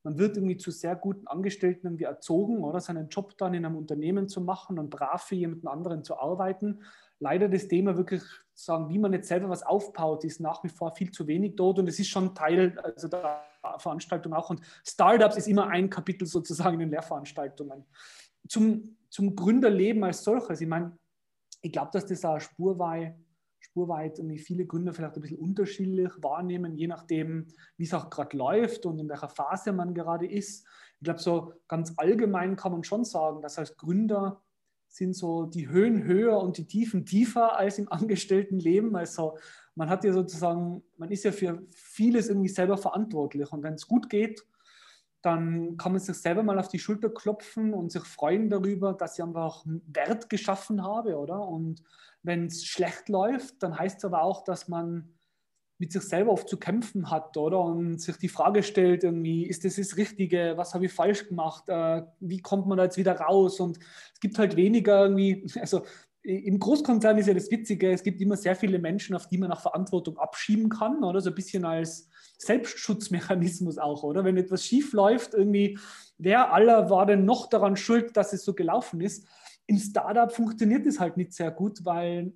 man 0.08 0.18
wird 0.18 0.38
irgendwie 0.38 0.58
zu 0.58 0.72
sehr 0.72 0.96
guten 0.96 1.28
Angestellten 1.28 1.88
irgendwie 1.88 2.06
erzogen, 2.06 2.64
oder? 2.64 2.80
Seinen 2.80 3.10
Job 3.10 3.38
dann 3.38 3.54
in 3.54 3.66
einem 3.66 3.76
Unternehmen 3.76 4.30
zu 4.30 4.42
machen 4.42 4.80
und 4.80 4.90
brav 4.90 5.24
für 5.24 5.36
jemanden 5.36 5.68
anderen 5.68 6.04
zu 6.04 6.18
arbeiten 6.18 6.80
leider 7.20 7.50
das 7.50 7.68
Thema 7.68 7.98
wirklich 7.98 8.24
sagen, 8.54 8.90
wie 8.90 9.00
man 9.00 9.14
jetzt 9.14 9.28
selber 9.28 9.50
was 9.50 9.64
aufbaut, 9.64 10.24
ist 10.24 10.40
nach 10.40 10.64
wie 10.64 10.70
vor 10.70 10.96
viel 10.96 11.12
zu 11.12 11.28
wenig 11.28 11.56
dort 11.56 11.80
und 11.80 11.88
es 11.88 12.00
ist 12.00 12.10
schon 12.10 12.34
Teil 12.36 12.78
also 12.80 13.08
der 13.08 13.44
Veranstaltung 13.78 14.34
auch. 14.34 14.50
Und 14.50 14.62
Startups 14.86 15.38
ist 15.38 15.48
immer 15.48 15.68
ein 15.68 15.90
Kapitel 15.90 16.26
sozusagen 16.26 16.76
in 16.76 16.80
den 16.82 16.92
Lehrveranstaltungen. 16.92 17.86
Zum, 18.48 18.98
zum 19.10 19.36
Gründerleben 19.36 20.04
als 20.04 20.24
solches, 20.24 20.62
ich 20.62 20.68
meine, 20.68 20.98
ich 21.62 21.72
glaube, 21.72 21.90
dass 21.94 22.06
das 22.06 22.24
auch 22.24 22.40
spurweit, 22.40 23.16
spurweit 23.78 24.18
irgendwie 24.18 24.40
viele 24.40 24.66
Gründer 24.66 24.94
vielleicht 24.94 25.16
ein 25.16 25.22
bisschen 25.22 25.38
unterschiedlich 25.38 26.12
wahrnehmen, 26.22 26.76
je 26.76 26.88
nachdem, 26.88 27.48
wie 27.78 27.84
es 27.84 27.94
auch 27.94 28.10
gerade 28.10 28.36
läuft 28.36 28.88
und 28.88 28.98
in 28.98 29.08
welcher 29.08 29.30
Phase 29.30 29.72
man 29.72 29.94
gerade 29.94 30.26
ist. 30.26 30.66
Ich 31.00 31.04
glaube, 31.04 31.20
so 31.20 31.54
ganz 31.68 31.94
allgemein 31.98 32.56
kann 32.56 32.72
man 32.72 32.84
schon 32.84 33.04
sagen, 33.04 33.42
dass 33.42 33.60
als 33.60 33.78
Gründer 33.78 34.42
sind 34.88 35.16
so 35.16 35.46
die 35.46 35.70
Höhen 35.70 36.06
höher 36.06 36.40
und 36.40 36.58
die 36.58 36.66
Tiefen 36.66 37.06
tiefer 37.06 37.56
als 37.56 37.78
im 37.78 37.92
Angestelltenleben. 37.92 38.96
Also 38.96 39.38
man 39.76 39.90
hat 39.90 40.04
ja 40.04 40.12
sozusagen, 40.12 40.82
man 40.98 41.12
ist 41.12 41.24
ja 41.24 41.32
für 41.32 41.62
vieles 41.70 42.30
irgendwie 42.30 42.50
selber 42.50 42.78
verantwortlich. 42.78 43.52
Und 43.52 43.62
wenn 43.62 43.76
es 43.76 43.88
gut 43.88 44.10
geht, 44.10 44.44
dann 45.28 45.76
kann 45.76 45.92
man 45.92 46.00
sich 46.00 46.16
selber 46.16 46.42
mal 46.42 46.58
auf 46.58 46.70
die 46.70 46.80
Schulter 46.80 47.10
klopfen 47.10 47.74
und 47.74 47.92
sich 47.92 48.04
freuen 48.04 48.50
darüber, 48.50 48.94
dass 48.94 49.20
ich 49.20 49.24
einfach 49.24 49.66
Wert 49.66 50.30
geschaffen 50.30 50.84
habe, 50.84 51.18
oder? 51.18 51.46
Und 51.46 51.84
wenn 52.24 52.46
es 52.46 52.66
schlecht 52.66 53.10
läuft, 53.10 53.62
dann 53.62 53.78
heißt 53.78 53.98
es 53.98 54.06
aber 54.06 54.22
auch, 54.22 54.46
dass 54.46 54.70
man 54.70 55.14
mit 55.80 55.92
sich 55.92 56.04
selber 56.04 56.32
oft 56.32 56.48
zu 56.48 56.58
kämpfen 56.58 57.12
hat, 57.12 57.36
oder? 57.36 57.60
Und 57.60 58.00
sich 58.00 58.16
die 58.16 58.30
Frage 58.30 58.64
stellt, 58.64 59.04
irgendwie, 59.04 59.46
ist 59.46 59.66
das 59.66 59.76
das 59.76 59.98
Richtige? 59.98 60.54
Was 60.56 60.74
habe 60.74 60.86
ich 60.86 60.94
falsch 60.94 61.28
gemacht? 61.28 61.68
Äh, 61.68 62.04
wie 62.22 62.42
kommt 62.42 62.66
man 62.66 62.78
da 62.78 62.86
jetzt 62.86 62.98
wieder 62.98 63.20
raus? 63.20 63.60
Und 63.60 63.78
es 64.14 64.20
gibt 64.22 64.40
halt 64.40 64.56
weniger 64.56 65.04
irgendwie, 65.04 65.46
also 65.60 65.84
im 66.28 66.60
Großkonzern 66.60 67.18
ist 67.18 67.28
ja 67.28 67.34
das 67.34 67.50
Witzige, 67.50 67.90
es 67.90 68.04
gibt 68.04 68.20
immer 68.20 68.36
sehr 68.36 68.56
viele 68.56 68.80
Menschen, 68.80 69.16
auf 69.16 69.30
die 69.30 69.38
man 69.38 69.50
auch 69.50 69.62
Verantwortung 69.62 70.18
abschieben 70.18 70.68
kann, 70.68 71.02
oder? 71.02 71.22
So 71.22 71.30
ein 71.30 71.36
bisschen 71.36 71.64
als 71.64 72.10
Selbstschutzmechanismus 72.38 73.78
auch, 73.78 74.04
oder? 74.04 74.26
Wenn 74.26 74.36
etwas 74.36 74.66
schief 74.66 74.92
läuft, 74.92 75.34
irgendwie, 75.34 75.80
wer 76.18 76.52
aller 76.52 76.90
war 76.90 77.06
denn 77.06 77.24
noch 77.24 77.48
daran 77.50 77.78
schuld, 77.78 78.18
dass 78.18 78.34
es 78.34 78.44
so 78.44 78.54
gelaufen 78.54 79.00
ist? 79.00 79.26
Im 79.68 79.78
Startup 79.78 80.30
funktioniert 80.30 80.86
das 80.86 81.00
halt 81.00 81.16
nicht 81.16 81.32
sehr 81.32 81.50
gut, 81.50 81.86
weil 81.86 82.34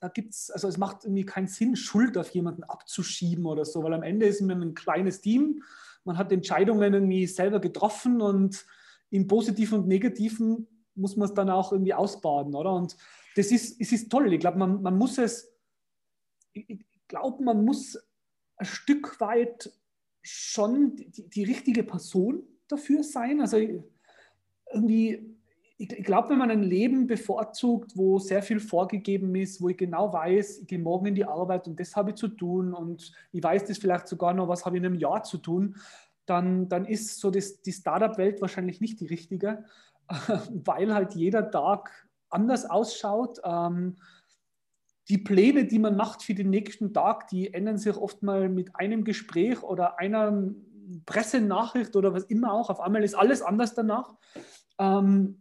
da 0.00 0.08
gibt 0.08 0.34
es, 0.34 0.50
also 0.50 0.66
es 0.66 0.76
macht 0.76 1.04
irgendwie 1.04 1.26
keinen 1.26 1.48
Sinn, 1.48 1.76
Schuld 1.76 2.18
auf 2.18 2.30
jemanden 2.30 2.64
abzuschieben 2.64 3.46
oder 3.46 3.64
so, 3.64 3.84
weil 3.84 3.94
am 3.94 4.02
Ende 4.02 4.26
ist 4.26 4.40
man 4.40 4.60
ein 4.60 4.74
kleines 4.74 5.20
Team, 5.20 5.62
man 6.02 6.18
hat 6.18 6.32
Entscheidungen 6.32 6.94
irgendwie 6.94 7.28
selber 7.28 7.60
getroffen 7.60 8.20
und 8.20 8.66
im 9.10 9.28
Positiven 9.28 9.80
und 9.80 9.86
Negativen 9.86 10.66
muss 10.94 11.16
man 11.16 11.28
es 11.28 11.34
dann 11.34 11.50
auch 11.50 11.72
irgendwie 11.72 11.94
ausbaden, 11.94 12.54
oder? 12.54 12.72
Und 12.72 12.96
das 13.36 13.50
ist, 13.50 13.80
es 13.80 13.92
ist 13.92 14.10
toll. 14.10 14.32
Ich 14.32 14.40
glaube, 14.40 14.58
man, 14.58 14.82
man 14.82 14.96
muss 14.96 15.18
es, 15.18 15.52
ich 16.52 16.84
glaube, 17.08 17.42
man 17.42 17.64
muss 17.64 17.98
ein 18.56 18.66
Stück 18.66 19.20
weit 19.20 19.72
schon 20.22 20.96
die, 20.96 21.28
die 21.28 21.44
richtige 21.44 21.82
Person 21.82 22.42
dafür 22.68 23.02
sein. 23.02 23.40
Also 23.40 23.58
irgendwie 24.72 25.34
ich, 25.76 26.04
glaube, 26.04 26.30
wenn 26.30 26.38
man 26.38 26.50
ein 26.50 26.62
Leben 26.62 27.06
bevorzugt, 27.06 27.96
wo 27.96 28.18
sehr 28.18 28.42
viel 28.42 28.60
vorgegeben 28.60 29.34
ist, 29.34 29.60
wo 29.60 29.68
ich 29.68 29.76
genau 29.76 30.12
weiß, 30.12 30.60
ich 30.60 30.66
gehe 30.66 30.78
morgen 30.78 31.06
in 31.06 31.14
die 31.14 31.24
Arbeit 31.24 31.66
und 31.66 31.78
das 31.80 31.96
habe 31.96 32.10
ich 32.10 32.16
zu 32.16 32.28
tun 32.28 32.72
und 32.72 33.12
ich 33.32 33.42
weiß 33.42 33.64
das 33.64 33.78
vielleicht 33.78 34.06
sogar 34.06 34.34
noch, 34.34 34.48
was 34.48 34.64
habe 34.64 34.76
ich 34.76 34.82
in 34.82 34.86
einem 34.86 34.98
Jahr 34.98 35.24
zu 35.24 35.38
tun, 35.38 35.76
dann, 36.26 36.68
dann 36.68 36.84
ist 36.84 37.18
so 37.18 37.30
das, 37.30 37.60
die 37.60 37.72
Startup-Welt 37.72 38.40
wahrscheinlich 38.40 38.80
nicht 38.80 39.00
die 39.00 39.06
richtige, 39.06 39.64
weil 40.64 40.94
halt 40.94 41.14
jeder 41.14 41.50
Tag 41.50 41.90
anders 42.30 42.68
ausschaut. 42.68 43.40
Ähm, 43.44 43.96
die 45.08 45.18
Pläne, 45.18 45.66
die 45.66 45.78
man 45.78 45.96
macht 45.96 46.22
für 46.22 46.34
den 46.34 46.50
nächsten 46.50 46.94
Tag, 46.94 47.28
die 47.28 47.52
ändern 47.52 47.78
sich 47.78 47.96
oft 47.96 48.22
mal 48.22 48.48
mit 48.48 48.74
einem 48.76 49.04
Gespräch 49.04 49.62
oder 49.62 49.98
einer 49.98 50.50
Pressenachricht 51.06 51.94
oder 51.96 52.12
was 52.14 52.24
immer 52.24 52.52
auch. 52.52 52.70
Auf 52.70 52.80
einmal 52.80 53.04
ist 53.04 53.14
alles 53.14 53.42
anders 53.42 53.74
danach. 53.74 54.14
Ähm, 54.78 55.40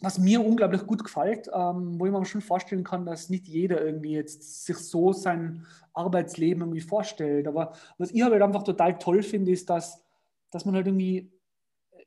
was 0.00 0.18
mir 0.18 0.44
unglaublich 0.44 0.86
gut 0.86 1.02
gefällt, 1.02 1.48
ähm, 1.52 1.98
wo 1.98 2.06
ich 2.06 2.12
mir 2.12 2.24
schon 2.24 2.40
vorstellen 2.40 2.84
kann, 2.84 3.04
dass 3.04 3.30
nicht 3.30 3.48
jeder 3.48 3.84
irgendwie 3.84 4.12
jetzt 4.12 4.64
sich 4.64 4.76
so 4.76 5.12
sein 5.12 5.66
Arbeitsleben 5.92 6.62
irgendwie 6.62 6.80
vorstellt. 6.80 7.48
Aber 7.48 7.72
was 7.96 8.12
ich 8.12 8.22
halt 8.22 8.40
einfach 8.40 8.62
total 8.62 8.98
toll 8.98 9.22
finde, 9.22 9.50
ist, 9.50 9.68
dass, 9.70 10.04
dass 10.50 10.64
man 10.64 10.76
halt 10.76 10.86
irgendwie 10.86 11.32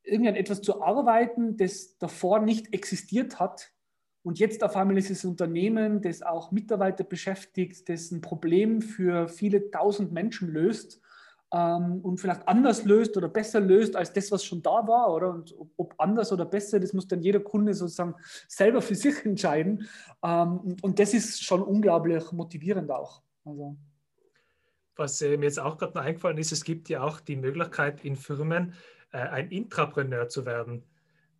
irgendein 0.03 0.35
etwas 0.35 0.61
zu 0.61 0.81
arbeiten, 0.81 1.57
das 1.57 1.97
davor 1.97 2.39
nicht 2.39 2.73
existiert 2.73 3.39
hat. 3.39 3.71
Und 4.23 4.39
jetzt 4.39 4.63
auf 4.63 4.75
einmal 4.75 4.97
ist 4.97 5.09
es 5.09 5.23
ein 5.23 5.31
Unternehmen, 5.31 6.01
das 6.01 6.21
auch 6.21 6.51
Mitarbeiter 6.51 7.03
beschäftigt, 7.03 7.89
das 7.89 8.11
ein 8.11 8.21
Problem 8.21 8.81
für 8.81 9.27
viele 9.27 9.71
tausend 9.71 10.11
Menschen 10.11 10.49
löst 10.49 11.01
ähm, 11.53 11.99
und 12.01 12.19
vielleicht 12.19 12.47
anders 12.47 12.85
löst 12.85 13.17
oder 13.17 13.27
besser 13.27 13.59
löst 13.59 13.95
als 13.95 14.13
das, 14.13 14.31
was 14.31 14.45
schon 14.45 14.61
da 14.61 14.87
war, 14.87 15.13
oder? 15.13 15.31
Und 15.31 15.55
ob 15.77 15.95
anders 15.97 16.31
oder 16.31 16.45
besser, 16.45 16.79
das 16.79 16.93
muss 16.93 17.07
dann 17.07 17.21
jeder 17.21 17.39
Kunde 17.39 17.73
sozusagen 17.73 18.15
selber 18.47 18.81
für 18.81 18.95
sich 18.95 19.25
entscheiden. 19.25 19.87
Ähm, 20.23 20.77
und 20.81 20.99
das 20.99 21.13
ist 21.13 21.43
schon 21.43 21.61
unglaublich 21.61 22.31
motivierend 22.31 22.91
auch. 22.91 23.21
Also. 23.43 23.75
Was 24.95 25.21
äh, 25.21 25.35
mir 25.37 25.45
jetzt 25.45 25.59
auch 25.59 25.77
gerade 25.77 25.97
noch 25.97 26.05
eingefallen 26.05 26.37
ist, 26.37 26.51
es 26.51 26.63
gibt 26.63 26.89
ja 26.89 27.01
auch 27.01 27.19
die 27.19 27.35
Möglichkeit 27.35 28.05
in 28.05 28.15
Firmen, 28.15 28.73
äh, 29.11 29.17
ein 29.17 29.49
Intrapreneur 29.49 30.27
zu 30.29 30.45
werden. 30.45 30.85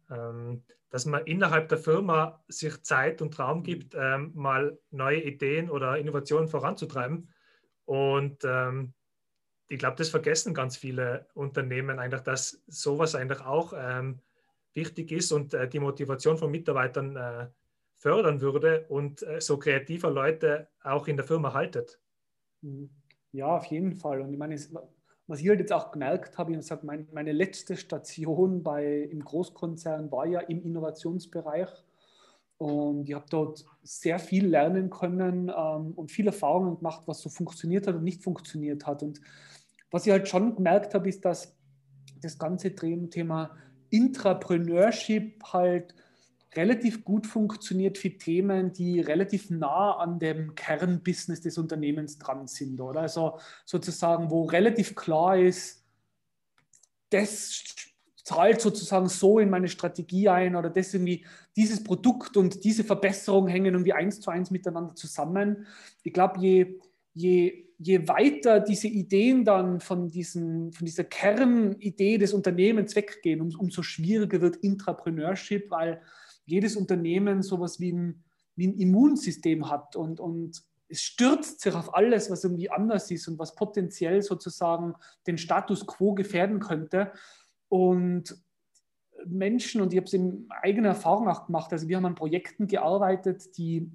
Ähm, 0.10 0.64
dass 0.90 1.06
man 1.06 1.26
innerhalb 1.26 1.70
der 1.70 1.78
Firma 1.78 2.44
sich 2.50 2.82
Zeit 2.84 3.22
und 3.22 3.40
Raum 3.40 3.64
gibt, 3.64 3.96
ähm, 3.98 4.32
mal 4.36 4.78
neue 4.90 5.22
Ideen 5.24 5.70
oder 5.70 5.98
Innovationen 5.98 6.50
voranzutreiben. 6.50 7.30
Und 7.86 8.44
ähm, 8.44 8.94
ich 9.70 9.80
glaube, 9.80 9.96
das 9.96 10.10
vergessen 10.10 10.54
ganz 10.54 10.76
viele 10.76 11.28
Unternehmen 11.34 11.98
eigentlich, 11.98 12.22
dass 12.22 12.62
sowas 12.68 13.16
eigentlich 13.16 13.40
auch 13.40 13.72
wichtig 14.74 15.12
ist 15.12 15.32
und 15.32 15.54
äh, 15.54 15.68
die 15.68 15.80
Motivation 15.80 16.38
von 16.38 16.52
Mitarbeitern 16.52 17.16
äh, 17.16 17.48
fördern 17.96 18.42
würde 18.42 18.86
und 18.90 19.22
äh, 19.24 19.40
so 19.42 19.58
kreativer 19.58 20.10
Leute 20.10 20.68
auch 20.84 21.08
in 21.08 21.18
der 21.18 21.26
Firma 21.26 21.54
haltet. 21.54 22.00
Mhm. 22.62 22.90
Ja, 23.32 23.48
auf 23.48 23.66
jeden 23.66 23.94
Fall. 23.94 24.22
Und 24.22 24.34
ich 24.34 24.40
meine, 24.40 24.56
was 25.32 25.40
ich 25.40 25.48
halt 25.48 25.62
jetzt 25.62 25.72
auch 25.72 25.92
gemerkt 25.92 26.38
habe, 26.38 26.54
ich 26.54 26.72
habe 26.72 26.86
mein, 26.86 27.08
meine 27.14 27.32
letzte 27.32 27.78
Station 27.78 28.64
bei, 28.64 29.04
im 29.04 29.24
Großkonzern 29.24 30.12
war 30.12 30.26
ja 30.26 30.42
im 30.42 30.62
Innovationsbereich. 30.62 31.70
Und 32.58 33.08
ich 33.08 33.16
habe 33.16 33.26
dort 33.30 33.66
sehr 33.82 34.20
viel 34.20 34.46
lernen 34.46 34.90
können 34.90 35.50
ähm, 35.50 35.94
und 35.94 36.12
viele 36.12 36.32
Erfahrungen 36.32 36.76
gemacht, 36.80 37.04
was 37.06 37.22
so 37.22 37.30
funktioniert 37.30 37.88
hat 37.88 37.96
und 37.96 38.04
nicht 38.04 38.22
funktioniert 38.22 38.86
hat. 38.86 39.04
Und 39.04 39.22
was 39.90 40.06
ich 40.06 40.12
halt 40.12 40.28
schon 40.28 40.54
gemerkt 40.54 40.94
habe, 40.96 41.08
ist, 41.08 41.24
dass 41.24 41.56
das 42.22 42.38
ganze 42.38 42.76
Thema 42.76 43.56
Intrapreneurship 43.90 45.42
halt 45.46 45.96
relativ 46.56 47.04
gut 47.06 47.28
funktioniert 47.28 47.98
für 47.98 48.18
Themen, 48.18 48.74
die 48.74 49.00
relativ 49.00 49.50
nah 49.50 49.98
an 49.98 50.20
dem 50.20 50.54
Kernbusiness 50.56 51.42
des 51.42 51.58
Unternehmens 51.58 52.18
dran 52.18 52.48
sind, 52.48 52.80
oder? 52.82 53.02
Also 53.02 53.40
sozusagen, 53.66 54.30
wo 54.30 54.44
relativ 54.44 54.96
klar 54.96 55.38
ist, 55.38 55.86
das 57.10 57.64
zahlt 58.24 58.62
sozusagen 58.62 59.10
so 59.10 59.40
in 59.40 59.50
meine 59.50 59.68
Strategie 59.68 60.30
ein 60.30 60.56
oder 60.56 60.70
das 60.70 60.94
irgendwie, 60.94 61.26
dieses 61.56 61.84
Produkt 61.84 62.38
und 62.38 62.64
diese 62.64 62.84
Verbesserung 62.84 63.48
hängen 63.48 63.74
irgendwie 63.74 63.94
eins 63.94 64.20
zu 64.20 64.30
eins 64.30 64.52
miteinander 64.52 64.96
zusammen. 64.96 65.66
Ich 66.04 66.14
glaube, 66.14 66.40
je, 66.40 66.80
je, 67.14 67.66
je 67.78 68.08
weiter 68.08 68.60
diese 68.60 68.88
Ideen 68.88 69.44
dann 69.44 69.80
von, 69.80 70.10
diesen, 70.10 70.72
von 70.72 70.86
dieser 70.86 71.04
Kernidee 71.04 72.18
des 72.18 72.34
Unternehmens 72.34 72.96
weggehen, 72.96 73.42
um, 73.42 73.54
umso 73.58 73.82
schwieriger 73.82 74.40
wird 74.42 74.58
Intrapreneurship, 74.58 75.72
weil 75.72 76.02
jedes 76.46 76.76
Unternehmen 76.76 77.42
sowas 77.42 77.80
wie 77.80 77.92
ein, 77.92 78.24
wie 78.56 78.68
ein 78.68 78.78
Immunsystem 78.78 79.70
hat 79.70 79.96
und, 79.96 80.20
und 80.20 80.64
es 80.92 81.02
stürzt 81.02 81.62
sich 81.62 81.74
auf 81.74 81.96
alles, 81.96 82.30
was 82.30 82.44
irgendwie 82.44 82.70
anders 82.70 83.10
ist 83.12 83.28
und 83.28 83.40
was 83.40 83.56
potenziell 83.56 84.22
sozusagen 84.22 84.94
den 85.26 85.38
Status 85.38 85.88
quo 85.88 86.14
gefährden 86.14 86.60
könnte. 86.60 87.14
Und 87.70 88.36
Menschen, 89.26 89.82
und 89.82 89.94
ich 89.94 89.98
habe 89.98 90.08
es 90.08 90.14
in 90.14 90.48
eigener 90.50 90.90
Erfahrung 90.90 91.30
auch 91.30 91.46
gemacht, 91.46 91.72
also 91.72 91.88
wir 91.88 91.96
haben 91.96 92.06
an 92.06 92.16
Projekten 92.16 92.68
gearbeitet, 92.68 93.58
die 93.58 93.90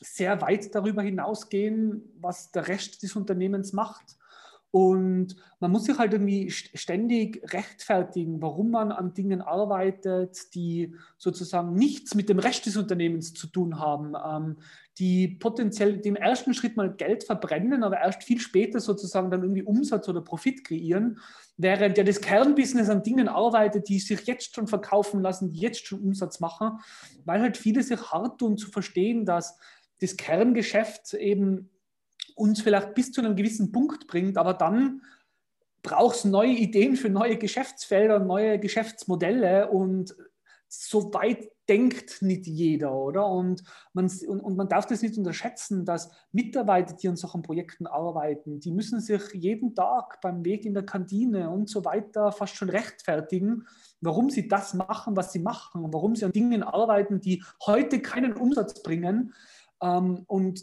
sehr 0.00 0.40
weit 0.42 0.74
darüber 0.74 1.02
hinausgehen, 1.02 2.12
was 2.20 2.50
der 2.50 2.68
Rest 2.68 3.02
des 3.02 3.16
Unternehmens 3.16 3.72
macht. 3.72 4.18
Und 4.74 5.36
man 5.60 5.70
muss 5.70 5.84
sich 5.84 5.98
halt 5.98 6.14
irgendwie 6.14 6.50
ständig 6.50 7.40
rechtfertigen, 7.52 8.42
warum 8.42 8.72
man 8.72 8.90
an 8.90 9.14
Dingen 9.14 9.40
arbeitet, 9.40 10.52
die 10.56 10.96
sozusagen 11.16 11.74
nichts 11.74 12.16
mit 12.16 12.28
dem 12.28 12.40
Rest 12.40 12.66
des 12.66 12.76
Unternehmens 12.76 13.34
zu 13.34 13.46
tun 13.46 13.78
haben, 13.78 14.14
ähm, 14.16 14.56
die 14.98 15.28
potenziell 15.28 16.00
im 16.00 16.16
ersten 16.16 16.54
Schritt 16.54 16.76
mal 16.76 16.92
Geld 16.92 17.22
verbrennen, 17.22 17.84
aber 17.84 18.00
erst 18.00 18.24
viel 18.24 18.40
später 18.40 18.80
sozusagen 18.80 19.30
dann 19.30 19.42
irgendwie 19.42 19.62
Umsatz 19.62 20.08
oder 20.08 20.22
Profit 20.22 20.64
kreieren, 20.64 21.20
während 21.56 21.96
ja 21.96 22.02
das 22.02 22.20
Kernbusiness 22.20 22.88
an 22.88 23.04
Dingen 23.04 23.28
arbeitet, 23.28 23.88
die 23.88 24.00
sich 24.00 24.26
jetzt 24.26 24.56
schon 24.56 24.66
verkaufen 24.66 25.20
lassen, 25.22 25.52
die 25.52 25.60
jetzt 25.60 25.86
schon 25.86 26.00
Umsatz 26.00 26.40
machen, 26.40 26.80
weil 27.24 27.40
halt 27.40 27.56
viele 27.56 27.84
sich 27.84 28.10
hart 28.10 28.40
tun 28.40 28.56
zu 28.56 28.72
verstehen, 28.72 29.24
dass 29.24 29.56
das 30.00 30.16
Kerngeschäft 30.16 31.14
eben 31.14 31.70
uns 32.34 32.60
vielleicht 32.60 32.94
bis 32.94 33.12
zu 33.12 33.20
einem 33.20 33.36
gewissen 33.36 33.72
Punkt 33.72 34.06
bringt, 34.06 34.38
aber 34.38 34.54
dann 34.54 35.02
braucht 35.82 36.16
es 36.16 36.24
neue 36.24 36.52
Ideen 36.52 36.96
für 36.96 37.10
neue 37.10 37.36
Geschäftsfelder, 37.36 38.18
neue 38.18 38.58
Geschäftsmodelle 38.58 39.70
und 39.70 40.14
so 40.68 41.12
weit 41.14 41.50
denkt 41.68 42.20
nicht 42.20 42.46
jeder, 42.46 42.94
oder? 42.94 43.26
Und 43.26 43.62
man, 43.92 44.10
und, 44.26 44.40
und, 44.40 44.56
man 44.56 44.68
darf 44.68 44.86
das 44.86 45.02
nicht 45.02 45.16
unterschätzen, 45.16 45.84
dass 45.84 46.10
Mitarbeiter, 46.32 46.94
die 46.94 47.08
an 47.08 47.16
solchen 47.16 47.42
Projekten 47.42 47.86
arbeiten, 47.86 48.60
die 48.60 48.70
müssen 48.70 49.00
sich 49.00 49.22
jeden 49.32 49.74
Tag 49.74 50.20
beim 50.20 50.44
Weg 50.44 50.66
in 50.66 50.74
der 50.74 50.84
Kantine 50.84 51.50
und 51.50 51.68
so 51.68 51.84
weiter 51.84 52.32
fast 52.32 52.56
schon 52.56 52.70
rechtfertigen, 52.70 53.66
warum 54.00 54.30
sie 54.30 54.48
das 54.48 54.74
machen, 54.74 55.16
was 55.16 55.32
sie 55.32 55.38
machen, 55.38 55.92
warum 55.92 56.16
sie 56.16 56.24
an 56.24 56.32
Dingen 56.32 56.62
arbeiten, 56.62 57.20
die 57.20 57.42
heute 57.64 58.00
keinen 58.00 58.34
Umsatz 58.34 58.82
bringen. 58.82 59.32
Ähm, 59.80 60.24
und 60.26 60.62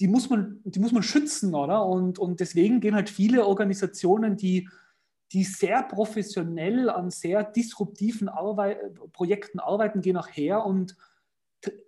die 0.00 0.08
muss 0.08 0.30
man, 0.30 0.60
die 0.64 0.80
muss 0.80 0.92
man 0.92 1.02
schützen, 1.02 1.54
oder? 1.54 1.86
Und, 1.86 2.18
und 2.18 2.40
deswegen 2.40 2.80
gehen 2.80 2.94
halt 2.94 3.10
viele 3.10 3.46
Organisationen, 3.46 4.36
die, 4.36 4.68
die 5.32 5.44
sehr 5.44 5.82
professionell 5.82 6.90
an 6.90 7.10
sehr 7.10 7.44
disruptiven 7.44 8.28
Arbeit, 8.28 8.78
Projekten 9.12 9.60
arbeiten, 9.60 10.00
gehen 10.00 10.16
auch 10.16 10.28
her 10.28 10.64
und, 10.64 10.96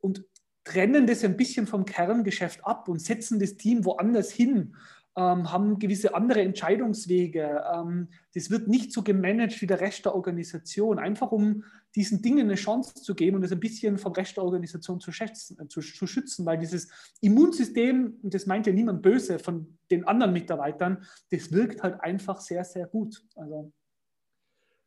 und 0.00 0.24
trennen 0.64 1.06
das 1.06 1.24
ein 1.24 1.36
bisschen 1.36 1.66
vom 1.66 1.84
Kerngeschäft 1.84 2.64
ab 2.64 2.88
und 2.88 3.00
setzen 3.00 3.38
das 3.38 3.56
Team 3.56 3.84
woanders 3.84 4.30
hin 4.30 4.76
ähm, 5.16 5.52
haben 5.52 5.78
gewisse 5.78 6.14
andere 6.14 6.42
Entscheidungswege. 6.42 7.64
Ähm, 7.72 8.08
das 8.34 8.50
wird 8.50 8.68
nicht 8.68 8.92
so 8.92 9.02
gemanagt 9.02 9.60
wie 9.62 9.66
der 9.66 9.80
Rest 9.80 10.04
der 10.04 10.14
Organisation, 10.14 10.98
einfach 10.98 11.30
um 11.30 11.64
diesen 11.94 12.20
Dingen 12.22 12.48
eine 12.48 12.56
Chance 12.56 12.94
zu 12.94 13.14
geben 13.14 13.36
und 13.36 13.44
es 13.44 13.52
ein 13.52 13.60
bisschen 13.60 13.98
vom 13.98 14.12
Rest 14.12 14.36
der 14.36 14.44
Organisation 14.44 15.00
zu, 15.00 15.12
schätzen, 15.12 15.56
äh, 15.60 15.68
zu, 15.68 15.80
zu 15.80 16.06
schützen, 16.06 16.44
weil 16.44 16.58
dieses 16.58 16.88
Immunsystem, 17.20 18.18
und 18.22 18.34
das 18.34 18.46
meint 18.46 18.66
ja 18.66 18.72
niemand 18.72 19.02
böse 19.02 19.38
von 19.38 19.78
den 19.90 20.06
anderen 20.06 20.32
Mitarbeitern, 20.32 21.04
das 21.30 21.52
wirkt 21.52 21.82
halt 21.82 22.00
einfach 22.00 22.40
sehr, 22.40 22.64
sehr 22.64 22.86
gut. 22.86 23.24
Also, 23.36 23.72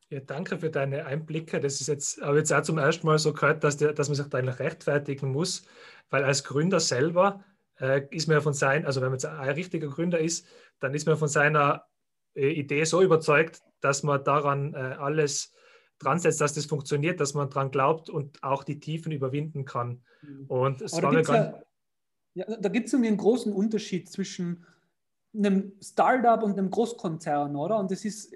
ja, 0.09 0.21
danke 0.21 0.57
für 0.59 0.69
deine 0.69 1.05
Einblicke. 1.05 1.59
Das 1.59 1.81
ist 1.81 1.87
jetzt, 1.87 2.21
aber 2.21 2.37
jetzt 2.37 2.53
auch 2.53 2.61
zum 2.61 2.77
ersten 2.77 3.07
Mal 3.07 3.19
so 3.19 3.33
gehört, 3.33 3.63
dass, 3.63 3.77
der, 3.77 3.93
dass 3.93 4.07
man 4.07 4.15
sich 4.15 4.27
da 4.27 4.37
eigentlich 4.37 4.59
rechtfertigen 4.59 5.31
muss, 5.31 5.63
weil 6.09 6.23
als 6.23 6.43
Gründer 6.43 6.79
selber 6.79 7.43
ist 8.09 8.27
man 8.27 8.41
von 8.41 8.53
sein, 8.53 8.85
also 8.85 9.01
wenn 9.01 9.09
man 9.09 9.19
jetzt 9.19 9.25
ein 9.25 9.49
richtiger 9.49 9.87
Gründer 9.87 10.19
ist, 10.19 10.45
dann 10.79 10.93
ist 10.93 11.05
man 11.05 11.17
von 11.17 11.27
seiner 11.27 11.85
äh, 12.35 12.49
Idee 12.49 12.83
so 12.83 13.01
überzeugt, 13.01 13.61
dass 13.81 14.03
man 14.03 14.23
daran 14.23 14.73
äh, 14.73 14.77
alles 14.77 15.53
dran 15.99 16.19
setzt, 16.19 16.41
dass 16.41 16.53
das 16.53 16.65
funktioniert, 16.65 17.19
dass 17.19 17.33
man 17.33 17.49
daran 17.49 17.71
glaubt 17.71 18.09
und 18.09 18.43
auch 18.43 18.63
die 18.63 18.79
Tiefen 18.79 19.11
überwinden 19.11 19.65
kann. 19.65 20.03
Mhm. 20.21 20.45
Und 20.47 20.81
es 20.81 21.01
war 21.01 21.11
mir 21.11 21.21
ja, 21.21 21.61
ja, 22.35 22.45
da 22.59 22.69
gibt 22.69 22.87
es 22.87 22.93
irgendwie 22.93 23.07
einen 23.07 23.17
großen 23.17 23.51
Unterschied 23.51 24.09
zwischen 24.11 24.63
einem 25.35 25.73
Startup 25.81 26.41
und 26.43 26.51
einem 26.51 26.69
Großkonzern, 26.69 27.55
oder? 27.55 27.79
Und 27.79 27.89
das 27.89 28.05
ist 28.05 28.35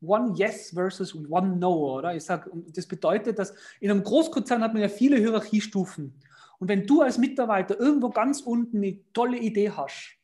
One 0.00 0.34
Yes 0.36 0.70
versus 0.74 1.14
One 1.14 1.56
No, 1.56 1.98
oder? 1.98 2.16
Ich 2.16 2.24
sage, 2.24 2.50
das 2.74 2.86
bedeutet, 2.86 3.38
dass 3.38 3.54
in 3.78 3.92
einem 3.92 4.02
Großkonzern 4.02 4.62
hat 4.62 4.72
man 4.72 4.82
ja 4.82 4.88
viele 4.88 5.18
Hierarchiestufen. 5.18 6.14
Und 6.62 6.68
wenn 6.68 6.86
du 6.86 7.02
als 7.02 7.18
Mitarbeiter 7.18 7.80
irgendwo 7.80 8.10
ganz 8.10 8.40
unten 8.40 8.76
eine 8.76 9.00
tolle 9.12 9.36
Idee 9.36 9.72
hast, 9.72 10.16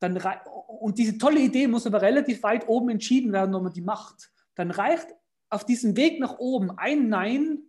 dann 0.00 0.20
und 0.66 0.98
diese 0.98 1.16
tolle 1.16 1.40
Idee 1.40 1.66
muss 1.66 1.86
aber 1.86 2.02
relativ 2.02 2.42
weit 2.42 2.68
oben 2.68 2.90
entschieden 2.90 3.32
werden, 3.32 3.54
ob 3.54 3.62
man 3.62 3.72
die 3.72 3.80
macht, 3.80 4.30
dann 4.54 4.70
reicht 4.70 5.06
auf 5.48 5.64
diesem 5.64 5.96
Weg 5.96 6.20
nach 6.20 6.38
oben 6.38 6.72
ein 6.76 7.08
Nein, 7.08 7.62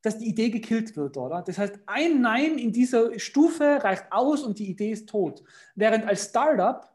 dass 0.00 0.16
die 0.16 0.28
Idee 0.28 0.48
gekillt 0.48 0.96
wird, 0.96 1.18
oder? 1.18 1.42
Das 1.42 1.58
heißt, 1.58 1.78
ein 1.84 2.22
Nein 2.22 2.56
in 2.56 2.72
dieser 2.72 3.18
Stufe 3.18 3.84
reicht 3.84 4.06
aus 4.10 4.42
und 4.42 4.58
die 4.58 4.70
Idee 4.70 4.92
ist 4.92 5.06
tot. 5.06 5.44
Während 5.74 6.06
als 6.06 6.30
Startup 6.30 6.90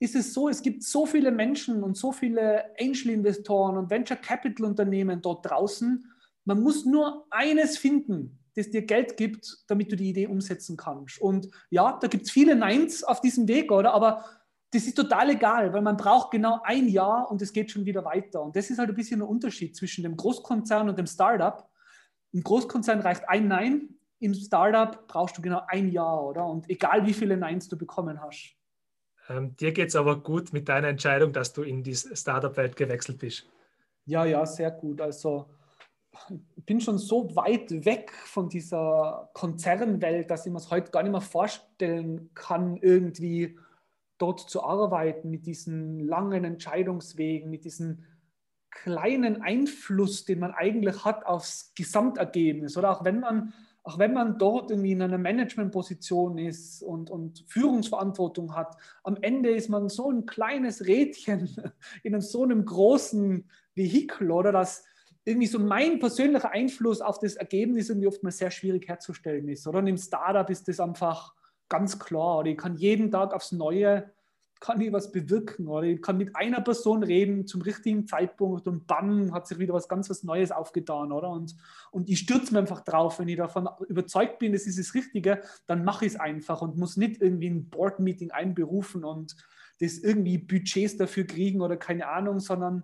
ist 0.00 0.14
es 0.14 0.34
so, 0.34 0.50
es 0.50 0.60
gibt 0.60 0.82
so 0.82 1.06
viele 1.06 1.30
Menschen 1.30 1.82
und 1.82 1.96
so 1.96 2.12
viele 2.12 2.78
Angel-Investoren 2.78 3.78
und 3.78 3.88
Venture 3.88 4.18
Capital-Unternehmen 4.18 5.22
dort 5.22 5.48
draußen. 5.48 6.04
Man 6.44 6.62
muss 6.62 6.84
nur 6.84 7.26
eines 7.30 7.78
finden, 7.78 8.38
das 8.58 8.70
dir 8.70 8.82
Geld 8.82 9.16
gibt, 9.16 9.58
damit 9.68 9.90
du 9.92 9.96
die 9.96 10.10
Idee 10.10 10.26
umsetzen 10.26 10.76
kannst. 10.76 11.20
Und 11.20 11.48
ja, 11.70 11.98
da 12.00 12.08
gibt 12.08 12.24
es 12.24 12.30
viele 12.30 12.56
Neins 12.56 13.04
auf 13.04 13.20
diesem 13.20 13.46
Weg, 13.48 13.70
oder? 13.70 13.94
Aber 13.94 14.24
das 14.70 14.84
ist 14.84 14.96
total 14.96 15.30
egal, 15.30 15.72
weil 15.72 15.80
man 15.80 15.96
braucht 15.96 16.30
genau 16.30 16.60
ein 16.64 16.88
Jahr 16.88 17.30
und 17.30 17.40
es 17.40 17.52
geht 17.52 17.70
schon 17.70 17.86
wieder 17.86 18.04
weiter. 18.04 18.42
Und 18.42 18.56
das 18.56 18.68
ist 18.68 18.78
halt 18.78 18.90
ein 18.90 18.94
bisschen 18.94 19.20
der 19.20 19.28
Unterschied 19.28 19.76
zwischen 19.76 20.02
dem 20.02 20.16
Großkonzern 20.16 20.88
und 20.88 20.98
dem 20.98 21.06
Startup. 21.06 21.68
Im 22.32 22.42
Großkonzern 22.42 23.00
reicht 23.00 23.28
ein 23.28 23.48
Nein, 23.48 23.88
im 24.20 24.34
Startup 24.34 25.06
brauchst 25.06 25.38
du 25.38 25.42
genau 25.42 25.62
ein 25.68 25.88
Jahr, 25.88 26.22
oder? 26.22 26.46
Und 26.46 26.68
egal 26.68 27.06
wie 27.06 27.14
viele 27.14 27.36
Neins 27.36 27.68
du 27.68 27.78
bekommen 27.78 28.20
hast. 28.20 28.56
Ähm, 29.28 29.56
dir 29.56 29.72
geht 29.72 29.88
es 29.88 29.96
aber 29.96 30.22
gut 30.22 30.52
mit 30.52 30.68
deiner 30.68 30.88
Entscheidung, 30.88 31.32
dass 31.32 31.52
du 31.52 31.62
in 31.62 31.82
die 31.82 31.94
Startup-Welt 31.94 32.76
gewechselt 32.76 33.18
bist. 33.18 33.46
Ja, 34.04 34.24
ja, 34.24 34.44
sehr 34.44 34.70
gut. 34.70 35.00
Also 35.00 35.46
bin 36.66 36.80
schon 36.80 36.98
so 36.98 37.34
weit 37.36 37.84
weg 37.84 38.12
von 38.12 38.48
dieser 38.48 39.30
Konzernwelt, 39.34 40.30
dass 40.30 40.46
ich 40.46 40.52
mir 40.52 40.58
es 40.58 40.70
heute 40.70 40.90
gar 40.90 41.02
nicht 41.02 41.12
mehr 41.12 41.20
vorstellen 41.20 42.30
kann, 42.34 42.76
irgendwie 42.76 43.58
dort 44.18 44.40
zu 44.40 44.62
arbeiten, 44.62 45.30
mit 45.30 45.46
diesen 45.46 46.00
langen 46.00 46.44
Entscheidungswegen, 46.44 47.50
mit 47.50 47.64
diesen 47.64 48.04
kleinen 48.70 49.42
Einfluss, 49.42 50.24
den 50.24 50.40
man 50.40 50.52
eigentlich 50.52 51.04
hat 51.04 51.24
aufs 51.26 51.72
Gesamtergebnis. 51.74 52.76
Oder 52.76 52.90
auch 52.90 53.04
wenn 53.04 53.20
man, 53.20 53.54
auch 53.82 53.98
wenn 53.98 54.12
man 54.12 54.38
dort 54.38 54.70
irgendwie 54.70 54.92
in 54.92 55.02
einer 55.02 55.18
Managementposition 55.18 56.38
ist 56.38 56.82
und, 56.82 57.10
und 57.10 57.44
Führungsverantwortung 57.48 58.54
hat, 58.54 58.76
am 59.04 59.16
Ende 59.20 59.50
ist 59.50 59.68
man 59.68 59.88
so 59.88 60.10
ein 60.10 60.26
kleines 60.26 60.86
Rädchen 60.86 61.72
in 62.02 62.20
so 62.20 62.42
einem 62.42 62.64
großen 62.64 63.48
Vehikel, 63.74 64.30
oder 64.30 64.52
dass 64.52 64.84
irgendwie 65.28 65.46
so 65.46 65.58
mein 65.58 65.98
persönlicher 65.98 66.50
Einfluss 66.50 67.00
auf 67.00 67.18
das 67.18 67.36
Ergebnis 67.36 67.88
irgendwie 67.88 68.08
oftmals 68.08 68.38
sehr 68.38 68.50
schwierig 68.50 68.88
herzustellen 68.88 69.48
ist. 69.48 69.66
Oder 69.66 69.78
und 69.78 69.86
im 69.86 69.98
Startup 69.98 70.48
ist 70.50 70.68
das 70.68 70.80
einfach 70.80 71.34
ganz 71.68 71.98
klar. 71.98 72.38
Oder 72.38 72.50
ich 72.50 72.58
kann 72.58 72.76
jeden 72.76 73.10
Tag 73.10 73.34
aufs 73.34 73.52
Neue 73.52 74.10
kann 74.60 74.80
ich 74.80 74.92
was 74.92 75.12
bewirken 75.12 75.68
oder 75.68 75.86
ich 75.86 76.02
kann 76.02 76.18
mit 76.18 76.34
einer 76.34 76.60
Person 76.60 77.02
reden 77.02 77.46
zum 77.46 77.62
richtigen 77.62 78.06
Zeitpunkt 78.06 78.66
und 78.66 78.86
bam, 78.86 79.32
hat 79.32 79.46
sich 79.46 79.58
wieder 79.58 79.74
was 79.74 79.88
ganz 79.88 80.10
was 80.10 80.24
Neues 80.24 80.50
aufgetan, 80.50 81.12
oder? 81.12 81.30
Und, 81.30 81.54
und 81.90 82.08
ich 82.08 82.18
stürze 82.18 82.52
mir 82.52 82.60
einfach 82.60 82.80
drauf, 82.80 83.18
wenn 83.18 83.28
ich 83.28 83.36
davon 83.36 83.68
überzeugt 83.88 84.38
bin, 84.38 84.52
das 84.52 84.66
ist 84.66 84.78
das 84.78 84.94
Richtige, 84.94 85.42
dann 85.66 85.84
mache 85.84 86.06
ich 86.06 86.14
es 86.14 86.20
einfach 86.20 86.60
und 86.60 86.76
muss 86.76 86.96
nicht 86.96 87.22
irgendwie 87.22 87.50
ein 87.50 87.68
Board-Meeting 87.70 88.30
einberufen 88.32 89.04
und 89.04 89.36
das 89.80 89.98
irgendwie 89.98 90.38
Budgets 90.38 90.96
dafür 90.96 91.24
kriegen 91.24 91.60
oder 91.60 91.76
keine 91.76 92.08
Ahnung, 92.08 92.40
sondern 92.40 92.82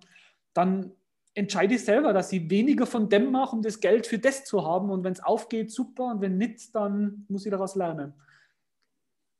dann 0.53 0.93
entscheide 1.35 1.75
ich 1.75 1.83
selber, 1.83 2.13
dass 2.13 2.31
ich 2.31 2.49
weniger 2.49 2.87
von 2.87 3.09
dem 3.09 3.31
mache, 3.31 3.55
um 3.55 3.61
das 3.61 3.79
Geld 3.79 4.07
für 4.07 4.17
das 4.17 4.45
zu 4.45 4.65
haben 4.65 4.89
und 4.89 5.03
wenn 5.03 5.13
es 5.13 5.19
aufgeht, 5.21 5.71
super 5.71 6.05
und 6.05 6.21
wenn 6.21 6.37
nicht, 6.37 6.73
dann 6.73 7.25
muss 7.27 7.45
ich 7.45 7.51
daraus 7.51 7.75
lernen. 7.75 8.13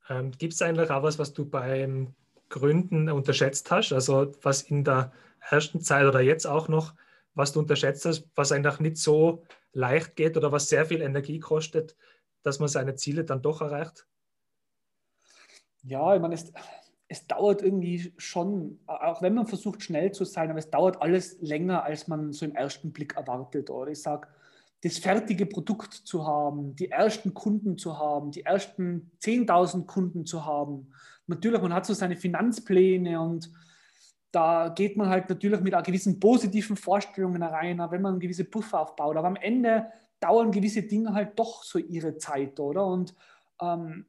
Ähm, 0.09 0.31
Gibt 0.31 0.53
es 0.53 0.61
eigentlich 0.61 0.91
auch 0.91 1.03
was, 1.03 1.17
was 1.17 1.33
du 1.33 1.45
beim 1.45 2.13
Gründen 2.49 3.09
unterschätzt 3.09 3.71
hast? 3.71 3.93
Also 3.93 4.33
was 4.43 4.61
in 4.63 4.83
der 4.83 5.13
ersten 5.49 5.79
Zeit 5.79 6.05
oder 6.05 6.19
jetzt 6.19 6.45
auch 6.45 6.67
noch, 6.67 6.93
was 7.33 7.53
du 7.53 7.59
unterschätzt 7.59 8.05
hast, 8.05 8.27
was 8.35 8.51
einfach 8.51 8.79
nicht 8.79 8.97
so 8.97 9.43
leicht 9.71 10.15
geht 10.15 10.37
oder 10.37 10.51
was 10.51 10.69
sehr 10.69 10.85
viel 10.85 11.01
Energie 11.01 11.39
kostet, 11.39 11.95
dass 12.43 12.59
man 12.59 12.67
seine 12.67 12.95
Ziele 12.95 13.23
dann 13.23 13.41
doch 13.41 13.61
erreicht? 13.61 14.05
Ja, 15.83 16.15
ich 16.15 16.21
meine, 16.21 16.35
es, 16.35 16.51
es 17.07 17.27
dauert 17.27 17.61
irgendwie 17.61 18.13
schon, 18.17 18.79
auch 18.87 19.21
wenn 19.21 19.35
man 19.35 19.45
versucht 19.45 19.83
schnell 19.83 20.11
zu 20.11 20.25
sein, 20.25 20.49
aber 20.49 20.59
es 20.59 20.71
dauert 20.71 21.01
alles 21.01 21.39
länger, 21.39 21.83
als 21.83 22.07
man 22.07 22.33
so 22.33 22.45
im 22.45 22.55
ersten 22.55 22.91
Blick 22.91 23.15
erwartet. 23.15 23.69
Oder 23.69 23.91
ich 23.91 24.01
sage, 24.01 24.27
das 24.81 24.97
fertige 24.97 25.45
Produkt 25.45 25.93
zu 25.93 26.25
haben, 26.25 26.75
die 26.75 26.89
ersten 26.89 27.33
Kunden 27.33 27.77
zu 27.77 27.97
haben, 27.97 28.31
die 28.31 28.43
ersten 28.43 29.11
10.000 29.21 29.85
Kunden 29.85 30.25
zu 30.25 30.45
haben. 30.45 30.91
Natürlich, 31.27 31.61
man 31.61 31.73
hat 31.73 31.85
so 31.85 31.93
seine 31.93 32.17
Finanzpläne 32.17 33.19
und 33.19 33.51
da 34.31 34.69
geht 34.69 34.97
man 34.97 35.09
halt 35.09 35.29
natürlich 35.29 35.61
mit 35.61 35.73
gewissen 35.85 36.19
positiven 36.19 36.75
Vorstellungen 36.75 37.41
rein, 37.41 37.79
wenn 37.89 38.01
man 38.01 38.19
gewisse 38.19 38.43
Puffer 38.43 38.81
aufbaut. 38.81 39.15
Aber 39.15 39.27
am 39.27 39.37
Ende 39.37 39.87
dauern 40.19 40.51
gewisse 40.51 40.83
Dinge 40.83 41.13
halt 41.13 41.37
doch 41.39 41.63
so 41.63 41.79
ihre 41.79 42.17
Zeit, 42.17 42.59
oder? 42.59 42.85
Und 42.85 43.15
ähm, 43.61 44.05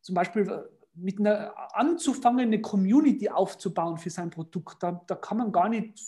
zum 0.00 0.14
Beispiel 0.14 0.68
mit 0.94 1.18
einer 1.18 1.54
anzufangen, 1.74 2.46
eine 2.46 2.60
Community 2.60 3.28
aufzubauen 3.28 3.98
für 3.98 4.10
sein 4.10 4.30
Produkt, 4.30 4.82
da, 4.82 5.02
da 5.06 5.14
kann 5.14 5.38
man 5.38 5.52
gar 5.52 5.68
nicht 5.68 5.98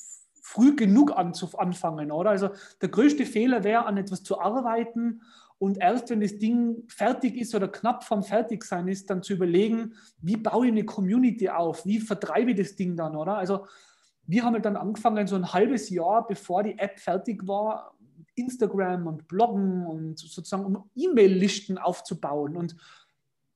früh 0.42 0.76
genug 0.76 1.16
anfangen, 1.16 2.12
oder? 2.12 2.30
Also 2.30 2.50
der 2.82 2.90
größte 2.90 3.24
Fehler 3.24 3.64
wäre, 3.64 3.86
an 3.86 3.96
etwas 3.96 4.22
zu 4.22 4.40
arbeiten 4.40 5.22
und 5.58 5.78
erst 5.78 6.10
wenn 6.10 6.20
das 6.20 6.38
Ding 6.38 6.84
fertig 6.88 7.36
ist 7.36 7.54
oder 7.54 7.68
knapp 7.68 8.04
vom 8.04 8.22
Fertigsein 8.22 8.88
ist, 8.88 9.08
dann 9.08 9.22
zu 9.22 9.32
überlegen, 9.32 9.94
wie 10.20 10.36
baue 10.36 10.66
ich 10.66 10.72
eine 10.72 10.84
Community 10.84 11.48
auf, 11.48 11.86
wie 11.86 12.00
vertreibe 12.00 12.50
ich 12.50 12.58
das 12.58 12.76
Ding 12.76 12.96
dann, 12.96 13.16
oder? 13.16 13.38
Also 13.38 13.66
wir 14.26 14.44
haben 14.44 14.54
halt 14.54 14.64
dann 14.64 14.76
angefangen, 14.76 15.26
so 15.26 15.36
ein 15.36 15.52
halbes 15.52 15.90
Jahr, 15.90 16.26
bevor 16.26 16.62
die 16.62 16.78
App 16.78 16.98
fertig 16.98 17.46
war, 17.46 17.94
Instagram 18.34 19.06
und 19.06 19.28
Bloggen 19.28 19.86
und 19.86 20.18
sozusagen 20.18 20.64
um 20.64 20.90
E-Mail-Listen 20.94 21.78
aufzubauen. 21.78 22.56
Und 22.56 22.76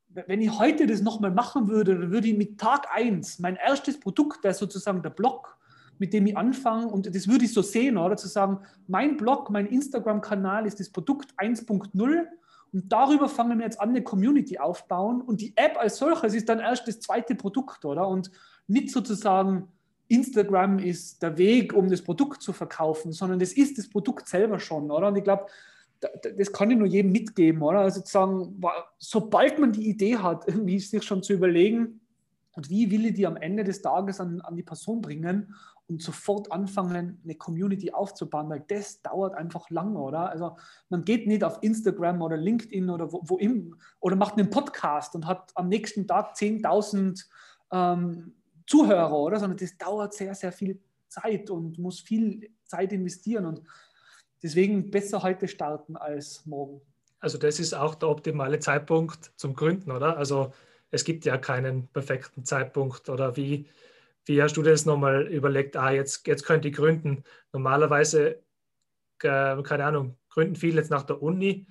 wenn 0.09 0.41
ich 0.41 0.59
heute 0.59 0.87
das 0.87 1.03
nochmal 1.03 1.31
machen 1.31 1.69
würde, 1.69 1.99
dann 1.99 2.11
würde 2.11 2.29
ich 2.29 2.37
mit 2.37 2.59
Tag 2.59 2.87
1 2.93 3.39
mein 3.39 3.57
erstes 3.57 4.01
Produkt, 4.01 4.45
das 4.45 4.59
sozusagen 4.59 5.03
der 5.03 5.11
Blog, 5.11 5.57
mit 5.99 6.13
dem 6.13 6.27
ich 6.27 6.37
anfange, 6.37 6.89
und 6.89 7.15
das 7.15 7.29
würde 7.29 7.45
ich 7.45 7.53
so 7.53 7.63
sehen, 7.63 7.97
oder 7.97 8.17
zu 8.17 8.29
sagen, 8.29 8.61
mein 8.87 9.17
Blog, 9.17 9.51
mein 9.51 9.67
Instagram-Kanal 9.67 10.67
ist 10.67 10.81
das 10.81 10.91
Produkt 10.91 11.35
1.0 11.37 12.27
und 12.73 12.93
darüber 12.93 13.29
fangen 13.29 13.59
wir 13.59 13.65
jetzt 13.65 13.81
an, 13.81 13.91
eine 13.91 14.03
Community 14.03 14.59
aufbauen 14.59 15.21
und 15.21 15.41
die 15.41 15.53
App 15.57 15.77
als 15.79 15.99
solches 15.99 16.35
ist 16.35 16.49
dann 16.49 16.61
erst 16.61 16.87
das 16.87 17.01
zweite 17.01 17.35
Produkt, 17.35 17.85
oder? 17.85 18.09
Und 18.09 18.31
nicht 18.67 18.91
sozusagen, 18.91 19.69
Instagram 20.09 20.79
ist 20.79 21.23
der 21.23 21.37
Weg, 21.37 21.75
um 21.75 21.91
das 21.91 22.03
Produkt 22.03 22.43
zu 22.43 22.53
verkaufen, 22.53 23.13
sondern 23.13 23.39
das 23.39 23.53
ist 23.53 23.77
das 23.77 23.89
Produkt 23.89 24.27
selber 24.27 24.59
schon, 24.59 24.91
oder? 24.91 25.09
Und 25.09 25.17
ich 25.17 25.25
glaube, 25.25 25.47
das 26.01 26.53
kann 26.53 26.71
ich 26.71 26.79
nur 26.79 26.87
jedem 26.87 27.13
mitgeben, 27.13 27.63
oder? 27.63 27.81
Also 27.81 28.01
zu 28.01 28.13
sagen, 28.13 28.61
sobald 28.99 29.59
man 29.59 29.73
die 29.73 29.89
Idee 29.89 30.17
hat, 30.19 30.47
irgendwie 30.47 30.79
sich 30.79 31.03
schon 31.03 31.23
zu 31.23 31.33
überlegen, 31.33 32.01
und 32.59 32.71
wie 32.71 32.91
will 32.91 33.07
ich 33.07 33.15
die 33.15 33.27
am 33.27 33.37
Ende 33.37 33.63
des 33.63 33.83
Tages 33.83 34.21
an, 34.21 34.41
an 34.41 34.57
die 34.57 34.65
Person 34.65 35.01
bringen 35.01 35.55
und 35.87 36.03
sofort 36.03 36.51
anfangen, 36.51 37.21
eine 37.23 37.37
Community 37.37 37.93
aufzubauen, 37.93 38.51
weil 38.51 38.65
das 38.67 39.01
dauert 39.01 39.35
einfach 39.35 39.71
lange, 39.71 39.99
oder? 39.99 40.29
Also 40.29 40.57
man 40.89 41.05
geht 41.05 41.29
nicht 41.29 41.45
auf 41.45 41.59
Instagram 41.63 42.21
oder 42.21 42.37
LinkedIn 42.37 42.91
oder 42.91 43.13
wo, 43.13 43.23
wo 43.25 43.39
im, 43.39 43.77
oder 44.01 44.17
macht 44.17 44.35
einen 44.35 44.51
Podcast 44.51 45.15
und 45.15 45.27
hat 45.27 45.53
am 45.55 45.69
nächsten 45.69 46.09
Tag 46.09 46.35
10.000 46.35 47.27
ähm, 47.71 48.35
Zuhörer, 48.67 49.17
oder? 49.17 49.39
Sondern 49.39 49.59
das 49.59 49.79
dauert 49.79 50.15
sehr, 50.15 50.35
sehr 50.35 50.51
viel 50.51 50.81
Zeit 51.07 51.51
und 51.51 51.79
muss 51.79 52.01
viel 52.01 52.51
Zeit 52.65 52.93
investieren 52.93 53.47
und 53.47 53.63
deswegen 54.43 54.91
besser 54.91 55.23
heute 55.23 55.49
starten 55.49 55.97
als 55.97 56.45
morgen. 56.47 56.81
Also 57.21 57.39
das 57.39 57.59
ist 57.59 57.75
auch 57.75 57.95
der 57.95 58.09
optimale 58.09 58.61
Zeitpunkt 58.61 59.33
zum 59.37 59.55
Gründen, 59.55 59.91
oder? 59.91 60.17
Also 60.17 60.53
es 60.91 61.05
gibt 61.05 61.25
ja 61.25 61.37
keinen 61.37 61.89
perfekten 61.89 62.45
Zeitpunkt 62.45 63.09
oder 63.09 63.37
wie, 63.37 63.69
wie 64.25 64.43
hast 64.43 64.57
du 64.57 64.63
das 64.63 64.87
nochmal 64.87 65.27
überlegt? 65.27 65.77
Ah, 65.77 65.91
jetzt, 65.91 66.27
jetzt 66.27 66.45
könnte 66.45 66.69
ich 66.69 66.75
gründen. 66.75 67.25
Normalerweise, 67.53 68.43
äh, 69.23 69.63
keine 69.63 69.85
Ahnung, 69.85 70.17
gründen 70.31 70.57
viele 70.57 70.81
jetzt 70.81 70.91
nach 70.91 71.03
der 71.03 71.21
Uni. 71.21 71.67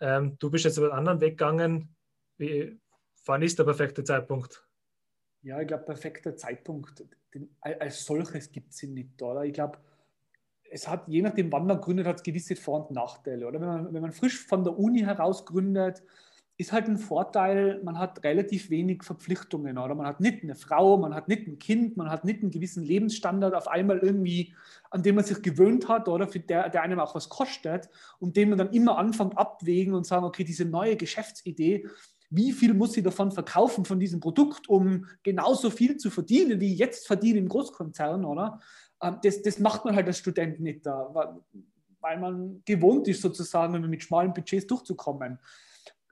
Ähm, 0.00 0.36
du 0.38 0.50
bist 0.50 0.64
jetzt 0.64 0.78
über 0.78 0.88
einen 0.88 0.98
anderen 0.98 1.20
Weg 1.20 1.38
gegangen. 1.38 1.94
Wie, 2.38 2.80
wann 3.26 3.42
ist 3.42 3.58
der 3.58 3.64
perfekte 3.64 4.04
Zeitpunkt? 4.04 4.66
Ja, 5.42 5.60
ich 5.60 5.66
glaube, 5.66 5.84
perfekter 5.84 6.36
Zeitpunkt 6.36 7.04
den, 7.34 7.54
als 7.60 8.04
solches 8.04 8.52
gibt 8.52 8.72
es 8.72 8.82
ihn 8.82 8.94
nicht. 8.94 9.20
Oder? 9.22 9.44
Ich 9.44 9.52
glaube, 9.52 9.78
es 10.72 10.88
hat, 10.88 11.06
je 11.06 11.22
nachdem, 11.22 11.52
wann 11.52 11.66
man 11.66 11.80
gründet, 11.80 12.06
hat 12.06 12.16
es 12.16 12.22
gewisse 12.22 12.56
Vor- 12.56 12.88
und 12.88 12.94
Nachteile. 12.94 13.46
Oder 13.46 13.60
wenn 13.60 13.68
man, 13.68 13.94
wenn 13.94 14.02
man 14.02 14.12
frisch 14.12 14.38
von 14.46 14.64
der 14.64 14.78
Uni 14.78 15.00
heraus 15.00 15.44
gründet, 15.44 16.02
ist 16.56 16.72
halt 16.72 16.86
ein 16.86 16.98
Vorteil, 16.98 17.80
man 17.82 17.98
hat 17.98 18.22
relativ 18.24 18.70
wenig 18.70 19.02
Verpflichtungen 19.02 19.78
oder 19.78 19.94
man 19.94 20.06
hat 20.06 20.20
nicht 20.20 20.42
eine 20.42 20.54
Frau, 20.54 20.96
man 20.96 21.14
hat 21.14 21.26
nicht 21.26 21.46
ein 21.46 21.58
Kind, 21.58 21.96
man 21.96 22.10
hat 22.10 22.24
nicht 22.24 22.42
einen 22.42 22.50
gewissen 22.50 22.84
Lebensstandard 22.84 23.54
auf 23.54 23.68
einmal 23.68 23.98
irgendwie, 23.98 24.54
an 24.90 25.02
dem 25.02 25.16
man 25.16 25.24
sich 25.24 25.42
gewöhnt 25.42 25.88
hat 25.88 26.08
oder 26.08 26.28
für 26.28 26.40
der, 26.40 26.68
der 26.68 26.82
einem 26.82 27.00
auch 27.00 27.14
was 27.14 27.28
kostet 27.28 27.88
und 28.18 28.36
den 28.36 28.50
man 28.50 28.58
dann 28.58 28.70
immer 28.70 28.98
anfängt 28.98 29.36
abwägen 29.36 29.94
und 29.94 30.06
sagen, 30.06 30.24
okay, 30.24 30.44
diese 30.44 30.64
neue 30.64 30.96
Geschäftsidee, 30.96 31.88
wie 32.30 32.52
viel 32.52 32.74
muss 32.74 32.96
ich 32.96 33.04
davon 33.04 33.30
verkaufen 33.30 33.84
von 33.84 34.00
diesem 34.00 34.20
Produkt, 34.20 34.68
um 34.68 35.06
genauso 35.22 35.68
viel 35.68 35.96
zu 35.96 36.10
verdienen, 36.10 36.60
wie 36.60 36.72
ich 36.72 36.78
jetzt 36.78 37.06
verdiene 37.06 37.38
im 37.38 37.48
Großkonzern, 37.48 38.24
oder? 38.24 38.60
Ähm, 39.02 39.18
das, 39.22 39.42
das 39.42 39.58
macht 39.58 39.84
man 39.84 39.94
halt 39.96 40.06
als 40.06 40.18
Student 40.18 40.60
nicht 40.60 40.86
da, 40.86 41.42
weil 42.00 42.18
man 42.18 42.62
gewohnt 42.64 43.08
ist 43.08 43.22
sozusagen, 43.22 43.80
mit 43.88 44.02
schmalen 44.02 44.32
Budgets 44.32 44.66
durchzukommen. 44.66 45.38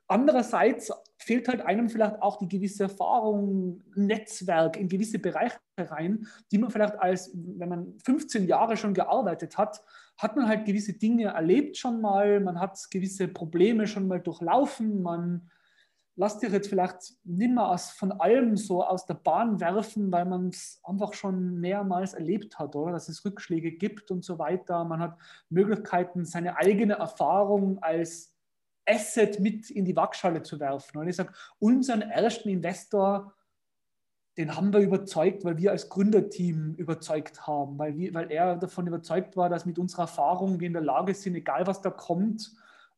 Andererseits 0.07 0.93
fehlt 1.19 1.47
halt 1.47 1.61
einem 1.61 1.89
vielleicht 1.89 2.21
auch 2.21 2.39
die 2.39 2.49
gewisse 2.49 2.85
Erfahrung, 2.85 3.81
Netzwerk 3.95 4.77
in 4.77 4.89
gewisse 4.89 5.21
Bereiche 5.21 5.59
rein, 5.79 6.27
die 6.51 6.59
man 6.59 6.71
vielleicht 6.71 6.99
als, 6.99 7.31
wenn 7.33 7.69
man 7.69 7.99
15 8.05 8.49
Jahre 8.49 8.77
schon 8.77 8.93
gearbeitet 8.93 9.57
hat, 9.57 9.81
hat 10.19 10.35
man 10.37 10.49
halt 10.49 10.65
gewisse 10.65 10.95
Dinge 10.95 11.27
erlebt 11.27 11.77
schon 11.77 12.01
mal, 12.01 12.41
man 12.41 12.59
hat 12.59 12.77
gewisse 12.91 13.29
Probleme 13.29 13.87
schon 13.87 14.09
mal 14.09 14.21
durchlaufen, 14.21 15.01
man 15.01 15.49
lässt 16.17 16.41
sich 16.41 16.53
jetzt 16.53 16.69
vielleicht 16.69 17.15
nicht 17.25 17.55
mehr 17.55 17.69
aus, 17.69 17.91
von 17.91 18.13
allem 18.13 18.57
so 18.57 18.85
aus 18.85 19.07
der 19.07 19.15
Bahn 19.15 19.61
werfen, 19.61 20.13
weil 20.13 20.27
man 20.27 20.49
es 20.49 20.81
einfach 20.85 21.15
schon 21.15 21.61
mehrmals 21.61 22.15
erlebt 22.15 22.59
hat, 22.59 22.77
oder? 22.77 22.93
Dass 22.93 23.09
es 23.09 23.25
Rückschläge 23.25 23.73
gibt 23.73 24.11
und 24.11 24.25
so 24.25 24.39
weiter. 24.39 24.85
Man 24.85 25.01
hat 25.01 25.17
Möglichkeiten, 25.49 26.25
seine 26.25 26.57
eigene 26.57 26.95
Erfahrung 26.95 27.79
als 27.83 28.35
Asset 28.87 29.41
mit 29.41 29.71
in 29.71 29.85
die 29.85 29.97
Waagschale 29.97 30.43
zu 30.43 30.59
werfen. 30.59 30.99
Und 30.99 31.09
ich 31.09 31.17
sage, 31.17 31.33
unseren 31.59 32.03
ersten 32.03 32.49
Investor, 32.49 33.35
den 34.37 34.57
haben 34.57 34.73
wir 34.73 34.81
überzeugt, 34.81 35.45
weil 35.45 35.59
wir 35.59 35.71
als 35.71 35.89
Gründerteam 35.89 36.75
überzeugt 36.75 37.47
haben, 37.47 37.79
weil, 37.79 37.97
wir, 37.97 38.15
weil 38.15 38.31
er 38.31 38.57
davon 38.57 38.87
überzeugt 38.87 39.37
war, 39.37 39.49
dass 39.49 39.67
mit 39.67 39.79
unserer 39.79 40.03
Erfahrung 40.03 40.61
wir 40.61 40.67
in 40.67 40.73
der 40.73 40.83
Lage 40.83 41.15
sind, 41.15 41.35
egal 41.35 41.67
was 41.67 41.81
da 41.81 41.91
kommt, 41.91 42.53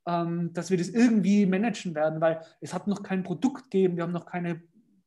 dass 0.05 0.71
wir 0.71 0.79
das 0.79 0.89
irgendwie 0.89 1.47
managen 1.47 1.95
werden, 1.95 2.21
weil 2.21 2.41
es 2.61 2.75
hat 2.75 2.89
noch 2.89 3.05
kein 3.05 3.23
Produkt 3.23 3.71
gegeben, 3.71 3.97
wir 3.97 4.03
haben 4.03 4.13
noch 4.13 4.27
keine 4.27 4.63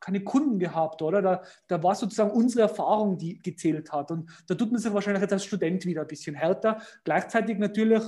keine 0.05 0.23
Kunden 0.23 0.59
gehabt, 0.59 1.01
oder? 1.01 1.21
Da, 1.23 1.41
da 1.67 1.81
war 1.81 1.95
sozusagen 1.95 2.29
unsere 2.29 2.63
Erfahrung, 2.63 3.17
die 3.17 3.41
gezählt 3.41 3.91
hat. 3.91 4.11
Und 4.11 4.29
da 4.45 4.53
tut 4.53 4.71
man 4.71 4.79
sich 4.79 4.93
wahrscheinlich 4.93 5.21
jetzt 5.21 5.33
als 5.33 5.45
Student 5.45 5.83
wieder 5.85 6.01
ein 6.01 6.07
bisschen 6.07 6.35
härter. 6.35 6.79
Gleichzeitig 7.03 7.57
natürlich 7.57 8.03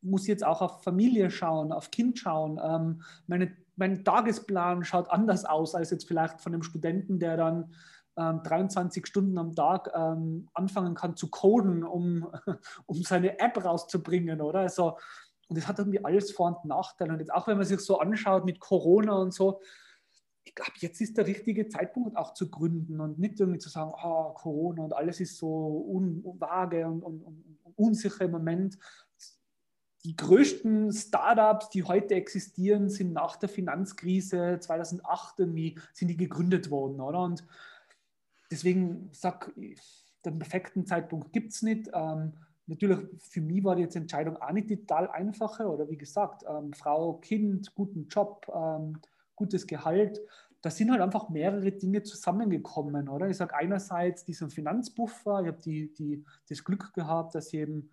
muss 0.00 0.22
ich 0.22 0.28
jetzt 0.28 0.46
auch 0.46 0.62
auf 0.62 0.82
Familie 0.82 1.30
schauen, 1.30 1.72
auf 1.72 1.90
Kind 1.90 2.18
schauen. 2.18 2.58
Ähm, 2.62 3.02
meine, 3.26 3.54
mein 3.76 4.02
Tagesplan 4.02 4.82
schaut 4.82 5.10
anders 5.10 5.44
aus 5.44 5.74
als 5.74 5.90
jetzt 5.90 6.08
vielleicht 6.08 6.40
von 6.40 6.54
einem 6.54 6.62
Studenten, 6.62 7.18
der 7.18 7.36
dann 7.36 7.74
ähm, 8.16 8.42
23 8.42 9.06
Stunden 9.06 9.36
am 9.38 9.54
Tag 9.54 9.90
ähm, 9.94 10.48
anfangen 10.54 10.94
kann 10.94 11.16
zu 11.16 11.28
coden, 11.28 11.84
um, 11.84 12.28
um 12.86 13.02
seine 13.02 13.38
App 13.40 13.62
rauszubringen, 13.62 14.40
oder? 14.40 14.60
Also, 14.60 14.96
und 15.48 15.58
das 15.58 15.68
hat 15.68 15.78
irgendwie 15.78 16.04
alles 16.04 16.32
Vor- 16.32 16.48
und 16.48 16.64
Nachteile. 16.64 17.12
Und 17.12 17.20
jetzt 17.20 17.32
auch 17.32 17.46
wenn 17.46 17.56
man 17.56 17.66
sich 17.66 17.80
so 17.80 17.98
anschaut 17.98 18.44
mit 18.44 18.60
Corona 18.60 19.14
und 19.14 19.32
so, 19.32 19.60
ich 20.44 20.54
glaube, 20.54 20.72
jetzt 20.76 21.00
ist 21.00 21.16
der 21.16 21.26
richtige 21.26 21.68
Zeitpunkt 21.68 22.16
auch 22.16 22.34
zu 22.34 22.50
gründen 22.50 23.00
und 23.00 23.18
nicht 23.18 23.40
irgendwie 23.40 23.58
zu 23.58 23.70
sagen, 23.70 23.92
oh, 23.94 24.32
Corona 24.34 24.82
und 24.82 24.92
alles 24.92 25.20
ist 25.20 25.38
so 25.38 25.48
unvage 25.48 26.86
und, 26.86 27.02
und, 27.02 27.22
und 27.22 27.58
unsicher 27.76 28.26
im 28.26 28.32
Moment. 28.32 28.78
Die 30.04 30.14
größten 30.14 30.92
Startups, 30.92 31.70
die 31.70 31.84
heute 31.84 32.14
existieren, 32.14 32.90
sind 32.90 33.14
nach 33.14 33.36
der 33.36 33.48
Finanzkrise 33.48 34.58
2008 34.60 35.40
irgendwie 35.40 35.78
sind 35.94 36.08
die 36.08 36.16
gegründet 36.16 36.70
worden, 36.70 37.00
oder? 37.00 37.22
Und 37.22 37.42
deswegen 38.50 39.08
sag 39.12 39.50
den 40.24 40.38
perfekten 40.38 40.86
Zeitpunkt 40.86 41.32
gibt 41.32 41.52
es 41.52 41.62
nicht. 41.62 41.90
Ähm, 41.94 42.34
natürlich, 42.66 42.98
für 43.20 43.40
mich 43.40 43.62
war 43.64 43.76
die 43.76 43.82
jetzt 43.82 43.96
Entscheidung 43.96 44.36
auch 44.36 44.52
nicht 44.52 44.68
total 44.68 45.08
einfacher. 45.08 45.70
Oder 45.72 45.88
wie 45.88 45.96
gesagt, 45.96 46.44
ähm, 46.48 46.72
Frau, 46.72 47.14
Kind, 47.14 47.74
guten 47.74 48.08
Job, 48.08 48.46
ähm, 48.54 48.98
gutes 49.36 49.66
Gehalt. 49.66 50.20
Da 50.60 50.70
sind 50.70 50.90
halt 50.90 51.02
einfach 51.02 51.28
mehrere 51.28 51.72
Dinge 51.72 52.02
zusammengekommen, 52.02 53.08
oder? 53.08 53.28
Ich 53.28 53.36
sage 53.36 53.54
einerseits 53.54 54.24
diesen 54.24 54.48
Finanzbuffer, 54.48 55.42
ich 55.42 55.48
habe 55.48 55.60
die, 55.60 55.92
die, 55.92 56.24
das 56.48 56.64
Glück 56.64 56.94
gehabt, 56.94 57.34
dass 57.34 57.48
ich 57.48 57.60
eben 57.60 57.90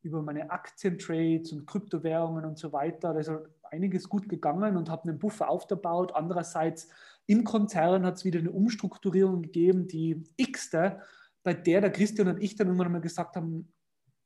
über 0.00 0.22
meine 0.22 0.50
Aktientrades 0.50 1.52
und 1.52 1.66
Kryptowährungen 1.66 2.44
und 2.44 2.58
so 2.58 2.72
weiter, 2.72 3.14
da 3.14 3.20
ist 3.20 3.28
halt 3.28 3.48
einiges 3.62 4.08
gut 4.08 4.28
gegangen 4.28 4.76
und 4.76 4.90
habe 4.90 5.08
einen 5.08 5.18
Buffer 5.18 5.48
aufgebaut. 5.48 6.12
Andererseits 6.14 6.88
im 7.26 7.44
Konzern 7.44 8.04
hat 8.04 8.16
es 8.16 8.24
wieder 8.24 8.38
eine 8.38 8.52
Umstrukturierung 8.52 9.42
gegeben, 9.42 9.88
die 9.88 10.22
x-te, 10.36 11.00
bei 11.42 11.54
der 11.54 11.82
der 11.82 11.92
Christian 11.92 12.28
und 12.28 12.42
ich 12.42 12.56
dann 12.56 12.68
immer 12.68 12.88
mal 12.88 13.00
gesagt 13.00 13.36
haben, 13.36 13.72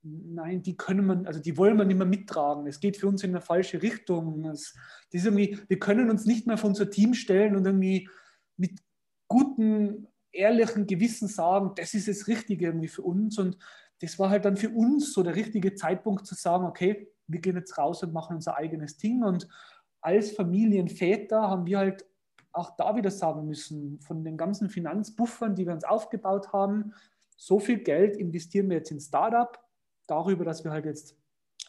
nein, 0.02 0.62
die 0.62 0.76
können 0.76 1.06
man, 1.06 1.26
also 1.26 1.40
die 1.40 1.56
wollen 1.56 1.76
wir 1.76 1.84
nicht 1.84 1.96
mehr 1.96 2.06
mittragen. 2.06 2.66
Es 2.66 2.80
geht 2.80 2.96
für 2.96 3.08
uns 3.08 3.22
in 3.24 3.30
eine 3.30 3.40
falsche 3.40 3.82
Richtung. 3.82 4.44
Es, 4.46 4.74
das 5.12 5.24
irgendwie, 5.24 5.58
wir 5.68 5.78
können 5.78 6.10
uns 6.10 6.24
nicht 6.24 6.46
mehr 6.46 6.56
vor 6.56 6.70
unser 6.70 6.90
Team 6.90 7.14
stellen 7.14 7.56
und 7.56 7.66
irgendwie 7.66 8.08
mit 8.56 8.80
guten, 9.28 10.08
ehrlichen 10.32 10.86
Gewissen 10.86 11.28
sagen, 11.28 11.72
das 11.76 11.94
ist 11.94 12.08
das 12.08 12.28
Richtige 12.28 12.66
irgendwie 12.66 12.88
für 12.88 13.02
uns. 13.02 13.38
Und 13.38 13.58
das 14.00 14.18
war 14.18 14.30
halt 14.30 14.44
dann 14.44 14.56
für 14.56 14.70
uns 14.70 15.12
so 15.12 15.22
der 15.22 15.34
richtige 15.34 15.74
Zeitpunkt 15.74 16.26
zu 16.26 16.34
sagen, 16.34 16.66
okay, 16.66 17.10
wir 17.26 17.40
gehen 17.40 17.56
jetzt 17.56 17.76
raus 17.76 18.02
und 18.02 18.12
machen 18.12 18.36
unser 18.36 18.56
eigenes 18.56 18.96
Ding. 18.96 19.22
Und 19.22 19.48
als 20.00 20.32
Familienväter 20.32 21.42
haben 21.42 21.66
wir 21.66 21.78
halt 21.78 22.06
auch 22.52 22.76
da 22.76 22.96
wieder 22.96 23.10
sagen 23.10 23.46
müssen, 23.46 24.00
von 24.00 24.24
den 24.24 24.36
ganzen 24.36 24.70
Finanzbuffern, 24.70 25.54
die 25.54 25.66
wir 25.66 25.74
uns 25.74 25.84
aufgebaut 25.84 26.52
haben, 26.52 26.94
so 27.36 27.60
viel 27.60 27.78
Geld 27.78 28.16
investieren 28.16 28.68
wir 28.68 28.78
jetzt 28.78 28.90
in 28.90 29.00
Startup, 29.00 29.58
darüber, 30.10 30.44
dass 30.44 30.64
wir 30.64 30.70
halt 30.70 30.86
jetzt 30.86 31.16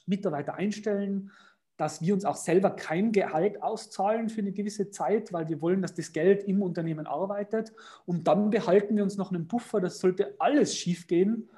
Mitarbeiter 0.05 0.55
einstellen, 0.55 1.31
dass 1.77 2.01
wir 2.01 2.13
uns 2.13 2.25
auch 2.25 2.35
selber 2.35 2.71
kein 2.71 3.13
Gehalt 3.13 3.63
auszahlen 3.63 4.27
für 4.27 4.41
eine 4.41 4.51
gewisse 4.51 4.89
Zeit, 4.89 5.31
weil 5.31 5.47
wir 5.47 5.61
wollen, 5.61 5.81
dass 5.81 5.93
das 5.93 6.11
Geld 6.11 6.43
im 6.43 6.61
Unternehmen 6.61 7.07
arbeitet. 7.07 7.71
Und 8.05 8.27
dann 8.27 8.49
behalten 8.49 8.97
wir 8.97 9.03
uns 9.03 9.15
noch 9.15 9.31
einen 9.31 9.47
Buffer, 9.47 9.79
das 9.79 9.99
sollte 9.99 10.35
alles 10.39 10.75
schiefgehen, 10.75 11.49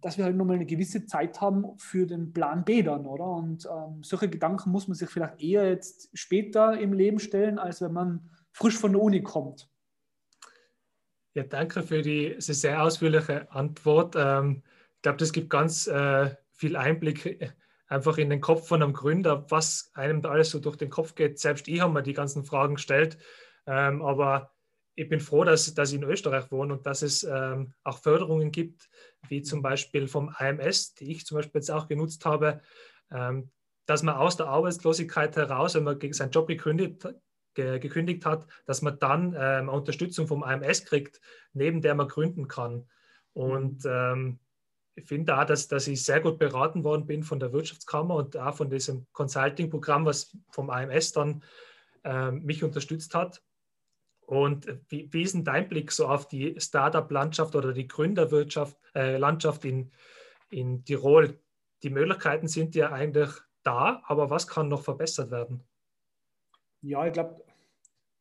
dass 0.00 0.16
wir 0.16 0.24
halt 0.24 0.36
nochmal 0.36 0.56
eine 0.56 0.66
gewisse 0.66 1.06
Zeit 1.06 1.40
haben 1.40 1.76
für 1.76 2.06
den 2.06 2.32
Plan 2.32 2.64
B 2.64 2.82
dann, 2.82 3.04
oder? 3.04 3.26
Und 3.26 3.66
ähm, 3.66 4.04
solche 4.04 4.28
Gedanken 4.28 4.70
muss 4.70 4.86
man 4.86 4.94
sich 4.94 5.08
vielleicht 5.08 5.42
eher 5.42 5.68
jetzt 5.68 6.08
später 6.16 6.78
im 6.78 6.92
Leben 6.92 7.18
stellen, 7.18 7.58
als 7.58 7.80
wenn 7.80 7.92
man 7.92 8.30
frisch 8.52 8.78
von 8.78 8.92
der 8.92 9.02
Uni 9.02 9.22
kommt. 9.24 9.68
Ja, 11.34 11.42
danke 11.42 11.82
für 11.82 12.02
die 12.02 12.36
sehr 12.38 12.80
ausführliche 12.82 13.50
Antwort. 13.50 14.14
Ähm, 14.16 14.62
ich 14.98 15.02
glaube, 15.02 15.18
das 15.18 15.32
gibt 15.32 15.48
ganz 15.48 15.86
äh, 15.86 16.34
viel 16.54 16.76
Einblick 16.76 17.24
äh, 17.24 17.50
einfach 17.86 18.18
in 18.18 18.30
den 18.30 18.40
Kopf 18.40 18.66
von 18.66 18.82
einem 18.82 18.92
Gründer, 18.92 19.48
was 19.48 19.92
einem 19.94 20.22
da 20.22 20.30
alles 20.30 20.50
so 20.50 20.58
durch 20.58 20.74
den 20.74 20.90
Kopf 20.90 21.14
geht. 21.14 21.38
Selbst 21.38 21.68
ich 21.68 21.80
habe 21.80 21.92
mir 21.92 22.02
die 22.02 22.14
ganzen 22.14 22.44
Fragen 22.44 22.74
gestellt, 22.74 23.16
ähm, 23.66 24.02
aber 24.02 24.52
ich 24.96 25.08
bin 25.08 25.20
froh, 25.20 25.44
dass, 25.44 25.72
dass 25.72 25.90
ich 25.90 25.98
in 25.98 26.02
Österreich 26.02 26.50
wohne 26.50 26.72
und 26.74 26.84
dass 26.84 27.02
es 27.02 27.22
ähm, 27.22 27.74
auch 27.84 28.02
Förderungen 28.02 28.50
gibt, 28.50 28.90
wie 29.28 29.42
zum 29.42 29.62
Beispiel 29.62 30.08
vom 30.08 30.30
AMS, 30.30 30.94
die 30.94 31.12
ich 31.12 31.24
zum 31.24 31.36
Beispiel 31.36 31.60
jetzt 31.60 31.70
auch 31.70 31.86
genutzt 31.86 32.24
habe, 32.24 32.60
ähm, 33.12 33.52
dass 33.86 34.02
man 34.02 34.16
aus 34.16 34.36
der 34.36 34.48
Arbeitslosigkeit 34.48 35.36
heraus, 35.36 35.76
wenn 35.76 35.84
man 35.84 36.00
seinen 36.12 36.32
Job 36.32 36.48
gekündigt, 36.48 37.06
ge 37.54 37.78
gekündigt 37.78 38.26
hat, 38.26 38.48
dass 38.66 38.82
man 38.82 38.98
dann 38.98 39.36
ähm, 39.38 39.68
Unterstützung 39.68 40.26
vom 40.26 40.42
AMS 40.42 40.84
kriegt, 40.84 41.20
neben 41.52 41.80
der 41.82 41.94
man 41.94 42.08
gründen 42.08 42.48
kann. 42.48 42.88
Und 43.32 43.84
ähm, 43.86 44.40
finde 45.06 45.38
auch, 45.38 45.44
dass, 45.44 45.68
dass 45.68 45.86
ich 45.86 46.04
sehr 46.04 46.20
gut 46.20 46.38
beraten 46.38 46.84
worden 46.84 47.06
bin 47.06 47.22
von 47.22 47.40
der 47.40 47.52
Wirtschaftskammer 47.52 48.14
und 48.16 48.36
auch 48.36 48.54
von 48.54 48.70
diesem 48.70 49.06
Consulting-Programm, 49.12 50.04
was 50.04 50.36
vom 50.50 50.70
AMS 50.70 51.12
dann 51.12 51.42
ähm, 52.04 52.42
mich 52.44 52.64
unterstützt 52.64 53.14
hat. 53.14 53.42
Und 54.20 54.66
wie, 54.88 55.10
wie, 55.12 55.22
ist 55.22 55.34
denn 55.34 55.44
dein 55.44 55.68
Blick 55.68 55.90
so 55.90 56.06
auf 56.06 56.28
die 56.28 56.54
Startup-Landschaft 56.60 57.54
oder 57.54 57.72
die 57.72 57.88
Gründerwirtschaft, 57.88 58.76
äh, 58.94 59.16
Landschaft 59.16 59.64
in, 59.64 59.90
in 60.50 60.84
Tirol? 60.84 61.40
Die 61.82 61.90
Möglichkeiten 61.90 62.46
sind 62.46 62.74
ja 62.74 62.92
eigentlich 62.92 63.30
da, 63.62 64.02
aber 64.04 64.28
was 64.28 64.46
kann 64.46 64.68
noch 64.68 64.82
verbessert 64.82 65.30
werden? 65.30 65.64
Ja, 66.82 67.06
ich 67.06 67.12
glaube, 67.12 67.42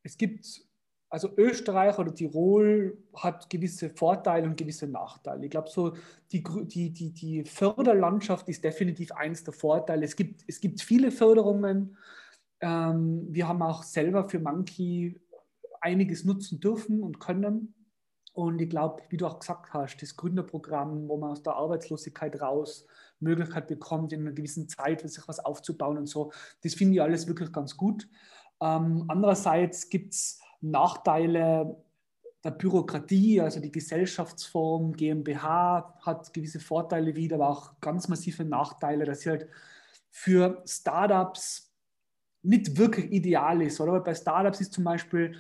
es 0.04 0.18
gibt, 0.18 0.67
also 1.10 1.30
Österreich 1.38 1.98
oder 1.98 2.14
Tirol 2.14 2.98
hat 3.16 3.50
gewisse 3.50 3.90
Vorteile 3.90 4.46
und 4.46 4.58
gewisse 4.58 4.88
Nachteile. 4.88 5.46
Ich 5.46 5.52
glaube, 5.52 5.70
so 5.70 5.94
die, 6.32 6.44
die, 6.44 6.92
die, 6.92 7.14
die 7.14 7.44
Förderlandschaft 7.46 8.50
ist 8.50 8.64
definitiv 8.64 9.12
eins 9.14 9.44
der 9.44 9.54
Vorteile. 9.54 10.06
Es 10.06 10.16
gibt, 10.16 10.44
es 10.48 10.60
gibt 10.60 10.82
viele 10.82 11.12
Förderungen. 11.12 11.98
Ähm, 12.60 13.26
wir 13.30 13.48
haben 13.48 13.62
auch 13.62 13.84
selber 13.84 14.28
für 14.28 14.40
Monkey 14.40 15.22
einiges 15.80 16.26
nutzen 16.26 16.60
dürfen 16.60 17.02
und 17.04 17.20
können. 17.20 17.74
Und 18.34 18.62
ich 18.62 18.70
glaube, 18.70 19.02
wie 19.10 19.18
du 19.18 19.26
auch 19.26 19.40
gesagt 19.40 19.74
hast, 19.74 19.98
das 20.02 20.16
Gründerprogramm, 20.16 21.08
wo 21.08 21.18
man 21.18 21.32
aus 21.32 21.42
der 21.42 21.54
Arbeitslosigkeit 21.54 22.40
raus 22.40 22.86
Möglichkeit 23.20 23.68
bekommt, 23.68 24.14
in 24.14 24.22
einer 24.22 24.34
gewissen 24.34 24.68
Zeit 24.70 25.10
sich 25.10 25.28
was 25.28 25.40
aufzubauen 25.40 25.98
und 25.98 26.06
so, 26.06 26.32
das 26.62 26.76
finde 26.76 26.96
ich 26.96 27.02
alles 27.02 27.28
wirklich 27.28 27.52
ganz 27.52 27.78
gut. 27.78 28.08
Ähm, 28.62 29.06
andererseits 29.08 29.90
gibt 29.90 30.14
es 30.14 30.40
Nachteile 30.62 31.78
der 32.44 32.52
Bürokratie, 32.52 33.42
also 33.42 33.60
die 33.60 33.72
Gesellschaftsform 33.72 34.94
GmbH 34.94 35.98
hat 36.02 36.34
gewisse 36.34 36.60
Vorteile 36.60 37.16
wieder, 37.16 37.36
aber 37.36 37.50
auch 37.50 37.80
ganz 37.82 38.08
massive 38.08 38.46
Nachteile, 38.46 39.06
dass 39.06 39.22
sie 39.22 39.32
halt 39.32 39.48
für 40.12 40.62
Startups 40.66 41.74
nicht 42.44 42.78
wirklich 42.78 43.12
ideal 43.12 43.62
ist. 43.62 43.82
Oder? 43.82 44.00
Bei 44.00 44.16
Startups 44.16 44.62
ist 44.62 44.74
zum 44.74 44.84
Beispiel 44.84 45.36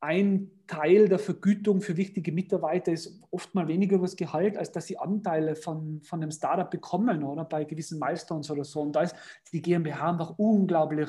ein 0.00 0.50
Teil 0.66 1.08
der 1.08 1.18
Vergütung 1.18 1.80
für 1.80 1.96
wichtige 1.96 2.30
Mitarbeiter 2.30 2.92
ist 2.92 3.20
oft 3.30 3.54
mal 3.54 3.66
weniger 3.66 3.96
über 3.96 4.06
das 4.06 4.16
Gehalt, 4.16 4.56
als 4.56 4.70
dass 4.70 4.86
sie 4.86 4.98
Anteile 4.98 5.56
von, 5.56 6.00
von 6.02 6.22
einem 6.22 6.30
Startup 6.30 6.70
bekommen 6.70 7.24
oder 7.24 7.44
bei 7.44 7.64
gewissen 7.64 7.98
Milestones 7.98 8.50
oder 8.50 8.64
so. 8.64 8.82
Und 8.82 8.92
da 8.92 9.02
ist 9.02 9.16
die 9.52 9.62
GmbH 9.62 10.10
einfach 10.10 10.38
unglaublich 10.38 11.08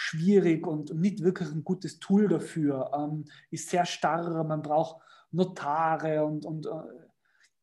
schwierig 0.00 0.64
und 0.64 0.94
nicht 0.94 1.24
wirklich 1.24 1.50
ein 1.50 1.64
gutes 1.64 1.98
Tool 1.98 2.28
dafür. 2.28 2.92
Ähm, 2.94 3.24
ist 3.50 3.68
sehr 3.68 3.84
starr, 3.84 4.44
man 4.44 4.62
braucht 4.62 5.02
Notare 5.32 6.24
und, 6.24 6.46
und 6.46 6.66
äh, 6.66 6.70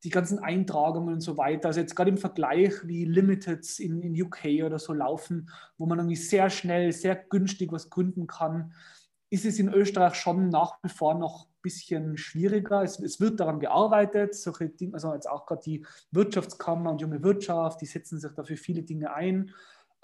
die 0.04 0.10
ganzen 0.10 0.40
Eintragungen 0.40 1.14
und 1.14 1.22
so 1.22 1.38
weiter. 1.38 1.70
Also 1.70 1.80
jetzt 1.80 1.96
gerade 1.96 2.10
im 2.10 2.18
Vergleich, 2.18 2.74
wie 2.86 3.06
Limiteds 3.06 3.80
in, 3.80 4.02
in 4.02 4.22
UK 4.22 4.66
oder 4.66 4.80
so 4.80 4.92
laufen, 4.92 5.50
wo 5.78 5.86
man 5.86 6.00
irgendwie 6.00 6.18
sehr 6.18 6.50
schnell, 6.50 6.92
sehr 6.92 7.16
günstig 7.16 7.72
was 7.72 7.90
gründen 7.90 8.28
kann 8.28 8.74
ist 9.30 9.46
es 9.46 9.60
in 9.60 9.74
Österreich 9.74 10.16
schon 10.16 10.50
nach 10.50 10.78
wie 10.84 10.90
vor 10.90 11.16
noch 11.16 11.48
ein 11.48 11.62
bisschen 11.62 12.18
schwieriger. 12.18 12.84
Es, 12.84 13.00
es 13.00 13.20
wird 13.20 13.40
daran 13.40 13.60
gearbeitet, 13.60 14.36
solche 14.36 14.70
Dinge, 14.70 14.94
also 14.94 15.14
jetzt 15.14 15.30
auch 15.30 15.46
gerade 15.46 15.62
die 15.64 15.86
Wirtschaftskammer 16.12 16.92
und 16.92 17.02
junge 17.02 17.24
Wirtschaft, 17.24 17.82
die 17.82 17.86
setzen 17.86 18.20
sich 18.20 18.32
dafür 18.32 18.58
viele 18.58 18.84
Dinge 18.84 19.14
ein. 19.14 19.52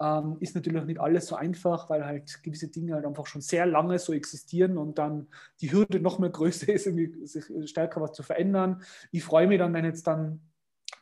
Ähm, 0.01 0.37
ist 0.39 0.55
natürlich 0.55 0.83
nicht 0.85 0.99
alles 0.99 1.27
so 1.27 1.35
einfach, 1.35 1.87
weil 1.89 2.03
halt 2.03 2.41
gewisse 2.41 2.69
Dinge 2.69 2.95
halt 2.95 3.05
einfach 3.05 3.27
schon 3.27 3.41
sehr 3.41 3.67
lange 3.67 3.99
so 3.99 4.13
existieren 4.13 4.79
und 4.79 4.97
dann 4.97 5.27
die 5.59 5.71
Hürde 5.71 5.99
noch 5.99 6.17
mehr 6.17 6.31
größer 6.31 6.69
ist, 6.73 6.87
irgendwie 6.87 7.27
sich 7.27 7.45
stärker 7.69 8.01
was 8.01 8.13
zu 8.13 8.23
verändern. 8.23 8.81
Ich 9.11 9.23
freue 9.23 9.45
mich 9.45 9.59
dann, 9.59 9.73
wenn 9.73 9.85
jetzt 9.85 10.07
dann 10.07 10.41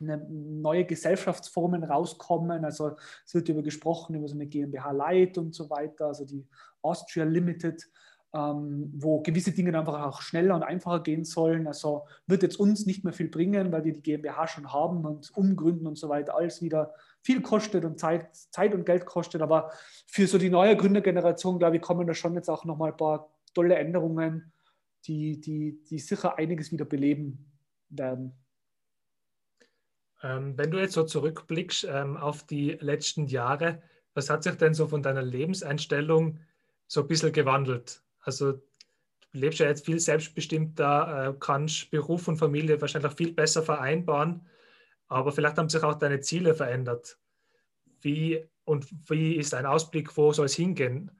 neue 0.00 0.84
Gesellschaftsformen 0.84 1.82
rauskommen. 1.82 2.64
Also 2.64 2.96
es 3.24 3.34
wird 3.34 3.48
über 3.48 3.62
gesprochen, 3.62 4.16
über 4.16 4.28
so 4.28 4.34
eine 4.34 4.46
GmbH 4.46 4.90
Light 4.90 5.38
und 5.38 5.54
so 5.54 5.70
weiter, 5.70 6.06
also 6.08 6.26
die 6.26 6.46
Austria 6.82 7.24
Limited 7.24 7.82
ähm, 8.32 8.92
wo 8.94 9.20
gewisse 9.22 9.52
Dinge 9.52 9.76
einfach 9.76 10.06
auch 10.06 10.22
schneller 10.22 10.54
und 10.54 10.62
einfacher 10.62 11.02
gehen 11.02 11.24
sollen. 11.24 11.66
Also 11.66 12.06
wird 12.26 12.42
jetzt 12.42 12.60
uns 12.60 12.86
nicht 12.86 13.02
mehr 13.02 13.12
viel 13.12 13.28
bringen, 13.28 13.72
weil 13.72 13.84
wir 13.84 13.92
die 13.92 14.02
GmbH 14.02 14.46
schon 14.46 14.72
haben 14.72 15.04
und 15.04 15.36
umgründen 15.36 15.86
und 15.86 15.98
so 15.98 16.08
weiter, 16.08 16.36
alles 16.36 16.62
wieder 16.62 16.94
viel 17.22 17.42
kostet 17.42 17.84
und 17.84 17.98
Zeit, 17.98 18.34
Zeit 18.34 18.74
und 18.74 18.86
Geld 18.86 19.04
kostet. 19.04 19.42
Aber 19.42 19.72
für 20.06 20.26
so 20.26 20.38
die 20.38 20.50
neue 20.50 20.76
Gründergeneration, 20.76 21.58
glaube 21.58 21.76
ich, 21.76 21.82
kommen 21.82 22.06
da 22.06 22.14
schon 22.14 22.34
jetzt 22.34 22.48
auch 22.48 22.64
nochmal 22.64 22.92
ein 22.92 22.96
paar 22.96 23.30
tolle 23.52 23.74
Änderungen, 23.74 24.52
die, 25.06 25.40
die, 25.40 25.82
die 25.84 25.98
sicher 25.98 26.38
einiges 26.38 26.70
wieder 26.70 26.84
beleben 26.84 27.50
werden. 27.88 28.32
Ähm, 30.22 30.56
wenn 30.56 30.70
du 30.70 30.78
jetzt 30.78 30.92
so 30.92 31.04
zurückblickst 31.04 31.88
ähm, 31.90 32.16
auf 32.16 32.44
die 32.44 32.72
letzten 32.80 33.26
Jahre, 33.26 33.82
was 34.14 34.30
hat 34.30 34.44
sich 34.44 34.54
denn 34.54 34.74
so 34.74 34.86
von 34.86 35.02
deiner 35.02 35.22
Lebenseinstellung 35.22 36.38
so 36.86 37.02
ein 37.02 37.08
bisschen 37.08 37.32
gewandelt? 37.32 38.02
Also 38.20 38.52
du 38.52 38.62
lebst 39.32 39.60
ja 39.60 39.66
jetzt 39.66 39.84
viel 39.84 40.00
selbstbestimmter, 40.00 41.30
äh, 41.30 41.34
kannst 41.38 41.90
Beruf 41.90 42.28
und 42.28 42.36
Familie 42.36 42.80
wahrscheinlich 42.80 43.12
viel 43.12 43.32
besser 43.32 43.62
vereinbaren, 43.62 44.46
aber 45.08 45.32
vielleicht 45.32 45.58
haben 45.58 45.68
sich 45.68 45.82
auch 45.82 45.94
deine 45.94 46.20
Ziele 46.20 46.54
verändert. 46.54 47.18
Wie 48.00 48.46
und 48.64 48.86
wie 49.10 49.34
ist 49.36 49.54
ein 49.54 49.66
Ausblick, 49.66 50.16
wo 50.16 50.32
soll 50.32 50.46
es 50.46 50.54
hingehen? 50.54 51.10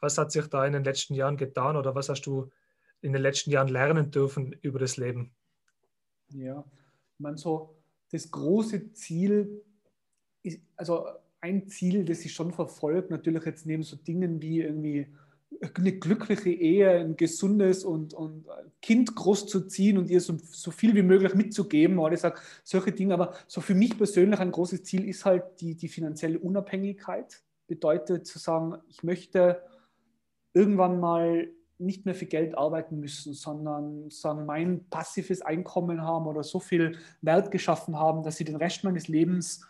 Was 0.00 0.18
hat 0.18 0.30
sich 0.30 0.46
da 0.46 0.66
in 0.66 0.74
den 0.74 0.84
letzten 0.84 1.14
Jahren 1.14 1.36
getan 1.36 1.76
oder 1.76 1.94
was 1.94 2.08
hast 2.08 2.26
du 2.26 2.50
in 3.00 3.12
den 3.12 3.22
letzten 3.22 3.50
Jahren 3.50 3.68
lernen 3.68 4.10
dürfen 4.10 4.52
über 4.60 4.78
das 4.78 4.96
Leben? 4.96 5.34
Ja, 6.30 6.64
ich 7.14 7.20
meine, 7.20 7.38
so 7.38 7.76
das 8.10 8.30
große 8.30 8.92
Ziel 8.92 9.62
ist, 10.42 10.60
also 10.76 11.06
ein 11.40 11.68
Ziel, 11.68 12.04
das 12.04 12.24
ich 12.24 12.34
schon 12.34 12.52
verfolgt, 12.52 13.10
natürlich 13.10 13.44
jetzt 13.44 13.66
neben 13.66 13.82
so 13.82 13.96
Dingen 13.96 14.42
wie 14.42 14.60
irgendwie 14.60 15.06
eine 15.74 15.92
glückliche 15.92 16.50
Ehe, 16.50 16.90
ein 16.90 17.16
gesundes 17.16 17.84
und, 17.84 18.14
und 18.14 18.46
Kind 18.80 19.14
großzuziehen 19.14 19.98
und 19.98 20.10
ihr 20.10 20.20
so, 20.20 20.36
so 20.50 20.70
viel 20.70 20.94
wie 20.94 21.02
möglich 21.02 21.34
mitzugeben. 21.34 21.98
Oder 21.98 22.14
ich 22.14 22.32
solche 22.64 22.92
Dinge, 22.92 23.14
aber 23.14 23.34
so 23.46 23.60
für 23.60 23.74
mich 23.74 23.96
persönlich 23.96 24.40
ein 24.40 24.52
großes 24.52 24.84
Ziel 24.84 25.08
ist 25.08 25.24
halt 25.24 25.60
die, 25.60 25.74
die 25.74 25.88
finanzielle 25.88 26.38
Unabhängigkeit. 26.38 27.42
Bedeutet 27.66 28.26
zu 28.26 28.38
sagen, 28.38 28.78
ich 28.88 29.02
möchte 29.02 29.62
irgendwann 30.52 31.00
mal 31.00 31.48
nicht 31.78 32.04
mehr 32.04 32.14
für 32.14 32.26
Geld 32.26 32.56
arbeiten 32.58 32.98
müssen, 32.98 33.34
sondern 33.34 34.10
sagen, 34.10 34.46
mein 34.46 34.88
passives 34.90 35.42
Einkommen 35.42 36.02
haben 36.02 36.26
oder 36.26 36.42
so 36.42 36.58
viel 36.58 36.98
Wert 37.22 37.50
geschaffen 37.50 37.96
haben, 37.96 38.22
dass 38.22 38.36
sie 38.36 38.44
den 38.44 38.56
Rest 38.56 38.84
meines 38.84 39.08
Lebens 39.08 39.64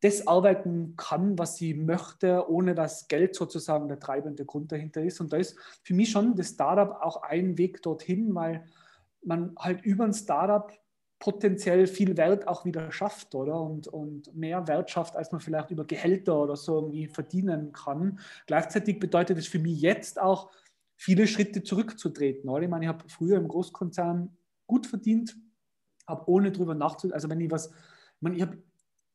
das 0.00 0.26
arbeiten 0.26 0.94
kann, 0.96 1.38
was 1.38 1.56
sie 1.56 1.74
möchte, 1.74 2.48
ohne 2.48 2.74
dass 2.74 3.08
Geld 3.08 3.34
sozusagen 3.34 3.88
der 3.88 3.98
treibende 3.98 4.44
Grund 4.44 4.70
dahinter 4.70 5.02
ist. 5.02 5.20
Und 5.20 5.32
da 5.32 5.38
ist 5.38 5.58
für 5.82 5.94
mich 5.94 6.10
schon 6.10 6.36
das 6.36 6.50
Startup 6.50 7.02
auch 7.02 7.22
ein 7.22 7.58
Weg 7.58 7.82
dorthin, 7.82 8.34
weil 8.34 8.64
man 9.24 9.54
halt 9.58 9.82
über 9.82 10.04
ein 10.04 10.12
Startup 10.12 10.72
potenziell 11.18 11.88
viel 11.88 12.16
Wert 12.16 12.46
auch 12.46 12.64
wieder 12.64 12.92
schafft, 12.92 13.34
oder? 13.34 13.60
Und, 13.60 13.88
und 13.88 14.32
mehr 14.36 14.68
Wert 14.68 14.90
schafft, 14.90 15.16
als 15.16 15.32
man 15.32 15.40
vielleicht 15.40 15.72
über 15.72 15.84
Gehälter 15.84 16.40
oder 16.40 16.54
so 16.54 16.76
irgendwie 16.76 17.08
verdienen 17.08 17.72
kann. 17.72 18.20
Gleichzeitig 18.46 19.00
bedeutet 19.00 19.36
es 19.36 19.48
für 19.48 19.58
mich 19.58 19.80
jetzt 19.80 20.20
auch, 20.20 20.50
viele 20.98 21.28
Schritte 21.28 21.62
zurückzutreten. 21.62 22.50
Oder? 22.50 22.64
Ich 22.64 22.68
meine, 22.68 22.84
ich 22.84 22.88
habe 22.88 23.08
früher 23.08 23.38
im 23.38 23.48
Großkonzern 23.48 24.36
gut 24.66 24.86
verdient, 24.86 25.36
habe 26.06 26.28
ohne 26.28 26.52
drüber 26.52 26.74
nachzudenken, 26.74 27.14
also 27.14 27.30
wenn 27.30 27.40
ich 27.40 27.50
was, 27.50 27.68
ich, 27.68 28.20
meine, 28.20 28.36
ich 28.36 28.42
habe 28.42 28.58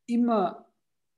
immer 0.08 0.66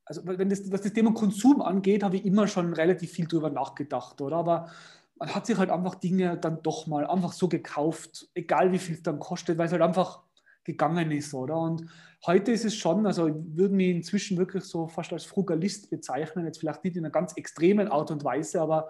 also 0.06 0.22
wenn 0.26 0.50
das, 0.50 0.72
was 0.72 0.82
das 0.82 0.94
Thema 0.94 1.14
Konsum 1.14 1.62
angeht, 1.62 2.04
habe 2.04 2.18
ich 2.18 2.26
immer 2.26 2.48
schon 2.48 2.74
relativ 2.74 3.12
viel 3.12 3.28
drüber 3.28 3.50
nachgedacht, 3.50 4.22
oder? 4.22 4.38
Aber 4.38 4.72
man 5.18 5.34
hat 5.34 5.46
sich 5.46 5.58
halt 5.58 5.70
einfach 5.70 5.96
Dinge 5.96 6.38
dann 6.38 6.62
doch 6.62 6.88
mal 6.88 7.08
einfach 7.08 7.34
so 7.34 7.48
gekauft, 7.48 8.30
egal 8.36 8.72
wie 8.72 8.80
viel 8.80 8.96
es 8.96 9.04
dann 9.04 9.20
kostet, 9.20 9.58
weil 9.58 9.66
es 9.66 9.72
halt 9.72 9.82
einfach 9.82 10.24
gegangen 10.64 11.12
ist, 11.12 11.34
oder? 11.34 11.58
Und 11.58 11.86
heute 12.26 12.52
ist 12.52 12.66
es 12.66 12.76
schon, 12.76 13.06
also 13.06 13.28
ich 13.28 13.36
würde 13.36 13.76
mich 13.76 13.90
inzwischen 13.90 14.38
wirklich 14.38 14.64
so 14.64 14.88
fast 14.88 15.14
als 15.14 15.24
Frugalist 15.24 15.90
bezeichnen, 15.90 16.46
jetzt 16.46 16.60
vielleicht 16.60 16.84
nicht 16.84 16.98
in 16.98 17.06
einer 17.06 17.12
ganz 17.12 17.34
extremen 17.34 17.88
Art 17.88 18.12
und 18.12 18.24
Weise, 18.24 18.62
aber 18.62 18.90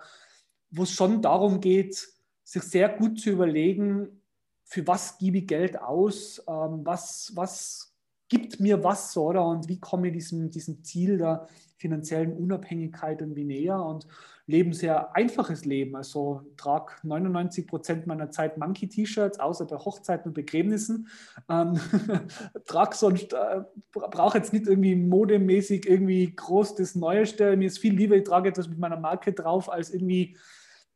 wo 0.72 0.84
es 0.84 0.92
schon 0.92 1.22
darum 1.22 1.62
geht, 1.62 2.08
sich 2.44 2.64
sehr 2.64 2.90
gut 2.90 3.20
zu 3.20 3.32
überlegen, 3.32 4.22
für 4.64 4.86
was 4.88 5.18
gebe 5.18 5.40
ich 5.40 5.48
Geld 5.48 5.80
aus, 5.80 6.44
ähm, 6.48 6.82
was, 6.84 7.32
was 7.36 7.95
gibt 8.28 8.60
mir 8.60 8.84
was, 8.84 9.16
oder? 9.18 9.46
Und 9.46 9.68
wie 9.68 9.80
komme 9.80 10.08
ich 10.08 10.14
diesem, 10.14 10.50
diesem 10.50 10.84
Ziel 10.84 11.18
der 11.18 11.48
finanziellen 11.78 12.34
Unabhängigkeit 12.34 13.22
irgendwie 13.22 13.44
näher 13.44 13.84
und 13.84 14.08
lebe 14.48 14.70
ein 14.70 14.74
sehr 14.74 15.16
einfaches 15.16 15.66
Leben. 15.66 15.96
Also 15.96 16.42
trage 16.58 16.94
99 17.04 17.68
Prozent 17.68 18.08
meiner 18.08 18.30
Zeit 18.30 18.58
Monkey-T-Shirts, 18.58 19.40
außer 19.40 19.66
bei 19.66 19.78
Hochzeiten 19.78 20.30
und 20.30 20.34
Begräbnissen. 20.34 21.08
Ähm, 21.50 21.80
trage 22.66 22.96
sonst, 22.96 23.34
äh, 23.34 23.62
brauche 23.92 24.38
jetzt 24.38 24.54
nicht 24.54 24.68
irgendwie 24.68 24.96
modemäßig 24.96 25.88
irgendwie 25.88 26.36
groß 26.36 26.76
das 26.76 26.96
Neueste. 26.96 27.58
Mir 27.58 27.68
ist 27.68 27.80
viel 27.80 27.96
lieber, 27.96 28.16
ich 28.16 28.24
trage 28.24 28.50
etwas 28.50 28.68
mit 28.68 28.80
meiner 28.80 29.00
Marke 29.00 29.34
drauf, 29.34 29.72
als 29.72 29.92
irgendwie 29.92 30.38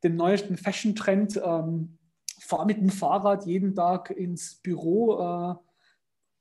den 0.02 0.16
neuesten 0.16 0.56
Fashion-Trend. 0.56 1.40
Ähm, 1.44 1.98
fahre 2.40 2.66
mit 2.66 2.78
dem 2.78 2.90
Fahrrad 2.90 3.46
jeden 3.46 3.74
Tag 3.74 4.10
ins 4.10 4.56
Büro. 4.56 5.20
Äh, 5.20 5.69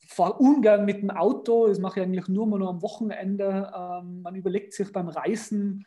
fahre 0.09 0.33
ungern 0.33 0.85
mit 0.85 1.03
dem 1.03 1.11
Auto, 1.11 1.67
das 1.67 1.77
mache 1.77 1.99
ich 1.99 2.05
eigentlich 2.05 2.27
nur 2.27 2.47
mal 2.47 2.57
nur 2.57 2.69
am 2.69 2.81
Wochenende. 2.81 3.71
Ähm, 3.75 4.23
man 4.23 4.33
überlegt 4.33 4.73
sich 4.73 4.91
beim 4.91 5.07
Reisen, 5.07 5.85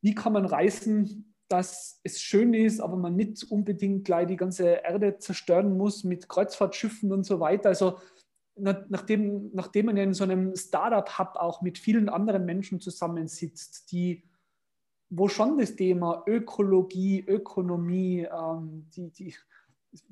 wie 0.00 0.14
kann 0.14 0.32
man 0.32 0.46
reisen, 0.46 1.34
dass 1.48 2.00
es 2.04 2.20
schön 2.20 2.54
ist, 2.54 2.80
aber 2.80 2.96
man 2.96 3.16
nicht 3.16 3.44
unbedingt 3.50 4.06
gleich 4.06 4.28
die 4.28 4.36
ganze 4.36 4.66
Erde 4.66 5.18
zerstören 5.18 5.76
muss 5.76 6.04
mit 6.04 6.26
Kreuzfahrtschiffen 6.26 7.12
und 7.12 7.24
so 7.24 7.38
weiter. 7.38 7.68
Also 7.68 7.98
nachdem, 8.56 9.50
nachdem 9.52 9.86
man 9.86 9.98
in 9.98 10.14
so 10.14 10.24
einem 10.24 10.56
Startup-Hub 10.56 11.36
auch 11.36 11.60
mit 11.60 11.78
vielen 11.78 12.08
anderen 12.08 12.46
Menschen 12.46 12.80
zusammensitzt, 12.80 13.92
die 13.92 14.24
wo 15.10 15.28
schon 15.28 15.58
das 15.58 15.76
Thema 15.76 16.24
Ökologie, 16.26 17.24
Ökonomie, 17.26 18.26
ähm, 18.32 18.88
die, 18.96 19.10
die, 19.10 19.34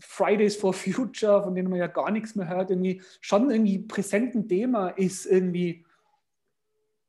Fridays 0.00 0.56
for 0.56 0.72
Future, 0.72 1.42
von 1.42 1.54
denen 1.54 1.70
man 1.70 1.78
ja 1.78 1.86
gar 1.86 2.10
nichts 2.10 2.34
mehr 2.34 2.48
hört, 2.48 2.70
irgendwie 2.70 3.02
schon 3.20 3.50
irgendwie 3.50 3.78
präsent 3.78 4.34
ein 4.34 4.48
Thema 4.48 4.88
ist, 4.88 5.26
irgendwie 5.26 5.84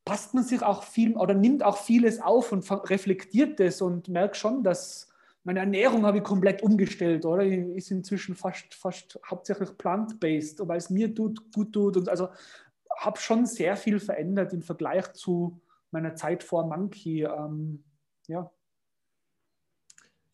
passt 0.05 0.33
man 0.33 0.43
sich 0.43 0.61
auch 0.61 0.83
viel 0.83 1.15
oder 1.15 1.33
nimmt 1.33 1.63
auch 1.63 1.77
vieles 1.77 2.19
auf 2.21 2.51
und 2.51 2.69
reflektiert 2.89 3.59
das 3.59 3.81
und 3.81 4.09
merkt 4.09 4.35
schon, 4.35 4.63
dass 4.63 5.09
meine 5.43 5.59
Ernährung 5.59 6.05
habe 6.05 6.19
ich 6.19 6.23
komplett 6.23 6.61
umgestellt, 6.61 7.25
oder? 7.25 7.45
Ist 7.45 7.91
inzwischen 7.91 8.35
fast, 8.35 8.73
fast 8.73 9.19
hauptsächlich 9.29 9.77
plant-based, 9.77 10.65
weil 10.67 10.77
es 10.77 10.89
mir 10.89 11.13
tut, 11.13 11.51
gut 11.51 11.73
tut. 11.73 11.97
Und 11.97 12.07
also 12.07 12.29
habe 12.97 13.19
schon 13.19 13.45
sehr 13.45 13.75
viel 13.75 13.99
verändert 13.99 14.53
im 14.53 14.61
Vergleich 14.61 15.11
zu 15.13 15.59
meiner 15.91 16.15
Zeit 16.15 16.43
vor 16.43 16.65
Monkey. 16.65 17.23
Ähm, 17.23 17.83
ja. 18.27 18.49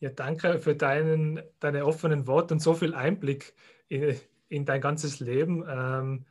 Ja, 0.01 0.09
danke 0.09 0.59
für 0.59 0.75
deinen, 0.75 1.41
deine 1.59 1.85
offenen 1.85 2.25
Worte 2.25 2.53
und 2.53 2.61
so 2.61 2.73
viel 2.73 2.93
Einblick 2.93 3.53
in, 3.89 4.17
in 4.47 4.65
dein 4.65 4.79
ganzes 4.79 5.19
Leben. 5.19 5.65
Ähm, 5.67 6.25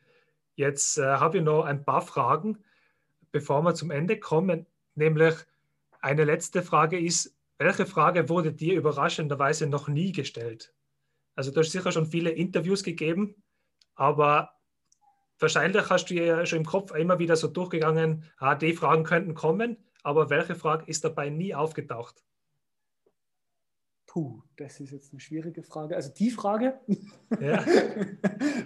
jetzt 0.55 0.97
äh, 0.97 1.03
habe 1.05 1.39
ich 1.39 1.45
noch 1.45 1.65
ein 1.65 1.85
paar 1.85 2.01
Fragen, 2.01 2.65
bevor 3.31 3.63
wir 3.63 3.75
zum 3.75 3.91
Ende 3.91 4.19
kommen. 4.19 4.67
Nämlich 4.95 5.35
eine 6.01 6.25
letzte 6.25 6.63
Frage 6.63 6.99
ist, 6.99 7.37
welche 7.59 7.85
Frage 7.85 8.31
wurde 8.31 8.53
dir 8.53 8.75
überraschenderweise 8.75 9.67
noch 9.67 9.89
nie 9.89 10.13
gestellt? 10.13 10.73
Also 11.35 11.51
du 11.51 11.61
hast 11.61 11.73
sicher 11.73 11.93
schon 11.93 12.07
viele 12.07 12.31
Interviews 12.31 12.83
gegeben, 12.83 13.43
aber 13.97 14.53
wahrscheinlich 15.39 15.91
hast 15.91 16.07
du 16.07 16.15
ja 16.15 16.47
schon 16.47 16.61
im 16.61 16.65
Kopf 16.65 16.95
immer 16.95 17.19
wieder 17.19 17.37
so 17.37 17.49
durchgegangen, 17.49 18.25
ah, 18.39 18.55
die 18.55 18.73
Fragen 18.73 19.05
könnten 19.05 19.35
kommen, 19.35 19.77
aber 20.03 20.31
welche 20.31 20.55
Frage 20.55 20.87
ist 20.87 21.05
dabei 21.05 21.29
nie 21.29 21.55
aufgetaucht? 21.55 22.25
Puh, 24.09 24.41
das 24.57 24.81
ist 24.81 24.91
jetzt 24.91 25.13
eine 25.13 25.21
schwierige 25.21 25.63
Frage. 25.63 25.95
Also 25.95 26.11
die 26.15 26.31
Frage, 26.31 26.81
ja. 27.41 27.59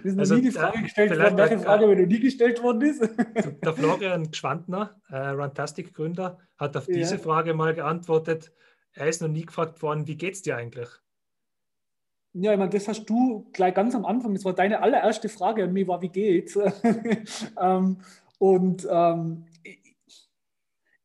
ist 0.03 0.15
noch 0.15 0.19
also, 0.19 0.35
nie 0.35 0.41
die 0.41 0.51
Frage 0.51 0.81
gestellt 0.81 1.19
worden, 1.19 1.37
welche 1.37 1.59
Frage 1.59 1.85
mir 1.85 1.97
noch 1.97 2.07
nie 2.07 2.19
gestellt 2.21 2.63
worden 2.63 2.81
ist. 2.81 3.01
Der 3.61 3.73
Florian 3.73 4.31
Gschwandner, 4.31 5.01
äh, 5.09 5.17
Runtastic-Gründer, 5.17 6.39
hat 6.57 6.77
auf 6.77 6.85
diese 6.85 7.15
ja. 7.15 7.21
Frage 7.21 7.53
mal 7.53 7.73
geantwortet. 7.73 8.53
Er 8.93 9.09
ist 9.09 9.21
noch 9.21 9.27
nie 9.27 9.45
gefragt 9.45 9.81
worden, 9.81 10.07
wie 10.07 10.15
geht 10.15 10.35
es 10.35 10.43
dir 10.43 10.55
eigentlich? 10.55 10.87
Ja, 12.31 12.53
ich 12.53 12.57
meine, 12.57 12.71
das 12.71 12.87
hast 12.87 13.05
du 13.05 13.49
gleich 13.51 13.73
ganz 13.73 13.93
am 13.95 14.05
Anfang, 14.05 14.33
das 14.33 14.45
war 14.45 14.53
deine 14.53 14.81
allererste 14.81 15.27
Frage 15.27 15.65
an 15.65 15.73
mich, 15.73 15.87
war, 15.89 16.01
wie 16.01 16.09
geht's? 16.09 16.57
ähm, 17.61 17.97
und 18.39 18.87
ähm, 18.89 19.45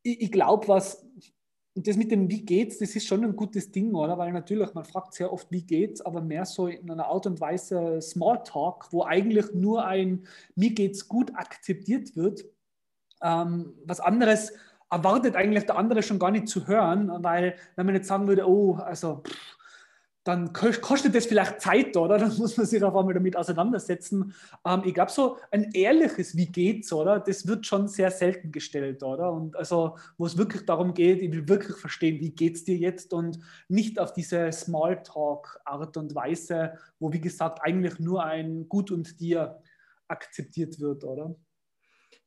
ich, 0.01 0.21
ich 0.21 0.31
glaube, 0.31 0.69
was 0.69 1.05
und 1.79 1.87
das 1.87 1.95
mit 1.95 2.11
dem 2.11 2.29
Wie 2.29 2.41
geht's, 2.41 2.77
das 2.77 2.93
ist 2.93 3.07
schon 3.07 3.23
ein 3.23 3.37
gutes 3.37 3.71
Ding, 3.71 3.95
oder? 3.95 4.17
Weil 4.17 4.33
natürlich, 4.33 4.73
man 4.73 4.83
fragt 4.83 5.13
sehr 5.13 5.31
oft, 5.31 5.49
wie 5.49 5.61
geht's, 5.61 6.01
aber 6.01 6.19
mehr 6.19 6.43
so 6.43 6.67
in 6.67 6.91
einer 6.91 7.05
Art 7.05 7.25
und 7.25 7.39
Weise 7.39 8.01
Smalltalk, 8.01 8.91
wo 8.91 9.05
eigentlich 9.05 9.53
nur 9.53 9.85
ein 9.85 10.27
Mir 10.55 10.71
geht's 10.71 11.07
gut 11.07 11.33
akzeptiert 11.35 12.17
wird. 12.17 12.43
Ähm, 13.21 13.75
was 13.85 14.01
anderes 14.01 14.51
erwartet 14.91 15.37
eigentlich 15.37 15.67
der 15.67 15.77
andere 15.77 16.03
schon 16.03 16.19
gar 16.19 16.31
nicht 16.31 16.49
zu 16.49 16.67
hören, 16.67 17.23
weil 17.23 17.55
wenn 17.77 17.85
man 17.85 17.95
jetzt 17.95 18.09
sagen 18.09 18.27
würde, 18.27 18.45
oh, 18.45 18.73
also 18.73 19.21
pff, 19.25 19.57
dann 20.29 20.53
kostet 20.53 21.15
das 21.15 21.25
vielleicht 21.25 21.59
Zeit, 21.59 21.97
oder? 21.97 22.17
Dann 22.19 22.37
muss 22.37 22.55
man 22.55 22.65
sich 22.65 22.83
auf 22.83 22.95
einmal 22.95 23.13
damit 23.13 23.35
auseinandersetzen. 23.35 24.33
Ähm, 24.65 24.83
ich 24.85 24.93
glaube, 24.93 25.11
so 25.11 25.37
ein 25.51 25.71
ehrliches 25.73 26.37
Wie 26.37 26.45
geht's, 26.45 26.93
oder? 26.93 27.19
Das 27.19 27.47
wird 27.47 27.65
schon 27.65 27.87
sehr 27.87 28.11
selten 28.11 28.51
gestellt, 28.51 29.03
oder? 29.03 29.31
Und 29.31 29.55
also, 29.55 29.97
wo 30.17 30.25
es 30.25 30.37
wirklich 30.37 30.65
darum 30.65 30.93
geht, 30.93 31.21
ich 31.21 31.31
will 31.31 31.47
wirklich 31.47 31.75
verstehen, 31.77 32.19
wie 32.19 32.31
geht's 32.31 32.63
dir 32.63 32.77
jetzt 32.77 33.13
und 33.13 33.39
nicht 33.67 33.99
auf 33.99 34.13
diese 34.13 34.51
Smalltalk-Art 34.51 35.97
und 35.97 36.15
Weise, 36.15 36.73
wo, 36.99 37.11
wie 37.11 37.21
gesagt, 37.21 37.59
eigentlich 37.61 37.99
nur 37.99 38.23
ein 38.23 38.69
Gut 38.69 38.91
und 38.91 39.19
dir 39.19 39.61
akzeptiert 40.07 40.79
wird, 40.79 41.03
oder? 41.03 41.35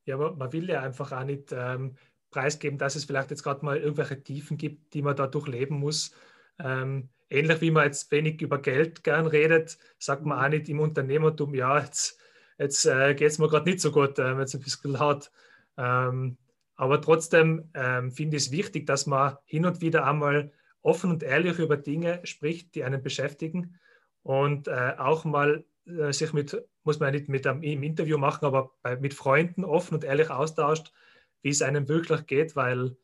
Ja, 0.05 0.17
aber 0.17 0.35
man 0.35 0.53
will 0.53 0.69
ja 0.69 0.83
einfach 0.83 1.13
auch 1.13 1.25
nicht 1.25 1.53
ähm, 1.53 1.97
preisgeben, 2.31 2.79
dass 2.79 2.97
es 2.97 3.05
vielleicht 3.05 3.31
jetzt 3.31 3.45
gerade 3.45 3.65
mal 3.65 3.77
irgendwelche 3.77 4.21
Tiefen 4.23 4.57
gibt, 4.57 4.95
die 4.95 5.03
man 5.03 5.15
da 5.15 5.27
durchleben 5.27 5.79
muss. 5.79 6.13
Ähm, 6.59 7.09
ähnlich 7.33 7.61
wie 7.61 7.71
man 7.71 7.85
jetzt 7.85 8.11
wenig 8.13 8.41
über 8.43 8.61
Geld 8.61 9.03
gern 9.03 9.27
redet, 9.27 9.79
sagt 9.99 10.25
man 10.25 10.39
auch 10.39 10.49
nicht 10.49 10.69
im 10.69 10.81
Unternehmertum, 10.81 11.55
ja, 11.55 11.79
jetzt, 11.79 12.21
jetzt 12.59 12.85
äh, 12.87 13.15
geht 13.15 13.31
es 13.31 13.39
mir 13.39 13.49
gerade 13.49 13.69
nicht 13.69 13.81
so 13.81 13.91
gut, 13.91 14.19
äh, 14.19 14.39
jetzt 14.39 14.55
ein 14.55 14.61
bisschen 14.61 14.93
laut. 14.93 15.31
Ähm, 15.77 16.37
aber 16.77 17.01
trotzdem 17.01 17.71
ähm, 17.75 18.11
finde 18.13 18.37
ich 18.37 18.45
es 18.45 18.53
wichtig, 18.53 18.87
dass 18.87 19.07
man 19.07 19.37
hin 19.45 19.67
und 19.67 19.81
wieder 19.81 20.07
einmal 20.07 20.53
offen 20.83 21.11
und 21.11 21.23
ehrlich 21.23 21.59
über 21.59 21.77
Dinge 21.77 22.21
spricht, 22.25 22.75
die 22.75 22.85
einen 22.85 23.03
beschäftigen 23.03 23.79
und 24.23 24.69
äh, 24.69 24.95
auch 24.99 25.25
mal 25.25 25.65
äh, 25.87 26.13
sich 26.13 26.33
mit, 26.33 26.61
muss 26.85 27.01
man 27.01 27.13
nicht 27.13 27.29
mit 27.29 27.47
einem, 27.47 27.63
im 27.63 27.83
Interview 27.83 28.19
machen, 28.19 28.45
aber 28.45 28.73
bei, 28.83 28.97
mit 28.97 29.15
Freunden 29.15 29.65
offen 29.65 29.95
und 29.95 30.05
ehrlich 30.05 30.31
austauscht, 30.31 30.93
wie 31.43 31.51
es 31.51 31.63
einem 31.63 31.89
wirklich 31.89 32.27
geht, 32.27 32.57
weil 32.57 32.97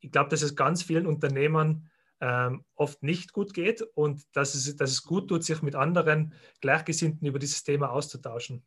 ich 0.00 0.10
glaube, 0.10 0.30
dass 0.30 0.42
es 0.42 0.56
ganz 0.56 0.82
vielen 0.82 1.06
Unternehmern 1.06 1.88
ähm, 2.20 2.64
oft 2.74 3.02
nicht 3.02 3.32
gut 3.32 3.54
geht 3.54 3.82
und 3.94 4.24
dass 4.34 4.54
es, 4.54 4.76
dass 4.76 4.90
es 4.90 5.02
gut 5.02 5.28
tut, 5.28 5.44
sich 5.44 5.62
mit 5.62 5.74
anderen 5.74 6.32
Gleichgesinnten 6.60 7.26
über 7.26 7.38
dieses 7.38 7.62
Thema 7.62 7.90
auszutauschen. 7.90 8.62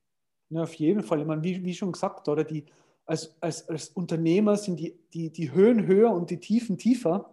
Ja, 0.50 0.64
auf 0.64 0.74
jeden 0.74 1.04
Fall. 1.04 1.22
Ich 1.22 1.26
meine, 1.26 1.44
wie, 1.44 1.64
wie 1.64 1.74
schon 1.74 1.92
gesagt, 1.92 2.28
oder 2.28 2.44
die, 2.44 2.66
als, 3.06 3.36
als, 3.42 3.68
als 3.68 3.90
Unternehmer 3.90 4.58
sind 4.58 4.80
die, 4.80 4.98
die, 5.14 5.32
die 5.32 5.52
Höhen 5.52 5.86
höher 5.86 6.12
und 6.12 6.30
die 6.30 6.40
Tiefen 6.40 6.78
tiefer. 6.78 7.32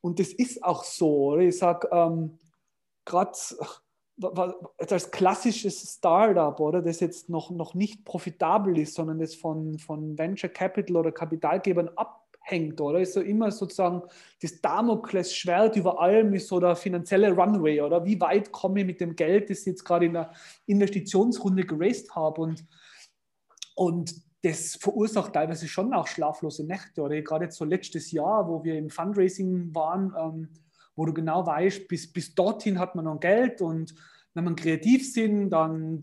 Und 0.00 0.18
das 0.20 0.28
ist 0.28 0.62
auch 0.62 0.84
so. 0.84 1.32
Oder? 1.32 1.42
Ich 1.42 1.58
sage, 1.58 1.88
ähm, 1.90 2.38
gerade 3.04 3.36
als 4.78 5.10
klassisches 5.10 5.96
Startup, 5.96 6.58
oder 6.58 6.80
das 6.80 7.00
jetzt 7.00 7.28
noch, 7.28 7.50
noch 7.50 7.74
nicht 7.74 8.04
profitabel 8.04 8.78
ist, 8.78 8.94
sondern 8.94 9.18
das 9.18 9.34
von, 9.34 9.78
von 9.78 10.16
Venture 10.16 10.48
Capital 10.48 10.96
oder 10.96 11.12
Kapitalgebern 11.12 11.90
ab, 11.96 12.25
hängt, 12.48 12.80
oder? 12.80 13.00
Ist 13.00 13.14
so 13.14 13.20
immer 13.20 13.50
sozusagen 13.50 14.02
das 14.40 14.60
Damoklesschwert 14.60 15.76
über 15.76 16.00
allem 16.00 16.32
ist 16.34 16.46
so 16.46 16.60
der 16.60 16.76
finanzielle 16.76 17.32
Runway, 17.32 17.80
oder? 17.80 18.04
Wie 18.04 18.20
weit 18.20 18.52
komme 18.52 18.80
ich 18.80 18.86
mit 18.86 19.00
dem 19.00 19.16
Geld, 19.16 19.50
das 19.50 19.60
ich 19.60 19.66
jetzt 19.66 19.84
gerade 19.84 20.06
in 20.06 20.12
der 20.12 20.30
Investitionsrunde 20.66 21.64
geraced 21.64 22.14
habe 22.14 22.40
und, 22.40 22.64
und 23.74 24.14
das 24.42 24.76
verursacht 24.76 25.32
teilweise 25.32 25.66
schon 25.66 25.92
auch 25.92 26.06
schlaflose 26.06 26.64
Nächte, 26.64 27.02
oder? 27.02 27.20
Gerade 27.20 27.46
jetzt 27.46 27.56
so 27.56 27.64
letztes 27.64 28.12
Jahr, 28.12 28.48
wo 28.48 28.62
wir 28.62 28.78
im 28.78 28.90
Fundraising 28.90 29.74
waren, 29.74 30.14
ähm, 30.16 30.48
wo 30.94 31.04
du 31.04 31.12
genau 31.12 31.44
weißt, 31.44 31.88
bis, 31.88 32.12
bis 32.12 32.34
dorthin 32.34 32.78
hat 32.78 32.94
man 32.94 33.06
noch 33.06 33.18
Geld 33.18 33.60
und 33.60 33.92
wenn 34.34 34.44
man 34.44 34.54
kreativ 34.54 35.12
sind, 35.12 35.50
dann 35.50 36.00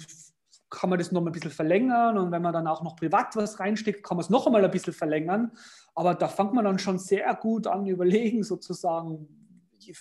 kann 0.73 0.89
man 0.89 0.99
das 0.99 1.11
noch 1.11 1.21
mal 1.21 1.29
ein 1.29 1.33
bisschen 1.33 1.51
verlängern 1.51 2.17
und 2.17 2.31
wenn 2.31 2.41
man 2.41 2.51
dann 2.51 2.67
auch 2.67 2.81
noch 2.81 2.95
privat 2.95 3.35
was 3.35 3.59
reinsteckt, 3.59 4.03
kann 4.03 4.17
man 4.17 4.23
es 4.23 4.29
noch 4.29 4.47
einmal 4.47 4.65
ein 4.65 4.71
bisschen 4.71 4.93
verlängern. 4.93 5.51
Aber 5.93 6.15
da 6.15 6.27
fängt 6.27 6.53
man 6.53 6.65
dann 6.65 6.79
schon 6.79 6.97
sehr 6.97 7.33
gut 7.35 7.67
an, 7.67 7.85
überlegen 7.85 8.43
sozusagen, 8.43 9.27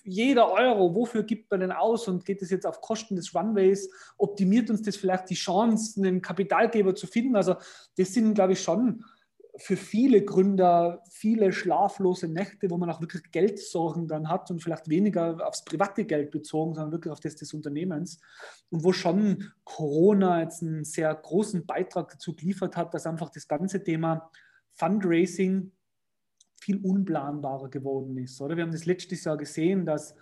jeder 0.04 0.50
Euro, 0.50 0.94
wofür 0.94 1.24
gibt 1.24 1.50
man 1.50 1.60
denn 1.60 1.72
aus 1.72 2.08
und 2.08 2.24
geht 2.24 2.40
es 2.40 2.50
jetzt 2.50 2.66
auf 2.66 2.80
Kosten 2.80 3.16
des 3.16 3.34
Runways? 3.34 3.90
Optimiert 4.16 4.70
uns 4.70 4.82
das 4.82 4.96
vielleicht 4.96 5.28
die 5.28 5.34
Chance, 5.34 6.00
einen 6.00 6.22
Kapitalgeber 6.22 6.94
zu 6.94 7.06
finden? 7.06 7.36
Also 7.36 7.56
das 7.96 8.14
sind, 8.14 8.34
glaube 8.34 8.52
ich, 8.52 8.62
schon 8.62 9.04
für 9.56 9.76
viele 9.76 10.24
Gründer 10.24 11.02
viele 11.10 11.52
schlaflose 11.52 12.26
Nächte, 12.28 12.70
wo 12.70 12.78
man 12.78 12.90
auch 12.90 13.00
wirklich 13.00 13.30
Geldsorgen 13.32 14.08
dann 14.08 14.28
hat 14.28 14.50
und 14.50 14.62
vielleicht 14.62 14.88
weniger 14.88 15.46
aufs 15.46 15.64
private 15.64 16.04
Geld 16.04 16.30
bezogen, 16.30 16.74
sondern 16.74 16.92
wirklich 16.92 17.12
auf 17.12 17.20
das 17.20 17.36
des 17.36 17.52
Unternehmens. 17.52 18.18
Und 18.70 18.82
wo 18.82 18.92
schon 18.92 19.52
Corona 19.72 20.42
jetzt 20.42 20.62
einen 20.62 20.84
sehr 20.84 21.14
großen 21.14 21.64
Beitrag 21.64 22.10
dazu 22.10 22.36
geliefert 22.36 22.76
hat, 22.76 22.92
dass 22.92 23.06
einfach 23.06 23.30
das 23.30 23.48
ganze 23.48 23.82
Thema 23.82 24.30
Fundraising 24.74 25.72
viel 26.60 26.76
unplanbarer 26.76 27.70
geworden 27.70 28.18
ist. 28.18 28.38
Oder? 28.42 28.54
Wir 28.56 28.64
haben 28.64 28.72
das 28.72 28.84
letztes 28.84 29.24
Jahr 29.24 29.38
gesehen, 29.38 29.86
dass 29.86 30.14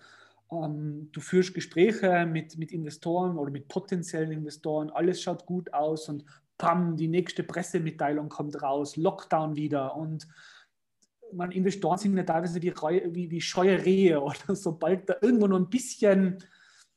ähm, 0.53 1.09
du 1.11 1.21
führst 1.21 1.53
Gespräche 1.53 2.27
mit, 2.27 2.59
mit 2.59 2.71
Investoren 2.71 3.39
oder 3.39 3.51
mit 3.51 3.67
potenziellen 3.67 4.31
Investoren, 4.31 4.91
alles 4.91 5.21
schaut 5.21 5.45
gut 5.47 5.75
aus 5.75 6.09
und 6.09 6.25
pam, 6.57 6.97
die 6.97 7.09
nächste 7.09 7.43
Pressemitteilung 7.43 8.29
kommt 8.29 8.63
raus, 8.63 8.97
Lockdown 8.97 9.57
wieder 9.57 9.97
und 9.97 10.29
man, 11.33 11.51
Investoren 11.51 11.99
sind 11.99 12.17
ja 12.17 12.23
teilweise 12.23 12.63
wie, 12.63 12.73
wie, 12.73 13.31
wie 13.33 13.41
scheue 13.41 13.85
Rehe 13.85 14.21
oder 14.23 14.55
sobald 14.55 15.09
da 15.09 15.17
irgendwo 15.21 15.49
nur 15.49 15.59
ein 15.59 15.71
bisschen 15.71 16.39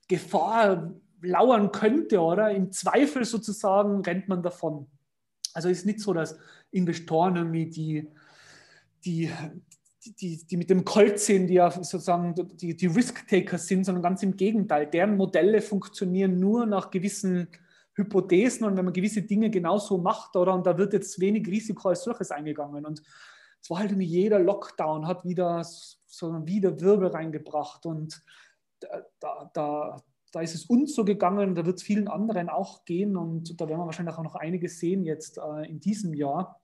Gefahr 0.08 0.93
lauern 1.24 1.71
könnte 1.71 2.19
oder 2.19 2.51
im 2.51 2.71
Zweifel 2.71 3.26
sozusagen 3.26 4.01
rennt 4.03 4.28
man 4.28 4.43
davon. 4.43 4.88
Also 5.53 5.69
ist 5.69 5.86
nicht 5.86 5.99
so, 5.99 6.13
dass 6.13 6.38
Investoren 6.71 7.36
irgendwie 7.36 7.69
die, 7.69 8.07
die, 9.05 9.32
die, 10.05 10.45
die 10.45 10.57
mit 10.57 10.69
dem 10.69 10.84
Colt 10.84 11.19
sind, 11.19 11.47
die 11.47 11.55
ja 11.55 11.71
sozusagen 11.71 12.36
die, 12.57 12.76
die 12.76 12.88
Risk-Taker 12.88 13.57
sind, 13.57 13.86
sondern 13.86 14.03
ganz 14.03 14.24
im 14.24 14.36
Gegenteil. 14.36 14.88
Deren 14.88 15.17
Modelle 15.17 15.61
funktionieren 15.61 16.39
nur 16.39 16.65
nach 16.65 16.91
gewissen 16.91 17.47
Hypothesen 17.95 18.65
und 18.65 18.76
wenn 18.76 18.86
man 18.86 18.93
gewisse 18.93 19.21
Dinge 19.21 19.49
genauso 19.49 19.99
macht, 19.99 20.36
oder 20.36 20.53
und 20.53 20.65
da 20.65 20.78
wird 20.78 20.93
jetzt 20.93 21.19
wenig 21.19 21.47
Risiko 21.47 21.89
als 21.89 22.03
solches 22.03 22.32
eingegangen. 22.32 22.86
Und 22.86 23.03
es 23.61 23.69
war 23.69 23.80
halt 23.80 23.91
irgendwie 23.91 24.07
jeder 24.07 24.39
Lockdown 24.39 25.07
hat 25.07 25.24
wieder 25.24 25.63
so 25.63 26.45
wieder 26.45 26.80
Wirbel 26.82 27.09
reingebracht 27.09 27.86
und 27.86 28.21
da, 29.19 29.51
da, 29.53 30.01
da, 30.34 30.41
ist 30.41 30.55
es 30.55 30.65
uns 30.65 30.95
so 30.95 31.05
gegangen, 31.05 31.53
da 31.53 31.65
wird 31.65 31.77
es 31.77 31.84
vielen 31.84 32.07
anderen 32.07 32.49
auch 32.49 32.86
gehen 32.86 33.15
und 33.15 33.61
da 33.61 33.67
werden 33.67 33.79
wir 33.79 33.86
wahrscheinlich 33.86 34.15
auch 34.15 34.23
noch 34.23 34.36
einiges 34.36 34.79
sehen 34.79 35.03
jetzt 35.03 35.38
äh, 35.38 35.69
in 35.69 35.79
diesem 35.79 36.13
Jahr. 36.13 36.59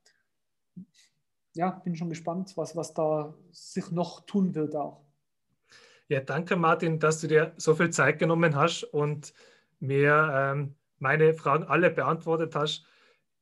Ja, 1.53 1.69
bin 1.83 1.95
schon 1.95 2.09
gespannt, 2.09 2.53
was, 2.57 2.75
was 2.75 2.93
da 2.93 3.35
sich 3.51 3.91
noch 3.91 4.25
tun 4.25 4.55
wird 4.55 4.75
auch. 4.75 5.05
Ja, 6.07 6.19
danke 6.19 6.55
Martin, 6.55 6.99
dass 6.99 7.21
du 7.21 7.27
dir 7.27 7.53
so 7.57 7.75
viel 7.75 7.91
Zeit 7.91 8.17
genommen 8.17 8.55
hast 8.55 8.83
und 8.83 9.33
mir 9.79 10.31
ähm, 10.33 10.75
meine 10.97 11.35
Fragen 11.35 11.65
alle 11.65 11.91
beantwortet 11.91 12.55
hast. 12.55 12.85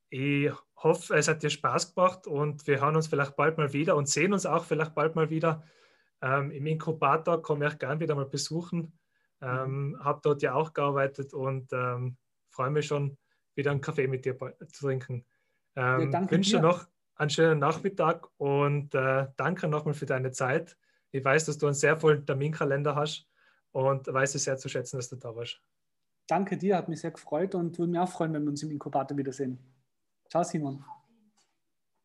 Ich 0.09 0.51
hoffe, 0.75 1.15
es 1.15 1.29
hat 1.29 1.41
dir 1.41 1.49
Spaß 1.49 1.95
gemacht 1.95 2.27
und 2.27 2.67
wir 2.67 2.81
hören 2.81 2.97
uns 2.97 3.07
vielleicht 3.07 3.37
bald 3.37 3.57
mal 3.57 3.71
wieder 3.71 3.95
und 3.95 4.09
sehen 4.09 4.33
uns 4.33 4.45
auch 4.45 4.65
vielleicht 4.65 4.93
bald 4.93 5.15
mal 5.15 5.29
wieder. 5.29 5.63
Ähm, 6.21 6.51
Im 6.51 6.65
Inkubator 6.65 7.41
komme 7.41 7.67
ich 7.67 7.79
gern 7.79 8.01
wieder 8.01 8.15
mal 8.15 8.25
besuchen. 8.25 8.96
Ähm, 9.41 9.89
mhm. 9.89 10.03
Habe 10.03 10.19
dort 10.23 10.41
ja 10.41 10.53
auch 10.53 10.73
gearbeitet 10.73 11.33
und 11.33 11.71
ähm, 11.73 12.17
freue 12.49 12.71
mich 12.71 12.87
schon, 12.87 13.17
wieder 13.55 13.71
einen 13.71 13.81
Kaffee 13.81 14.07
mit 14.07 14.25
dir 14.25 14.37
zu 14.37 14.85
trinken. 14.85 15.25
Ähm, 15.75 16.11
ja, 16.11 16.31
wünsche 16.31 16.57
dir 16.57 16.61
noch 16.61 16.87
einen 17.15 17.29
schönen 17.29 17.59
Nachmittag 17.59 18.27
und 18.37 18.93
äh, 18.93 19.27
danke 19.35 19.67
nochmal 19.67 19.93
für 19.93 20.05
deine 20.05 20.31
Zeit. 20.31 20.77
Ich 21.11 21.23
weiß, 21.23 21.45
dass 21.45 21.57
du 21.57 21.65
einen 21.65 21.75
sehr 21.75 21.97
vollen 21.97 22.25
Terminkalender 22.25 22.95
hast 22.95 23.27
und 23.71 24.07
weiß 24.07 24.35
es 24.35 24.43
sehr 24.43 24.57
zu 24.57 24.69
schätzen, 24.69 24.97
dass 24.97 25.09
du 25.09 25.15
da 25.15 25.35
warst. 25.35 25.61
Danke 26.27 26.57
dir, 26.57 26.77
hat 26.77 26.89
mich 26.89 27.01
sehr 27.01 27.11
gefreut 27.11 27.55
und 27.55 27.77
würde 27.79 27.91
mich 27.91 27.99
auch 27.99 28.09
freuen, 28.09 28.33
wenn 28.33 28.43
wir 28.43 28.49
uns 28.49 28.61
im 28.63 28.71
Inkubator 28.71 29.17
wiedersehen. 29.17 29.57
Ciao, 30.29 30.43
Simon. 30.43 30.83